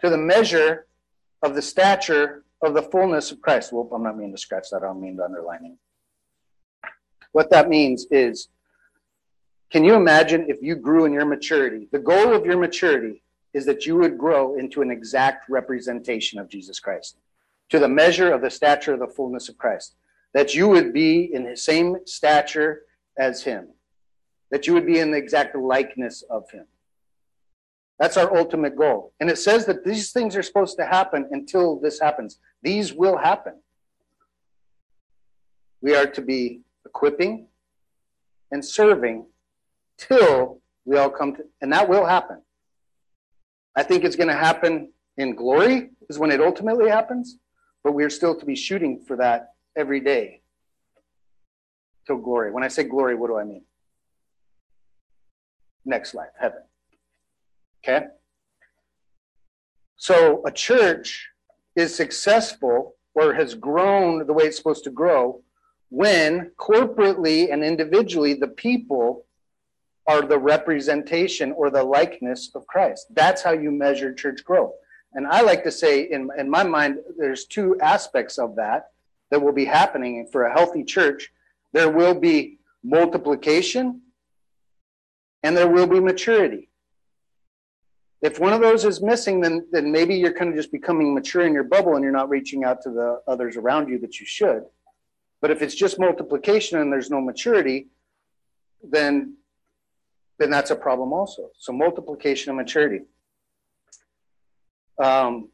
to 0.00 0.08
the 0.08 0.16
measure 0.16 0.86
of 1.42 1.54
the 1.54 1.62
stature 1.62 2.44
of 2.62 2.74
the 2.74 2.82
fullness 2.82 3.30
of 3.30 3.40
Christ. 3.40 3.72
Well, 3.72 3.88
I'm 3.92 4.02
not 4.02 4.16
meaning 4.16 4.32
to 4.32 4.38
scratch 4.38 4.70
that, 4.70 4.82
I 4.82 4.86
don't 4.86 5.00
mean 5.00 5.16
to 5.18 5.24
underline 5.24 5.64
it. 5.64 6.90
What 7.32 7.50
that 7.50 7.68
means 7.68 8.06
is 8.10 8.48
can 9.70 9.84
you 9.84 9.94
imagine 9.94 10.46
if 10.48 10.62
you 10.62 10.76
grew 10.76 11.04
in 11.04 11.12
your 11.12 11.26
maturity? 11.26 11.88
The 11.92 11.98
goal 11.98 12.32
of 12.32 12.46
your 12.46 12.58
maturity 12.58 13.22
is 13.52 13.66
that 13.66 13.84
you 13.84 13.96
would 13.96 14.16
grow 14.16 14.56
into 14.56 14.80
an 14.80 14.90
exact 14.90 15.48
representation 15.50 16.38
of 16.38 16.48
Jesus 16.48 16.80
Christ, 16.80 17.18
to 17.70 17.78
the 17.78 17.88
measure 17.88 18.32
of 18.32 18.42
the 18.42 18.50
stature 18.50 18.94
of 18.94 19.00
the 19.00 19.06
fullness 19.06 19.48
of 19.48 19.58
Christ, 19.58 19.94
that 20.34 20.54
you 20.54 20.68
would 20.68 20.92
be 20.92 21.30
in 21.32 21.44
the 21.44 21.56
same 21.56 21.96
stature 22.06 22.82
as 23.18 23.42
him, 23.42 23.68
that 24.50 24.66
you 24.66 24.74
would 24.74 24.86
be 24.86 24.98
in 24.98 25.10
the 25.10 25.18
exact 25.18 25.56
likeness 25.56 26.22
of 26.30 26.50
him. 26.50 26.66
That's 27.98 28.16
our 28.16 28.36
ultimate 28.36 28.76
goal. 28.76 29.12
And 29.18 29.28
it 29.28 29.38
says 29.38 29.66
that 29.66 29.84
these 29.84 30.12
things 30.12 30.36
are 30.36 30.42
supposed 30.42 30.76
to 30.78 30.86
happen 30.86 31.28
until 31.32 31.80
this 31.80 31.98
happens. 31.98 32.38
These 32.62 32.94
will 32.94 33.16
happen. 33.16 33.54
We 35.80 35.94
are 35.94 36.06
to 36.06 36.22
be 36.22 36.60
equipping 36.86 37.48
and 38.50 38.64
serving 38.64 39.26
till 39.96 40.60
we 40.84 40.96
all 40.96 41.10
come 41.10 41.34
to, 41.36 41.44
and 41.60 41.72
that 41.72 41.88
will 41.88 42.06
happen. 42.06 42.40
I 43.76 43.82
think 43.82 44.04
it's 44.04 44.16
going 44.16 44.28
to 44.28 44.34
happen 44.34 44.92
in 45.16 45.34
glory, 45.34 45.90
is 46.08 46.18
when 46.18 46.30
it 46.30 46.40
ultimately 46.40 46.88
happens, 46.88 47.38
but 47.88 47.94
we're 47.94 48.10
still 48.10 48.34
to 48.34 48.44
be 48.44 48.54
shooting 48.54 49.00
for 49.00 49.16
that 49.16 49.54
every 49.74 49.98
day 49.98 50.42
till 52.06 52.18
glory. 52.18 52.52
When 52.52 52.62
I 52.62 52.68
say 52.68 52.82
glory, 52.82 53.14
what 53.14 53.28
do 53.28 53.38
I 53.38 53.44
mean? 53.44 53.64
Next 55.86 56.12
life, 56.12 56.28
heaven. 56.38 56.60
Okay? 57.82 58.08
So 59.96 60.42
a 60.44 60.52
church 60.52 61.30
is 61.76 61.94
successful 61.94 62.96
or 63.14 63.32
has 63.32 63.54
grown 63.54 64.26
the 64.26 64.34
way 64.34 64.44
it's 64.44 64.58
supposed 64.58 64.84
to 64.84 64.90
grow 64.90 65.40
when 65.88 66.50
corporately 66.58 67.50
and 67.50 67.64
individually 67.64 68.34
the 68.34 68.48
people 68.48 69.24
are 70.06 70.20
the 70.20 70.38
representation 70.38 71.52
or 71.52 71.70
the 71.70 71.84
likeness 71.84 72.50
of 72.54 72.66
Christ. 72.66 73.06
That's 73.14 73.40
how 73.40 73.52
you 73.52 73.70
measure 73.70 74.12
church 74.12 74.44
growth. 74.44 74.74
And 75.18 75.26
I 75.26 75.40
like 75.40 75.64
to 75.64 75.72
say, 75.72 76.02
in, 76.02 76.30
in 76.38 76.48
my 76.48 76.62
mind, 76.62 76.98
there's 77.16 77.44
two 77.44 77.76
aspects 77.80 78.38
of 78.38 78.54
that 78.54 78.92
that 79.32 79.42
will 79.42 79.52
be 79.52 79.64
happening 79.64 80.28
for 80.30 80.44
a 80.44 80.52
healthy 80.52 80.84
church. 80.84 81.32
There 81.72 81.90
will 81.90 82.14
be 82.14 82.60
multiplication 82.84 84.00
and 85.42 85.56
there 85.56 85.66
will 85.66 85.88
be 85.88 85.98
maturity. 85.98 86.68
If 88.22 88.38
one 88.38 88.52
of 88.52 88.60
those 88.60 88.84
is 88.84 89.02
missing, 89.02 89.40
then, 89.40 89.66
then 89.72 89.90
maybe 89.90 90.14
you're 90.14 90.32
kind 90.32 90.50
of 90.50 90.54
just 90.54 90.70
becoming 90.70 91.12
mature 91.12 91.44
in 91.44 91.52
your 91.52 91.64
bubble 91.64 91.96
and 91.96 92.04
you're 92.04 92.12
not 92.12 92.28
reaching 92.28 92.62
out 92.62 92.80
to 92.82 92.90
the 92.90 93.20
others 93.26 93.56
around 93.56 93.88
you 93.88 93.98
that 93.98 94.20
you 94.20 94.24
should. 94.24 94.62
But 95.40 95.50
if 95.50 95.62
it's 95.62 95.74
just 95.74 95.98
multiplication 95.98 96.78
and 96.78 96.92
there's 96.92 97.10
no 97.10 97.20
maturity, 97.20 97.88
then 98.88 99.34
then 100.38 100.50
that's 100.50 100.70
a 100.70 100.76
problem 100.76 101.12
also. 101.12 101.50
So 101.58 101.72
multiplication 101.72 102.50
and 102.50 102.56
maturity. 102.56 103.00
Um, 105.02 105.48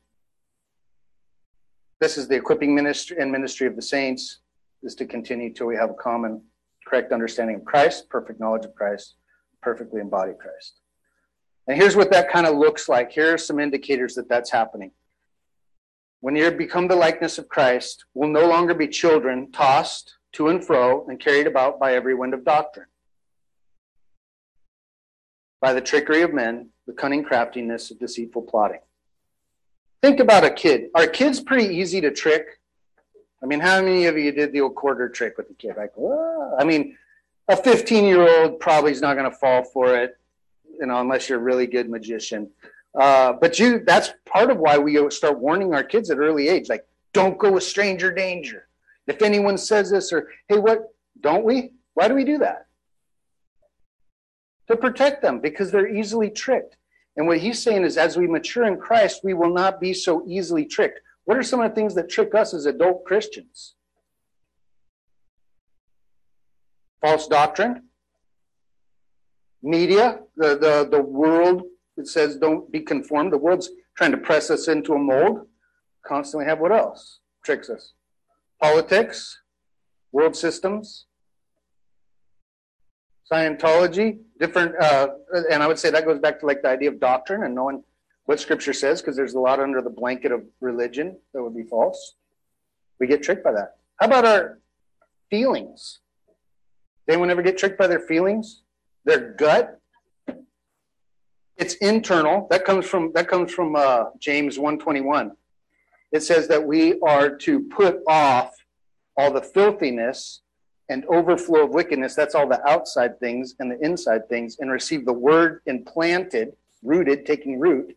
this 2.01 2.19
is 2.19 2.29
the 2.29 2.37
equipping 2.37 2.75
ministry 2.75 3.17
and 3.21 3.31
ministry 3.31 3.67
of 3.67 3.77
the 3.77 3.83
saints 3.83 4.41
is 4.83 4.95
to 4.97 5.07
continue 5.07 5.53
till 5.53 5.67
we 5.67 5.77
have 5.77 5.91
a 5.91 5.95
common, 5.95 6.43
correct 6.87 7.13
understanding 7.13 7.57
of 7.57 7.65
Christ, 7.65 8.09
perfect 8.09 8.41
knowledge 8.41 8.65
of 8.65 8.75
Christ, 8.75 9.15
perfectly 9.63 10.01
embody 10.01 10.33
Christ. 10.39 10.81
And 11.67 11.77
here's 11.77 11.97
what 11.97 12.11
that 12.11 12.31
kind 12.31 12.47
of 12.47 12.57
looks 12.57 12.89
like. 12.89 13.13
Here 13.13 13.33
are 13.35 13.39
some 13.39 13.59
indicators 13.59 14.15
that 14.15 14.29
that's 14.29 14.51
happening. 14.51 14.91
When 16.21 16.37
you 16.37 16.51
become 16.51 16.89
the 16.89 16.97
likeness 16.97 17.39
of 17.39 17.49
Christ, 17.49 18.05
we'll 18.15 18.31
no 18.31 18.47
longer 18.47 18.75
be 18.75 18.89
children 18.89 19.51
tossed 19.53 20.17
to 20.33 20.49
and 20.49 20.65
fro 20.65 21.07
and 21.07 21.21
carried 21.21 21.47
about 21.47 21.79
by 21.79 21.95
every 21.95 22.15
wind 22.15 22.35
of 22.35 22.45
doctrine 22.45 22.87
by 25.65 25.73
the 25.73 25.81
trickery 25.81 26.21
of 26.21 26.35
men, 26.35 26.69
the 26.87 26.93
cunning 26.93 27.25
craftiness 27.25 27.91
of 27.91 27.99
deceitful 27.99 28.43
plotting. 28.43 28.81
Think 30.05 30.21
about 30.21 30.45
a 30.45 30.51
kid. 30.51 30.91
Are 30.95 31.07
kids 31.07 31.41
pretty 31.41 31.77
easy 31.77 31.99
to 32.03 32.11
trick? 32.11 32.61
I 33.43 33.47
mean, 33.47 33.59
how 33.59 33.81
many 33.81 34.05
of 34.05 34.19
you 34.19 34.33
did 34.33 34.53
the 34.53 34.61
old 34.61 34.75
quarter 34.75 35.09
trick 35.09 35.39
with 35.39 35.49
the 35.49 35.55
kid? 35.55 35.79
Like, 35.79 35.93
oh. 35.99 36.55
I 36.61 36.65
mean, 36.65 36.99
a 37.49 37.57
15 37.57 38.05
year 38.05 38.21
old 38.21 38.61
probably 38.61 38.93
is 38.93 39.01
not 39.01 39.17
going 39.17 39.31
to 39.31 39.35
fall 39.35 39.65
for 39.65 39.97
it, 39.97 40.19
you 40.79 40.85
know, 40.85 41.01
unless 41.01 41.31
you're 41.31 41.39
a 41.39 41.43
really 41.43 41.67
good 41.67 41.89
magician. 41.89 42.51
Uh, 42.95 43.33
but 43.33 43.59
you, 43.59 43.79
that's 43.79 44.11
part 44.27 44.51
of 44.51 44.59
why 44.59 44.77
we 44.77 45.11
start 45.11 45.39
warning 45.39 45.73
our 45.73 45.83
kids 45.83 46.11
at 46.11 46.19
early 46.19 46.49
age, 46.49 46.69
like, 46.69 46.85
don't 47.15 47.39
go 47.39 47.53
with 47.53 47.63
stranger 47.63 48.13
danger. 48.13 48.69
If 49.07 49.23
anyone 49.23 49.57
says 49.57 49.91
this 49.91 50.13
or, 50.13 50.29
hey, 50.49 50.59
what, 50.59 50.93
don't 51.19 51.47
we? 51.47 51.73
Why 51.95 52.09
do 52.09 52.15
we 52.15 52.25
do 52.25 52.37
that? 52.39 52.67
to 54.67 54.77
protect 54.77 55.23
them 55.23 55.41
because 55.41 55.71
they're 55.71 55.89
easily 55.89 56.31
tricked. 56.31 56.77
And 57.17 57.27
what 57.27 57.39
he's 57.39 57.63
saying 57.63 57.85
is, 57.85 57.97
as 57.97 58.17
we 58.17 58.27
mature 58.27 58.65
in 58.65 58.77
Christ, 58.77 59.21
we 59.23 59.35
will 59.35 59.53
not 59.53 59.81
be 59.81 59.95
so 59.95 60.25
easily 60.27 60.65
tricked. 60.65 61.01
What 61.25 61.37
are 61.37 61.43
some 61.43 61.61
of 61.61 61.71
the 61.71 61.75
things 61.75 61.95
that 61.95 62.11
trick 62.11 62.35
us 62.35 62.53
as 62.53 62.67
adult 62.67 63.05
Christians? 63.05 63.75
False 67.01 67.29
doctrine, 67.29 67.85
media, 69.63 70.21
the, 70.37 70.57
the, 70.57 70.89
the 70.91 71.03
world, 71.03 71.63
it 71.97 72.09
says 72.09 72.37
don't 72.37 72.71
be 72.73 72.81
conformed. 72.81 73.33
The 73.33 73.39
world's 73.39 73.71
trying 73.97 74.13
to 74.13 74.19
press 74.19 74.51
us 74.51 74.69
into 74.69 74.95
a 74.95 74.99
mold. 74.99 75.47
Constantly 76.07 76.47
have 76.47 76.61
what 76.61 76.73
else? 76.73 77.21
Tricks 77.45 77.71
us. 77.71 77.93
Politics, 78.61 79.39
world 80.13 80.35
systems, 80.35 81.07
Scientology, 83.31 84.19
different, 84.39 84.77
uh, 84.81 85.09
and 85.51 85.63
I 85.63 85.67
would 85.67 85.79
say 85.79 85.91
that 85.91 86.05
goes 86.05 86.19
back 86.19 86.41
to 86.41 86.47
like 86.47 86.63
the 86.63 86.69
idea 86.69 86.91
of 86.91 87.01
doctrine 87.01 87.45
and 87.45 87.55
knowing 87.55 87.83
what 88.27 88.41
Scripture 88.41 88.73
says, 88.73 89.01
because 89.01 89.17
there's 89.17 89.35
a 89.35 89.41
lot 89.41 89.61
under 89.61 89.81
the 89.81 89.91
blanket 89.91 90.33
of 90.33 90.45
religion 90.61 91.17
that 91.33 91.43
would 91.43 91.55
be 91.55 91.63
false. 91.63 92.17
We 93.01 93.07
get 93.07 93.23
tricked 93.23 93.45
by 93.45 93.53
that. 93.53 93.77
How 93.99 94.07
about 94.07 94.25
our 94.25 94.59
feelings? 95.31 96.01
Anyone 97.09 97.31
ever 97.31 97.43
get 97.43 97.59
tricked 97.59 97.79
by 97.79 97.87
their 97.87 98.01
feelings? 98.01 98.63
Their 99.05 99.33
gut? 99.35 99.81
It's 101.57 101.75
internal. 101.77 102.47
That 102.51 102.65
comes 102.65 102.87
from 102.87 103.13
that 103.15 103.29
comes 103.29 103.53
from 103.53 103.77
uh, 103.77 104.05
James 104.19 104.59
121. 104.59 105.33
It 106.13 106.23
says 106.23 106.49
that 106.49 106.65
we 106.65 106.99
are 107.01 107.37
to 107.37 107.61
put 107.61 107.99
off 108.09 108.53
all 109.17 109.33
the 109.33 109.43
filthiness 109.43 110.43
and 110.89 111.05
overflow 111.07 111.65
of 111.65 111.71
wickedness, 111.71 112.15
that's 112.15 112.35
all 112.35 112.49
the 112.49 112.67
outside 112.69 113.19
things 113.19 113.55
and 113.59 113.71
the 113.71 113.81
inside 113.81 114.29
things, 114.29 114.59
and 114.61 114.71
receive 114.71 115.05
the 115.05 115.13
word 115.13 115.63
implanted, 115.67 116.55
rooted, 116.83 117.25
taking 117.25 117.59
root, 117.59 117.97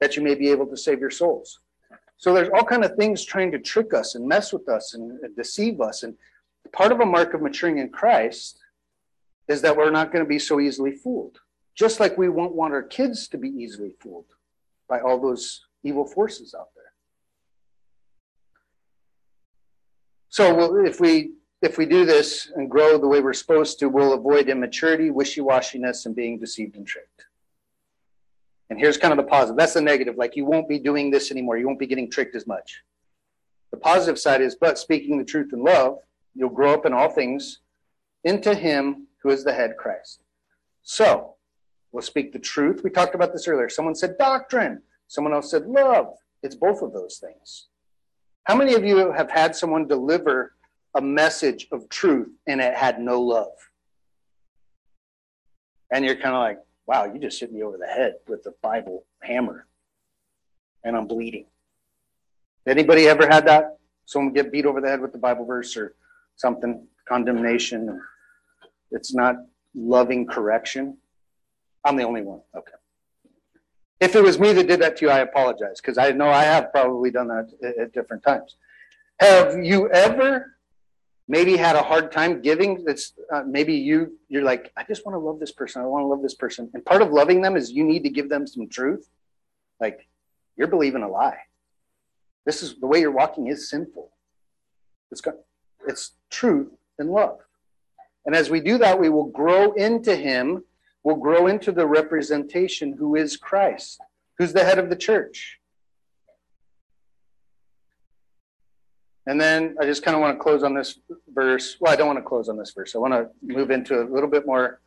that 0.00 0.16
you 0.16 0.22
may 0.22 0.34
be 0.34 0.50
able 0.50 0.66
to 0.66 0.76
save 0.76 0.98
your 0.98 1.10
souls. 1.10 1.60
So 2.16 2.32
there's 2.32 2.50
all 2.54 2.64
kind 2.64 2.84
of 2.84 2.96
things 2.96 3.24
trying 3.24 3.52
to 3.52 3.58
trick 3.58 3.94
us 3.94 4.14
and 4.14 4.26
mess 4.26 4.52
with 4.52 4.68
us 4.68 4.94
and, 4.94 5.18
deceive 5.36 5.80
us. 5.80 6.02
And 6.02 6.14
part 6.72 6.92
of 6.92 7.00
a 7.00 7.06
mark 7.06 7.34
of 7.34 7.42
maturing 7.42 7.78
in 7.78 7.90
Christ 7.90 8.58
is 9.48 9.62
that 9.62 9.76
we're 9.76 9.90
not 9.90 10.12
going 10.12 10.24
to 10.24 10.28
be 10.28 10.38
so 10.38 10.60
easily 10.60 10.92
fooled. 10.92 11.38
Just 11.74 12.00
like 12.00 12.16
we 12.16 12.28
won't 12.28 12.54
want 12.54 12.72
our 12.72 12.82
kids 12.82 13.28
to 13.28 13.38
be 13.38 13.48
easily 13.48 13.94
fooled 14.00 14.26
by 14.88 15.00
all 15.00 15.20
those 15.20 15.66
evil 15.82 16.06
forces 16.06 16.54
out 16.54 16.68
there. 16.74 16.84
So 20.28 20.84
if 20.84 21.00
we 21.00 21.32
if 21.64 21.78
we 21.78 21.86
do 21.86 22.04
this 22.04 22.52
and 22.54 22.70
grow 22.70 22.98
the 22.98 23.08
way 23.08 23.20
we're 23.20 23.32
supposed 23.32 23.78
to, 23.78 23.88
we'll 23.88 24.12
avoid 24.12 24.48
immaturity, 24.48 25.10
wishy 25.10 25.40
washiness, 25.40 26.04
and 26.04 26.14
being 26.14 26.38
deceived 26.38 26.76
and 26.76 26.86
tricked. 26.86 27.24
And 28.70 28.78
here's 28.78 28.98
kind 28.98 29.12
of 29.12 29.16
the 29.16 29.30
positive. 29.30 29.56
That's 29.56 29.74
the 29.74 29.80
negative. 29.80 30.16
Like 30.16 30.36
you 30.36 30.44
won't 30.44 30.68
be 30.68 30.78
doing 30.78 31.10
this 31.10 31.30
anymore. 31.30 31.56
You 31.56 31.66
won't 31.66 31.78
be 31.78 31.86
getting 31.86 32.10
tricked 32.10 32.36
as 32.36 32.46
much. 32.46 32.82
The 33.70 33.76
positive 33.78 34.18
side 34.18 34.40
is, 34.40 34.54
but 34.54 34.78
speaking 34.78 35.18
the 35.18 35.24
truth 35.24 35.52
in 35.52 35.62
love, 35.64 35.98
you'll 36.34 36.50
grow 36.50 36.74
up 36.74 36.86
in 36.86 36.92
all 36.92 37.10
things 37.10 37.60
into 38.24 38.54
Him 38.54 39.06
who 39.22 39.30
is 39.30 39.42
the 39.42 39.52
head, 39.52 39.76
Christ. 39.78 40.20
So 40.82 41.34
we'll 41.92 42.02
speak 42.02 42.32
the 42.32 42.38
truth. 42.38 42.82
We 42.84 42.90
talked 42.90 43.14
about 43.14 43.32
this 43.32 43.48
earlier. 43.48 43.68
Someone 43.68 43.94
said 43.94 44.18
doctrine, 44.18 44.82
someone 45.08 45.32
else 45.32 45.50
said 45.50 45.66
love. 45.66 46.14
It's 46.42 46.54
both 46.54 46.82
of 46.82 46.92
those 46.92 47.18
things. 47.18 47.68
How 48.44 48.54
many 48.54 48.74
of 48.74 48.84
you 48.84 49.12
have 49.12 49.30
had 49.30 49.56
someone 49.56 49.88
deliver 49.88 50.52
a 50.94 51.00
message 51.00 51.66
of 51.72 51.88
truth 51.88 52.28
and 52.46 52.60
it 52.60 52.74
had 52.74 53.00
no 53.00 53.20
love. 53.20 53.52
And 55.92 56.04
you're 56.04 56.16
kind 56.16 56.34
of 56.34 56.40
like, 56.40 56.58
wow, 56.86 57.04
you 57.04 57.18
just 57.18 57.40
hit 57.40 57.52
me 57.52 57.62
over 57.62 57.78
the 57.78 57.86
head 57.86 58.14
with 58.28 58.42
the 58.42 58.54
Bible 58.62 59.04
hammer 59.22 59.66
and 60.84 60.96
I'm 60.96 61.06
bleeding. 61.06 61.46
Anybody 62.66 63.08
ever 63.08 63.26
had 63.26 63.46
that? 63.46 63.78
Someone 64.06 64.32
get 64.32 64.52
beat 64.52 64.66
over 64.66 64.80
the 64.80 64.88
head 64.88 65.00
with 65.00 65.12
the 65.12 65.18
Bible 65.18 65.44
verse 65.44 65.76
or 65.76 65.94
something, 66.36 66.86
condemnation. 67.08 68.00
It's 68.90 69.14
not 69.14 69.36
loving 69.74 70.26
correction. 70.26 70.96
I'm 71.84 71.96
the 71.96 72.04
only 72.04 72.22
one. 72.22 72.40
Okay. 72.56 72.72
If 74.00 74.16
it 74.16 74.22
was 74.22 74.38
me 74.38 74.52
that 74.52 74.66
did 74.66 74.80
that 74.80 74.96
to 74.98 75.06
you, 75.06 75.10
I 75.10 75.20
apologize 75.20 75.80
because 75.80 75.98
I 75.98 76.10
know 76.12 76.28
I 76.28 76.42
have 76.42 76.70
probably 76.72 77.10
done 77.10 77.28
that 77.28 77.50
at, 77.78 77.92
different 77.92 78.22
times. 78.22 78.56
Have 79.20 79.64
you 79.64 79.90
ever 79.90 80.53
maybe 81.28 81.56
had 81.56 81.76
a 81.76 81.82
hard 81.82 82.12
time 82.12 82.42
giving 82.42 82.84
that's 82.84 83.14
uh, 83.32 83.42
maybe 83.46 83.74
you 83.74 84.18
you're 84.28 84.42
like 84.42 84.70
i 84.76 84.84
just 84.84 85.06
want 85.06 85.14
to 85.14 85.18
love 85.18 85.40
this 85.40 85.52
person 85.52 85.80
i 85.80 85.86
want 85.86 86.02
to 86.02 86.06
love 86.06 86.22
this 86.22 86.34
person. 86.34 86.70
And 86.74 86.84
part 86.84 87.02
of 87.02 87.12
loving 87.12 87.40
them 87.42 87.56
is 87.56 87.70
you 87.70 87.84
need 87.84 88.02
to 88.02 88.10
give 88.10 88.28
them 88.28 88.46
some 88.46 88.68
truth. 88.68 89.08
Like 89.80 90.06
you're 90.56 90.68
believing 90.68 91.02
a 91.02 91.08
lie. 91.08 91.38
This 92.46 92.62
is 92.62 92.76
the 92.78 92.86
way 92.86 93.00
you're 93.00 93.10
walking 93.10 93.46
is 93.46 93.70
sinful. 93.70 94.10
It's 95.10 95.20
got 95.20 95.34
it's 95.86 96.12
truth 96.30 96.72
and 96.98 97.10
love. 97.10 97.38
And 98.26 98.34
as 98.34 98.50
we 98.50 98.60
do 98.60 98.78
that 98.78 98.98
we 98.98 99.08
will 99.08 99.26
grow 99.26 99.72
into 99.72 100.16
him 100.16 100.64
we'll 101.02 101.16
grow 101.16 101.46
into 101.46 101.70
the 101.70 101.86
representation 101.86 102.94
who 102.98 103.14
is 103.14 103.36
christ 103.36 104.00
who's 104.38 104.54
the 104.54 104.64
head 104.64 104.78
of 104.78 104.88
the 104.88 104.96
church 104.96 105.60
And 109.26 109.40
then 109.40 109.76
I 109.80 109.84
just 109.86 110.02
kind 110.02 110.14
of 110.14 110.20
want 110.20 110.36
to 110.36 110.42
close 110.42 110.62
on 110.62 110.74
this 110.74 110.98
verse. 111.32 111.76
Well, 111.80 111.92
I 111.92 111.96
don't 111.96 112.06
want 112.06 112.18
to 112.18 112.24
close 112.24 112.48
on 112.48 112.58
this 112.58 112.72
verse. 112.72 112.94
I 112.94 112.98
want 112.98 113.14
to 113.14 113.28
move 113.42 113.70
into 113.70 114.02
a 114.02 114.04
little 114.04 114.28
bit 114.28 114.46
more 114.46 114.80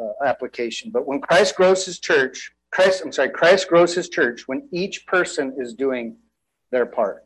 uh, 0.00 0.24
application. 0.24 0.90
But 0.90 1.06
when 1.06 1.20
Christ 1.20 1.56
grows 1.56 1.84
his 1.84 1.98
church, 1.98 2.52
Christ, 2.70 3.02
I'm 3.04 3.12
sorry, 3.12 3.30
Christ 3.30 3.68
grows 3.68 3.94
his 3.94 4.08
church 4.08 4.46
when 4.46 4.68
each 4.72 5.06
person 5.06 5.54
is 5.58 5.74
doing 5.74 6.16
their 6.70 6.86
part. 6.86 7.24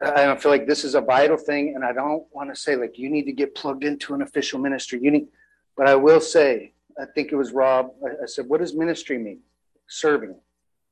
I 0.00 0.36
feel 0.36 0.50
like 0.50 0.66
this 0.66 0.84
is 0.84 0.94
a 0.94 1.00
vital 1.00 1.36
thing, 1.36 1.74
and 1.74 1.84
I 1.84 1.92
don't 1.92 2.24
want 2.30 2.54
to 2.54 2.60
say 2.60 2.76
like 2.76 2.98
you 2.98 3.08
need 3.08 3.24
to 3.24 3.32
get 3.32 3.54
plugged 3.54 3.82
into 3.82 4.14
an 4.14 4.22
official 4.22 4.58
ministry. 4.58 5.00
You 5.02 5.10
need, 5.10 5.28
but 5.76 5.88
I 5.88 5.94
will 5.94 6.20
say, 6.20 6.74
I 7.00 7.06
think 7.14 7.32
it 7.32 7.36
was 7.36 7.52
Rob. 7.52 7.92
I, 8.04 8.24
I 8.24 8.26
said, 8.26 8.46
"What 8.46 8.60
does 8.60 8.74
ministry 8.74 9.16
mean?" 9.16 9.40
Serving. 9.88 10.34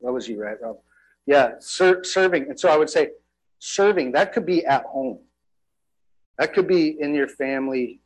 That 0.00 0.12
was 0.12 0.26
you, 0.26 0.40
right, 0.40 0.56
Rob? 0.60 0.78
Yeah, 1.27 1.53
ser- 1.59 2.05
serving. 2.05 2.49
And 2.49 2.59
so 2.59 2.68
I 2.68 2.77
would 2.77 2.91
say 2.91 3.11
serving, 3.59 4.12
that 4.12 4.33
could 4.33 4.47
be 4.47 4.64
at 4.66 4.85
home. 4.85 5.20
That 6.39 6.53
could 6.53 6.66
be 6.66 7.01
in 7.01 7.14
your 7.14 7.29
family, 7.29 8.01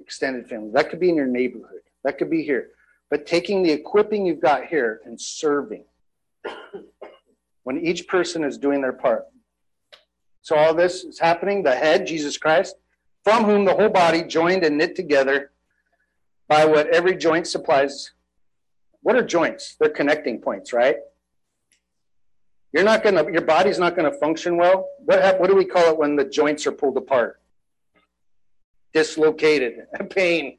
extended 0.00 0.48
family. 0.48 0.70
That 0.72 0.90
could 0.90 1.00
be 1.00 1.08
in 1.08 1.16
your 1.16 1.26
neighborhood. 1.26 1.82
That 2.04 2.18
could 2.18 2.30
be 2.30 2.42
here. 2.42 2.70
But 3.10 3.26
taking 3.26 3.62
the 3.62 3.70
equipping 3.70 4.26
you've 4.26 4.40
got 4.40 4.66
here 4.66 5.00
and 5.04 5.18
serving 5.20 5.84
when 7.62 7.78
each 7.78 8.06
person 8.06 8.44
is 8.44 8.58
doing 8.58 8.82
their 8.82 8.92
part. 8.92 9.24
So 10.42 10.56
all 10.56 10.74
this 10.74 11.04
is 11.04 11.18
happening, 11.18 11.62
the 11.62 11.74
head, 11.74 12.06
Jesus 12.06 12.38
Christ, 12.38 12.74
from 13.24 13.44
whom 13.44 13.64
the 13.64 13.74
whole 13.74 13.90
body 13.90 14.22
joined 14.22 14.64
and 14.64 14.78
knit 14.78 14.96
together 14.96 15.50
by 16.48 16.64
what 16.64 16.88
every 16.88 17.16
joint 17.16 17.46
supplies. 17.46 18.12
What 19.02 19.16
are 19.16 19.22
joints? 19.22 19.76
They're 19.78 19.90
connecting 19.90 20.40
points, 20.40 20.72
right? 20.72 20.96
You're 22.72 22.84
not 22.84 23.02
gonna, 23.02 23.24
your 23.30 23.42
body's 23.42 23.78
not 23.78 23.96
gonna 23.96 24.12
function 24.12 24.56
well. 24.56 24.88
What 25.04 25.40
what 25.40 25.48
do 25.48 25.56
we 25.56 25.64
call 25.64 25.92
it 25.92 25.98
when 25.98 26.16
the 26.16 26.24
joints 26.24 26.66
are 26.66 26.72
pulled 26.72 26.96
apart? 26.96 27.40
Dislocated, 28.92 29.86
pain. 30.10 30.58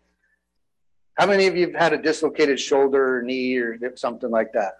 How 1.15 1.27
many 1.27 1.47
of 1.47 1.55
you 1.55 1.67
have 1.67 1.75
had 1.75 1.93
a 1.93 2.01
dislocated 2.01 2.59
shoulder 2.59 3.17
or 3.17 3.21
knee 3.21 3.57
or 3.57 3.77
something 3.95 4.31
like 4.31 4.53
that? 4.53 4.77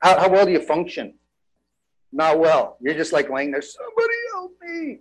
How, 0.00 0.18
how 0.18 0.30
well 0.30 0.46
do 0.46 0.52
you 0.52 0.60
function? 0.60 1.14
Not 2.10 2.38
well. 2.38 2.78
You're 2.80 2.94
just 2.94 3.12
like 3.12 3.30
laying 3.30 3.50
there, 3.50 3.62
somebody 3.62 4.14
help 4.32 4.52
me. 4.62 5.00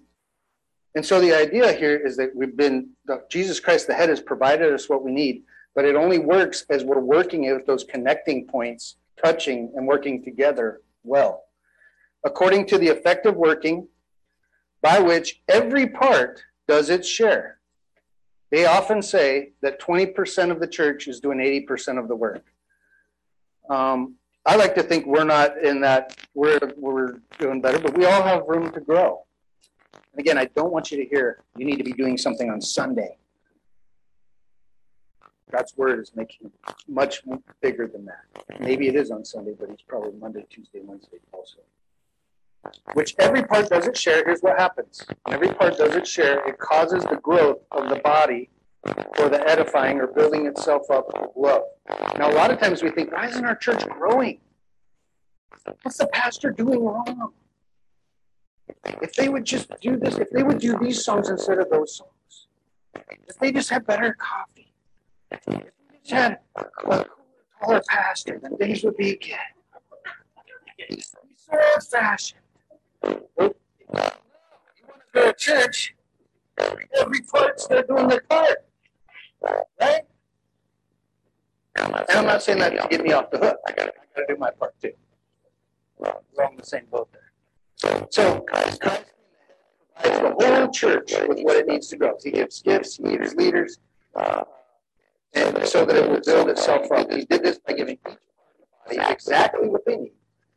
And 0.96 1.06
so 1.06 1.20
the 1.22 1.34
idea 1.34 1.72
here 1.72 1.96
is 1.96 2.18
that 2.18 2.36
we've 2.36 2.56
been, 2.56 2.90
Jesus 3.30 3.60
Christ, 3.60 3.88
the 3.88 3.94
head, 3.94 4.10
has 4.10 4.22
provided 4.22 4.72
us 4.74 4.90
what 4.90 5.04
we 5.04 5.12
need, 5.12 5.44
but 5.74 5.86
it 5.86 5.96
only 5.96 6.20
works 6.20 6.66
as 6.70 6.84
we're 6.84 7.00
working 7.00 7.52
with 7.52 7.66
those 7.66 7.84
connecting 7.84 8.46
points, 8.46 8.98
touching 9.24 9.72
and 9.76 9.88
working 9.88 10.24
together 10.24 10.82
well 11.04 11.46
according 12.24 12.66
to 12.68 12.78
the 12.78 12.88
effective 12.88 13.36
working 13.36 13.88
by 14.82 15.00
which 15.00 15.42
every 15.48 15.88
part 15.88 16.44
does 16.68 16.90
its 16.90 17.08
share. 17.08 17.60
They 18.52 18.66
often 18.66 19.02
say 19.02 19.54
that 19.62 19.82
20% 19.82 20.52
of 20.52 20.60
the 20.60 20.68
church 20.68 21.08
is 21.08 21.20
doing 21.20 21.40
80% 21.40 21.98
of 21.98 22.08
the 22.08 22.16
work. 22.16 22.46
Um, 23.70 24.16
I 24.46 24.58
like 24.58 24.76
to 24.76 24.84
think 24.84 25.06
we're 25.06 25.24
not 25.24 25.58
in 25.58 25.82
that, 25.82 26.18
we're, 26.34 26.60
we're 26.78 27.22
doing 27.40 27.62
better, 27.62 27.80
but 27.80 27.98
we 27.98 28.06
all 28.06 28.22
have 28.22 28.44
room 28.46 28.72
to 28.72 28.82
grow. 28.82 29.24
And 29.94 30.20
again, 30.20 30.38
I 30.38 30.46
don't 30.46 30.72
want 30.72 30.92
you 30.92 30.98
to 30.98 31.06
hear 31.06 31.42
you 31.58 31.66
need 31.66 31.78
to 31.78 31.84
be 31.84 31.94
doing 31.94 32.18
something 32.18 32.50
on 32.50 32.62
Sunday. 32.62 33.18
God's 35.50 35.76
word 35.78 36.00
is 36.00 36.12
making 36.16 36.52
much 36.88 37.24
bigger 37.62 37.88
than 37.88 38.06
that. 38.06 38.60
Maybe 38.60 38.88
it 38.88 38.96
is 38.96 39.12
on 39.12 39.24
Sunday, 39.24 39.54
but 39.58 39.70
it's 39.70 39.84
probably 39.84 40.12
Monday, 40.20 40.46
Tuesday, 40.50 40.80
Wednesday 40.84 41.20
also 41.32 41.60
which 42.94 43.16
every 43.20 43.44
part 43.44 43.70
does 43.70 43.88
its 43.88 44.00
share, 44.00 44.24
here's 44.26 44.42
what 44.42 44.58
happens. 44.58 45.06
every 45.28 45.50
part 45.50 45.78
does 45.78 45.96
its 45.96 46.10
share, 46.10 46.48
it 46.48 46.58
causes 46.60 47.04
the 47.04 47.18
growth 47.18 47.60
of 47.72 47.90
the 47.90 47.98
body 47.98 48.50
for 49.16 49.30
the 49.30 49.42
edifying 49.48 50.00
or 50.00 50.08
building 50.08 50.46
itself 50.46 50.90
up 50.92 51.08
of 51.16 51.32
love. 51.36 51.64
Now, 52.18 52.30
a 52.30 52.36
lot 52.36 52.52
of 52.52 52.60
times 52.60 52.84
we 52.84 52.92
think, 52.92 53.12
why 53.12 53.28
isn't 53.28 53.46
our 53.46 53.56
church 53.56 53.86
growing? 53.90 54.40
What's 55.82 55.98
the 55.98 56.08
pastor 56.08 56.52
doing 56.52 56.84
wrong? 56.84 57.32
If 59.02 59.14
they 59.14 59.30
would 59.30 59.46
just 59.46 59.72
do 59.82 59.98
this, 59.98 60.18
if 60.18 60.30
they 60.30 60.44
would 60.44 60.60
do 60.60 60.78
these 60.80 61.04
songs 61.04 61.30
instead 61.30 61.60
of 61.60 61.70
those 61.70 61.98
songs, 61.98 62.48
if 63.28 63.38
they 63.40 63.52
just 63.52 63.70
had 63.70 63.86
better 63.86 64.16
coffee, 64.20 64.74
if 65.32 65.44
they 65.46 65.64
just 66.04 66.12
had 66.12 66.40
a 66.56 67.06
taller 67.62 67.82
pastor, 67.88 68.40
then 68.42 68.58
things 68.58 68.84
would 68.84 68.98
be. 68.98 69.20
He's 70.90 71.16
so 71.38 71.54
old 71.54 71.84
fashioned. 71.90 72.43
You 73.04 73.20
want 73.40 73.56
to 73.88 74.14
go 75.14 75.32
to 75.32 75.34
church, 75.34 75.96
every 76.58 77.22
part's 77.32 77.68
they're 77.68 77.84
doing 77.84 78.08
their 78.08 78.22
part. 78.22 78.66
Right? 79.80 80.02
And 81.76 81.96
I'm 81.96 82.26
not 82.26 82.44
saying 82.44 82.60
that 82.60 82.70
to 82.70 82.88
get 82.90 83.04
me 83.04 83.14
off 83.14 83.30
the 83.32 83.40
hook. 83.40 83.58
I 83.68 83.72
gotta, 83.72 83.92
gotta 84.16 84.28
do 84.28 84.38
my 84.38 84.52
part 84.52 84.80
too. 84.82 84.94
We're 85.98 86.46
on 86.46 86.56
the 86.58 86.66
same 86.66 86.86
boat 86.92 87.10
there. 87.12 88.08
So 88.10 88.40
Christ, 88.42 88.82
Christ 88.82 89.06
provides 90.02 90.40
the 90.40 90.46
whole 90.46 90.70
church 90.70 91.14
with 91.28 91.40
what 91.42 91.58
it 91.58 91.68
needs 91.68 91.88
to 91.90 91.98
grow. 91.98 92.18
He 92.24 92.32
gives 92.32 92.62
gifts, 92.62 92.98
he 92.98 93.04
gives 93.18 93.36
leaders, 93.36 93.80
uh, 94.16 94.44
and 95.34 95.66
so 95.68 95.86
that 95.86 95.96
it 95.96 96.10
will 96.10 96.22
build 96.22 96.50
itself 96.50 96.92
up. 96.92 97.12
He 97.12 97.26
did 97.26 97.44
this 97.44 97.60
by 97.60 97.74
giving 97.74 97.96
each 97.96 98.04
part 98.04 98.20
of 98.88 98.90
the 98.90 98.96
body 98.98 99.12
exactly 99.14 99.68
what 99.68 99.86
they 99.86 99.98
need 99.98 100.14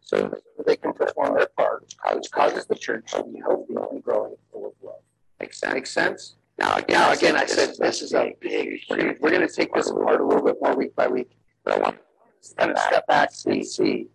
so 0.07 0.33
they 0.65 0.77
can 0.77 0.93
perform 0.93 1.35
their 1.35 1.49
part, 1.59 1.85
which 2.15 2.31
causes 2.31 2.65
the 2.67 2.77
church 2.77 3.11
to 3.11 3.25
be 3.25 3.41
healthy 3.41 3.75
and 3.91 4.03
growing 4.03 4.37
full 4.53 4.67
of 4.67 4.73
love. 4.81 5.03
Makes 5.41 5.59
sense? 5.59 5.75
Makes 5.75 5.91
sense? 5.91 6.37
Now, 6.59 6.77
again, 6.77 7.01
now, 7.01 7.13
again 7.13 7.37
I 7.37 7.45
said 7.45 7.75
this 7.77 8.03
is 8.03 8.15
a 8.15 8.33
big, 8.41 8.81
we're 8.89 8.97
going 8.97 9.17
we're 9.21 9.31
gonna 9.33 9.49
take 9.49 9.75
this 9.75 9.91
apart 9.91 10.21
a 10.21 10.25
little 10.25 10.45
bit 10.45 10.57
more 10.63 10.77
week 10.77 10.95
by 10.95 11.09
week, 11.09 11.37
but 11.65 11.75
I 11.75 11.79
want 11.79 11.97
to 11.97 12.55
kind 12.55 12.71
of 12.71 12.79
step 12.79 13.07
back, 13.09 13.33
see, 13.33 13.65
see 13.65 14.07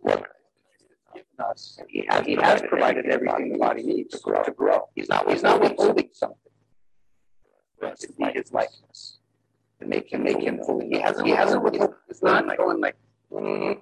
what 0.00 0.26
us. 1.38 1.78
He 1.88 2.04
has, 2.08 2.26
he 2.26 2.34
has 2.34 2.60
provided 2.62 3.06
everything 3.06 3.52
the 3.52 3.58
body 3.58 3.84
needs 3.84 4.14
to 4.14 4.20
grow. 4.20 4.42
To 4.42 4.50
grow. 4.50 4.88
He's 4.96 5.08
not, 5.08 5.30
he's 5.30 5.44
not 5.44 5.60
withholding 5.60 6.08
something 6.12 6.36
for 7.78 7.86
us 7.86 8.00
to 8.00 8.12
be 8.12 8.24
his 8.34 8.52
likeness, 8.52 9.18
to 9.80 9.86
make 9.86 10.12
him, 10.12 10.24
make 10.24 10.40
him 10.40 10.60
fully. 10.64 10.88
He 10.88 10.98
hasn't, 10.98 11.28
he 11.28 11.32
hasn't 11.32 11.62
withheld. 11.62 11.94
It's 12.08 12.24
not 12.24 12.44
like 12.44 12.58
mm-hmm. 12.58 13.80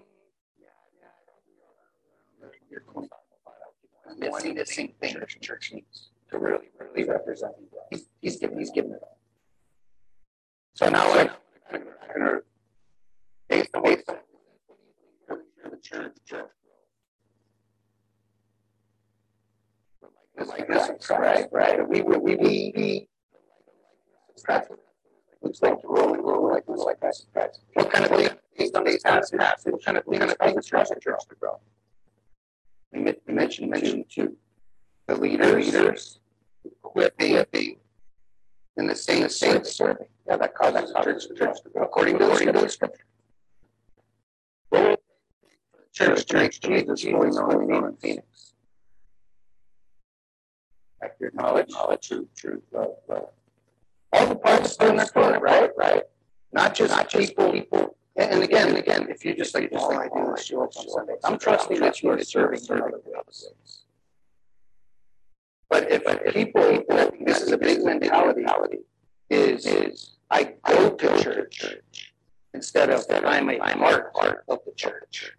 Mm, 2.95 3.09
missing, 4.19 4.55
missing 4.55 4.93
thing 5.01 5.15
that 5.15 5.29
the 5.29 5.41
church 5.41 5.73
needs 5.73 6.11
to 6.31 6.39
really, 6.39 6.71
really 6.79 7.09
represent. 7.09 7.53
He's, 7.91 8.07
he's 8.21 8.37
given, 8.37 8.59
he's 8.59 8.71
given 8.71 8.93
it 8.93 9.01
all. 9.03 9.19
So 10.75 10.89
now 10.89 11.07
to, 11.15 12.43
based 13.49 13.75
on, 13.75 13.83
the 13.83 15.77
church, 15.83 16.13
the 16.15 16.21
church 16.25 16.47
like 20.47 20.69
this, 20.69 21.11
right, 21.11 21.47
right. 21.51 21.89
We, 21.89 22.03
we, 22.03 22.17
we, 22.19 22.37
we, 22.37 22.73
we 22.77 23.09
looks 25.43 25.63
like 25.63 25.81
to 25.81 25.89
roll 25.89 26.15
and 26.15 26.25
roll 26.25 26.49
like. 26.51 26.67
What 26.67 27.91
kind 27.91 28.05
of 28.05 28.11
thing, 28.11 28.29
based 28.59 28.77
on 28.77 28.85
these 28.85 29.03
passages, 29.03 29.65
what 29.65 29.85
kind 29.85 29.97
of 29.97 30.05
thing 30.05 30.23
is 30.23 30.35
the 30.35 30.63
church 30.63 30.89
to 31.29 31.35
grow? 31.41 31.59
Mentioned, 32.93 33.71
mentioned 33.71 34.05
to 34.11 34.37
the 35.07 35.17
leaders, 35.17 35.67
leaders 35.67 36.19
equipping, 36.65 37.77
and 38.77 38.91
the 38.91 38.95
same, 38.95 39.23
the 39.23 39.29
same 39.29 39.65
serving. 39.65 40.07
Yeah, 40.27 40.37
that 40.37 40.55
causes 40.55 40.93
the 40.93 41.03
church, 41.03 41.25
church 41.37 41.63
to 41.63 41.69
grow 41.71 41.85
according 41.85 42.19
to, 42.19 42.25
according 42.25 42.53
to 42.53 42.61
the 42.61 42.69
scripture. 42.69 43.05
Church, 45.93 46.27
church, 46.27 46.61
Jesus, 46.61 47.03
fully 47.03 47.31
known 47.31 47.87
in 47.87 47.97
Phoenix. 47.97 48.53
Accurate 51.03 51.35
knowledge, 51.35 51.71
knowledge, 51.71 52.09
truth, 52.09 52.29
truth, 52.37 52.63
love, 52.73 52.91
love. 53.09 53.29
All 54.13 54.27
the 54.27 54.35
parts 54.37 54.77
doing 54.77 54.97
their 54.97 55.07
part, 55.07 55.41
right? 55.41 55.71
Right. 55.77 56.03
Not 56.53 56.75
just 56.75 56.91
not 56.91 57.09
just 57.09 57.29
people, 57.29 57.53
people. 57.53 57.97
And 58.19 58.43
again, 58.43 58.69
and 58.69 58.79
again, 58.79 59.07
if 59.11 59.25
you 59.25 59.37
just 59.37 59.55
like, 59.55 59.71
all 59.73 59.93
I 59.93 60.09
I'm 61.25 61.39
trusting 61.39 61.81
that 61.81 62.03
you 62.03 62.11
are 62.11 62.23
serving. 62.23 62.61
But 65.69 65.91
if 65.91 66.35
people, 66.35 66.83
this 67.27 67.43
is 67.43 67.53
a 67.53 67.59
big 67.59 67.85
mentality, 67.85 68.45
is, 69.29 69.67
is 69.67 70.17
I 70.31 70.55
go 70.67 70.91
to 70.91 71.15
church 71.49 72.13
instead 72.55 72.91
of 72.91 73.07
that 73.09 73.27
I'm 73.27 73.51
a 73.51 73.59
part 74.15 74.45
of 74.49 74.61
the 74.65 74.73
church. 74.73 75.33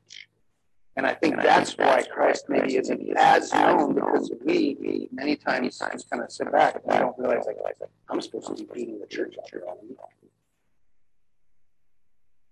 And 0.98 1.06
I 1.06 1.14
think 1.14 1.36
that's 1.38 1.78
why 1.78 2.04
Christ 2.12 2.46
maybe 2.50 2.76
isn't 2.78 3.18
as 3.18 3.54
known 3.54 3.94
because 3.94 4.32
we 4.44 5.08
many 5.12 5.36
times 5.36 5.80
kind 5.80 6.24
of 6.24 6.32
sit 6.32 6.52
back 6.52 6.82
and 6.84 6.92
I 6.92 7.00
don't 7.00 7.18
realize 7.18 7.46
like 7.64 7.78
I'm 8.10 8.20
supposed 8.20 8.48
to 8.48 8.56
be 8.56 8.70
beating 8.74 9.00
the 9.00 9.06
church 9.06 9.36
out 9.42 9.78
all. 10.00 10.10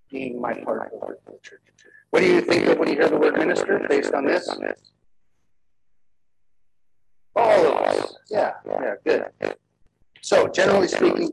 Being 0.09 0.39
my 0.39 0.53
part 0.53 0.91
of 0.93 0.99
the 1.25 1.39
church. 1.41 1.61
What 2.11 2.21
do 2.21 2.27
you 2.27 2.41
think 2.41 2.67
of 2.67 2.77
when 2.77 2.89
you 2.89 2.95
hear 2.95 3.09
the 3.09 3.17
word 3.17 3.37
minister 3.37 3.85
based 3.89 4.13
on 4.13 4.25
this? 4.25 4.47
All 7.35 7.67
of 7.67 7.75
us. 7.75 8.15
Yeah, 8.29 8.53
yeah, 8.65 8.93
good. 9.03 9.55
So, 10.21 10.47
generally 10.47 10.87
speaking, 10.87 11.31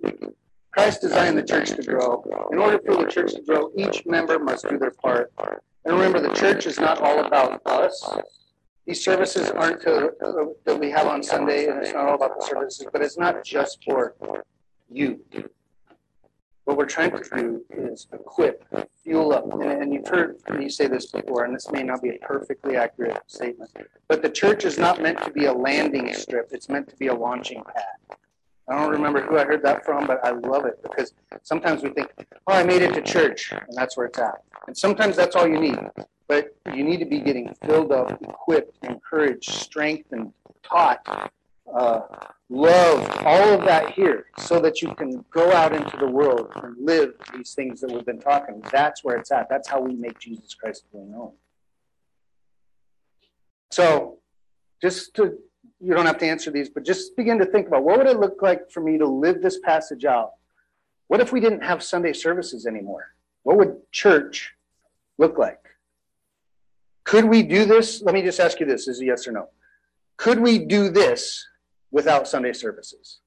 Christ 0.72 1.02
designed 1.02 1.38
the 1.38 1.42
church 1.42 1.70
to 1.70 1.82
grow. 1.82 2.24
In 2.50 2.58
order 2.58 2.80
for 2.84 2.96
the 2.96 3.10
church 3.10 3.34
to 3.34 3.42
grow, 3.42 3.70
each 3.76 4.04
member 4.06 4.38
must 4.38 4.68
do 4.68 4.78
their 4.78 4.90
part. 4.90 5.32
And 5.84 5.94
remember, 5.94 6.20
the 6.20 6.34
church 6.34 6.66
is 6.66 6.80
not 6.80 6.98
all 6.98 7.24
about 7.24 7.60
us. 7.66 8.08
These 8.86 9.04
services 9.04 9.50
aren't 9.50 9.80
to, 9.82 10.12
uh, 10.24 10.44
that 10.64 10.80
we 10.80 10.90
have 10.90 11.06
on 11.06 11.22
Sunday, 11.22 11.68
and 11.68 11.82
it's 11.82 11.92
not 11.92 12.08
all 12.08 12.14
about 12.14 12.40
the 12.40 12.46
services, 12.46 12.86
but 12.92 13.02
it's 13.02 13.16
not 13.16 13.44
just 13.44 13.84
for 13.84 14.14
you. 14.90 15.20
What 16.64 16.76
we're 16.76 16.86
trying 16.86 17.10
to 17.10 17.22
do 17.36 17.64
is 17.70 18.06
equip, 18.12 18.64
fuel 19.02 19.32
up. 19.32 19.52
And 19.60 19.92
you've 19.92 20.06
heard 20.06 20.36
me 20.56 20.68
say 20.68 20.86
this 20.86 21.06
before, 21.06 21.44
and 21.44 21.54
this 21.54 21.70
may 21.72 21.82
not 21.82 22.02
be 22.02 22.10
a 22.10 22.18
perfectly 22.18 22.76
accurate 22.76 23.20
statement, 23.26 23.70
but 24.08 24.22
the 24.22 24.30
church 24.30 24.64
is 24.64 24.78
not 24.78 25.02
meant 25.02 25.20
to 25.24 25.30
be 25.30 25.46
a 25.46 25.52
landing 25.52 26.14
strip, 26.14 26.50
it's 26.52 26.68
meant 26.68 26.88
to 26.88 26.96
be 26.96 27.08
a 27.08 27.14
launching 27.14 27.62
pad. 27.64 28.18
I 28.68 28.78
don't 28.78 28.92
remember 28.92 29.20
who 29.20 29.38
I 29.38 29.44
heard 29.44 29.62
that 29.64 29.84
from, 29.84 30.06
but 30.06 30.24
I 30.24 30.30
love 30.30 30.66
it 30.66 30.80
because 30.82 31.12
sometimes 31.42 31.82
we 31.82 31.90
think, 31.90 32.12
oh, 32.46 32.52
I 32.52 32.62
made 32.62 32.82
it 32.82 32.94
to 32.94 33.02
church, 33.02 33.52
and 33.52 33.76
that's 33.76 33.96
where 33.96 34.06
it's 34.06 34.18
at. 34.18 34.42
And 34.68 34.76
sometimes 34.76 35.16
that's 35.16 35.34
all 35.34 35.48
you 35.48 35.58
need. 35.58 35.78
But 36.28 36.56
you 36.72 36.84
need 36.84 36.98
to 36.98 37.04
be 37.04 37.18
getting 37.18 37.54
filled 37.66 37.90
up, 37.90 38.22
equipped, 38.22 38.78
encouraged, 38.84 39.50
strengthened, 39.50 40.32
taught, 40.62 41.30
uh, 41.74 42.00
love, 42.53 43.09
all 43.24 43.55
of 43.55 43.64
that 43.64 43.92
here, 43.92 44.26
so 44.38 44.61
that 44.61 44.82
you 44.82 44.94
can 44.94 45.24
go 45.30 45.53
out 45.53 45.74
into 45.74 45.96
the 45.96 46.07
world 46.07 46.53
and 46.62 46.76
live 46.78 47.14
these 47.34 47.55
things 47.55 47.80
that 47.80 47.90
we've 47.90 48.05
been 48.05 48.20
talking. 48.20 48.62
That's 48.70 49.03
where 49.03 49.16
it's 49.16 49.32
at. 49.32 49.48
That's 49.48 49.68
how 49.68 49.80
we 49.80 49.94
make 49.94 50.18
Jesus 50.18 50.55
Christ 50.55 50.84
fully 50.92 51.07
known. 51.07 51.32
So, 53.70 54.18
just 54.82 55.14
to 55.14 55.38
you 55.80 55.94
don't 55.94 56.07
have 56.07 56.18
to 56.18 56.26
answer 56.26 56.50
these, 56.50 56.68
but 56.68 56.84
just 56.84 57.16
begin 57.16 57.38
to 57.38 57.46
think 57.46 57.66
about 57.66 57.82
what 57.82 57.98
would 57.98 58.07
it 58.07 58.20
look 58.20 58.40
like 58.40 58.70
for 58.70 58.80
me 58.80 58.98
to 58.98 59.07
live 59.07 59.42
this 59.42 59.59
passage 59.61 60.05
out? 60.05 60.32
What 61.09 61.20
if 61.20 61.32
we 61.32 61.40
didn't 61.40 61.62
have 61.62 61.82
Sunday 61.82 62.12
services 62.12 62.66
anymore? 62.66 63.14
What 63.42 63.57
would 63.57 63.90
church 63.90 64.53
look 65.18 65.38
like? 65.38 65.59
Could 67.05 67.24
we 67.24 67.42
do 67.42 67.64
this? 67.64 68.00
Let 68.00 68.14
me 68.14 68.22
just 68.22 68.38
ask 68.38 68.61
you 68.61 68.66
this 68.66 68.86
is 68.86 69.00
a 69.00 69.07
yes 69.07 69.26
or 69.26 69.32
no. 69.32 69.48
Could 70.16 70.38
we 70.38 70.61
do 70.61 70.88
this 70.88 71.44
without 71.93 72.26
Sunday 72.26 72.53
services? 72.53 73.20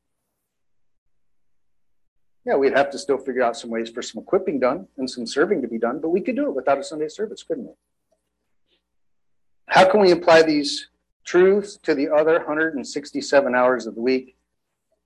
Yeah, 2.46 2.56
we'd 2.56 2.76
have 2.76 2.92
to 2.92 3.00
still 3.00 3.18
figure 3.18 3.42
out 3.42 3.56
some 3.56 3.70
ways 3.70 3.90
for 3.90 4.02
some 4.02 4.22
equipping 4.22 4.60
done 4.60 4.88
and 4.98 5.10
some 5.10 5.26
serving 5.26 5.62
to 5.62 5.68
be 5.68 5.80
done, 5.80 6.00
but 6.00 6.10
we 6.10 6.22
could 6.22 6.36
do 6.36 6.48
it 6.48 6.54
without 6.54 6.78
a 6.78 6.84
Sunday 6.84 7.08
service, 7.08 7.42
couldn't 7.42 7.66
we? 7.66 7.74
How 9.68 9.90
can 9.90 10.02
we 10.02 10.12
apply 10.12 10.44
these 10.44 10.90
truths 11.24 11.78
to 11.78 11.96
the 11.96 12.10
other 12.10 12.38
167 12.38 13.56
hours 13.56 13.88
of 13.88 13.96
the 13.96 14.02
week? 14.02 14.36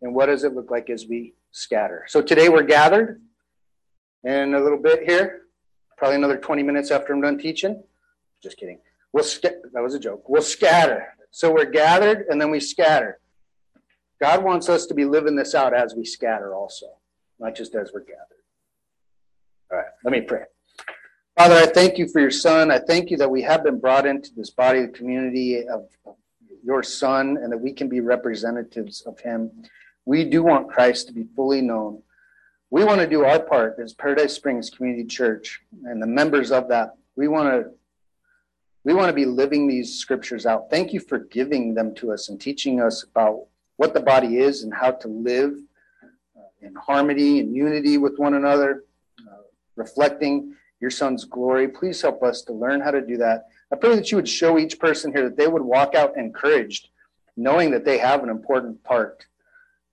And 0.02 0.14
what 0.14 0.26
does 0.26 0.44
it 0.44 0.54
look 0.54 0.72
like 0.72 0.90
as 0.90 1.06
we 1.08 1.34
scatter? 1.52 2.06
So 2.08 2.22
today 2.22 2.50
we're 2.50 2.64
gathered, 2.64 3.22
and 4.24 4.54
a 4.54 4.62
little 4.62 4.78
bit 4.78 5.04
here, 5.04 5.44
probably 5.98 6.18
another 6.18 6.38
20 6.38 6.64
minutes 6.64 6.92
after 6.92 7.14
I'm 7.14 7.22
done 7.22 7.38
teaching. 7.38 7.82
Just 8.44 8.58
kidding. 8.58 8.80
We'll 9.14 9.24
sc- 9.24 9.44
that 9.74 9.82
was 9.82 9.94
a 9.94 10.00
joke. 10.00 10.28
We'll 10.28 10.42
scatter. 10.42 11.16
So 11.32 11.54
we're 11.54 11.66
gathered 11.66 12.26
and 12.30 12.40
then 12.40 12.52
we 12.52 12.60
scatter. 12.60 13.20
God 14.20 14.44
wants 14.44 14.68
us 14.70 14.86
to 14.88 14.94
be 14.94 15.06
living 15.06 15.36
this 15.36 15.56
out 15.56 15.74
as 15.74 15.96
we 15.96 16.06
scatter 16.06 16.54
also, 16.54 16.88
not 17.40 17.56
just 17.56 17.74
as 17.76 17.92
we're 17.94 18.02
gathered. 18.02 18.26
All 19.72 19.78
right, 19.78 19.88
let 20.04 20.12
me 20.12 20.22
pray. 20.22 20.44
Father, 21.38 21.56
I 21.56 21.68
thank 21.68 21.98
you 21.98 22.08
for 22.08 22.20
your 22.20 22.32
son. 22.32 22.70
I 22.70 22.80
thank 22.80 23.10
you 23.10 23.18
that 23.18 23.32
we 23.32 23.42
have 23.44 23.64
been 23.64 23.80
brought 23.80 24.06
into 24.06 24.32
this 24.36 24.50
body, 24.50 24.82
the 24.82 24.90
community 24.90 25.66
of 25.66 25.88
your 26.64 26.84
son, 26.84 27.38
and 27.42 27.52
that 27.52 27.58
we 27.58 27.72
can 27.72 27.88
be 27.88 28.02
representatives 28.02 29.02
of 29.02 29.20
him. 29.22 29.50
We 30.06 30.26
do 30.26 30.44
want 30.44 30.70
Christ 30.70 31.08
to 31.08 31.14
be 31.14 31.28
fully 31.36 31.62
known. 31.62 32.02
We 32.72 32.84
want 32.84 33.00
to 33.00 33.08
do 33.08 33.24
our 33.24 33.40
part 33.40 33.78
as 33.82 33.94
Paradise 33.94 34.34
Springs 34.34 34.70
Community 34.70 35.06
Church 35.06 35.62
and 35.86 36.02
the 36.02 36.08
members 36.08 36.52
of 36.52 36.68
that. 36.70 36.96
We 37.16 37.28
want 37.28 37.50
to 37.50 37.72
we 38.84 38.94
want 38.94 39.10
to 39.10 39.14
be 39.14 39.26
living 39.26 39.68
these 39.68 39.96
scriptures 39.96 40.46
out. 40.46 40.70
Thank 40.70 40.94
you 40.94 41.00
for 41.00 41.20
giving 41.20 41.74
them 41.74 41.94
to 41.96 42.12
us 42.12 42.30
and 42.30 42.40
teaching 42.40 42.82
us 42.82 43.04
about 43.04 43.49
what 43.80 43.94
the 43.94 44.02
body 44.02 44.40
is 44.40 44.64
and 44.64 44.74
how 44.74 44.92
to 44.92 45.08
live 45.08 45.54
uh, 46.04 46.42
in 46.62 46.76
harmony 46.76 47.40
and 47.40 47.56
unity 47.56 47.98
with 47.98 48.18
one 48.18 48.34
another, 48.34 48.84
uh, 49.22 49.44
reflecting 49.78 50.54
your 50.82 50.92
son's 50.92 51.24
glory. 51.24 51.66
Please 51.66 52.02
help 52.02 52.22
us 52.22 52.42
to 52.42 52.52
learn 52.52 52.82
how 52.82 52.92
to 52.92 53.00
do 53.00 53.16
that. 53.16 53.46
I 53.72 53.78
pray 53.78 53.96
that 53.96 54.12
you 54.12 54.18
would 54.18 54.28
show 54.28 54.60
each 54.60 54.80
person 54.80 55.14
here 55.14 55.24
that 55.24 55.38
they 55.38 55.48
would 55.48 55.62
walk 55.62 55.96
out 55.96 56.18
encouraged, 56.18 56.90
knowing 57.38 57.72
that 57.72 57.86
they 57.86 57.98
have 57.98 58.22
an 58.22 58.28
important 58.30 58.84
part 58.84 59.26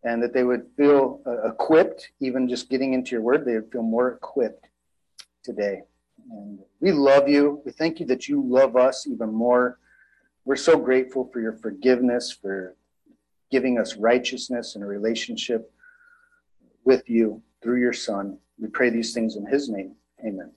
and 0.02 0.20
that 0.20 0.32
they 0.32 0.42
would 0.42 0.66
feel 0.76 1.20
uh, 1.24 1.48
equipped, 1.48 2.10
even 2.18 2.48
just 2.48 2.68
getting 2.68 2.92
into 2.92 3.12
your 3.12 3.22
word, 3.22 3.44
they 3.44 3.54
would 3.54 3.70
feel 3.70 3.82
more 3.82 4.08
equipped 4.14 4.66
today. 5.44 5.82
And 6.32 6.58
we 6.80 6.90
love 6.90 7.28
you. 7.28 7.62
We 7.64 7.70
thank 7.70 8.00
you 8.00 8.06
that 8.06 8.26
you 8.26 8.42
love 8.44 8.74
us 8.74 9.06
even 9.06 9.32
more. 9.32 9.78
We're 10.44 10.56
so 10.56 10.76
grateful 10.76 11.30
for 11.32 11.40
your 11.40 11.52
forgiveness, 11.52 12.32
for 12.32 12.74
giving 13.50 13.78
us 13.78 13.96
righteousness 13.96 14.74
and 14.74 14.84
a 14.84 14.86
relationship 14.86 15.72
with 16.84 17.08
you 17.08 17.42
through 17.62 17.80
your 17.80 17.92
Son. 17.92 18.38
We 18.58 18.68
pray 18.68 18.90
these 18.90 19.12
things 19.12 19.36
in 19.36 19.46
his 19.46 19.68
name. 19.68 19.94
Amen. 20.24 20.52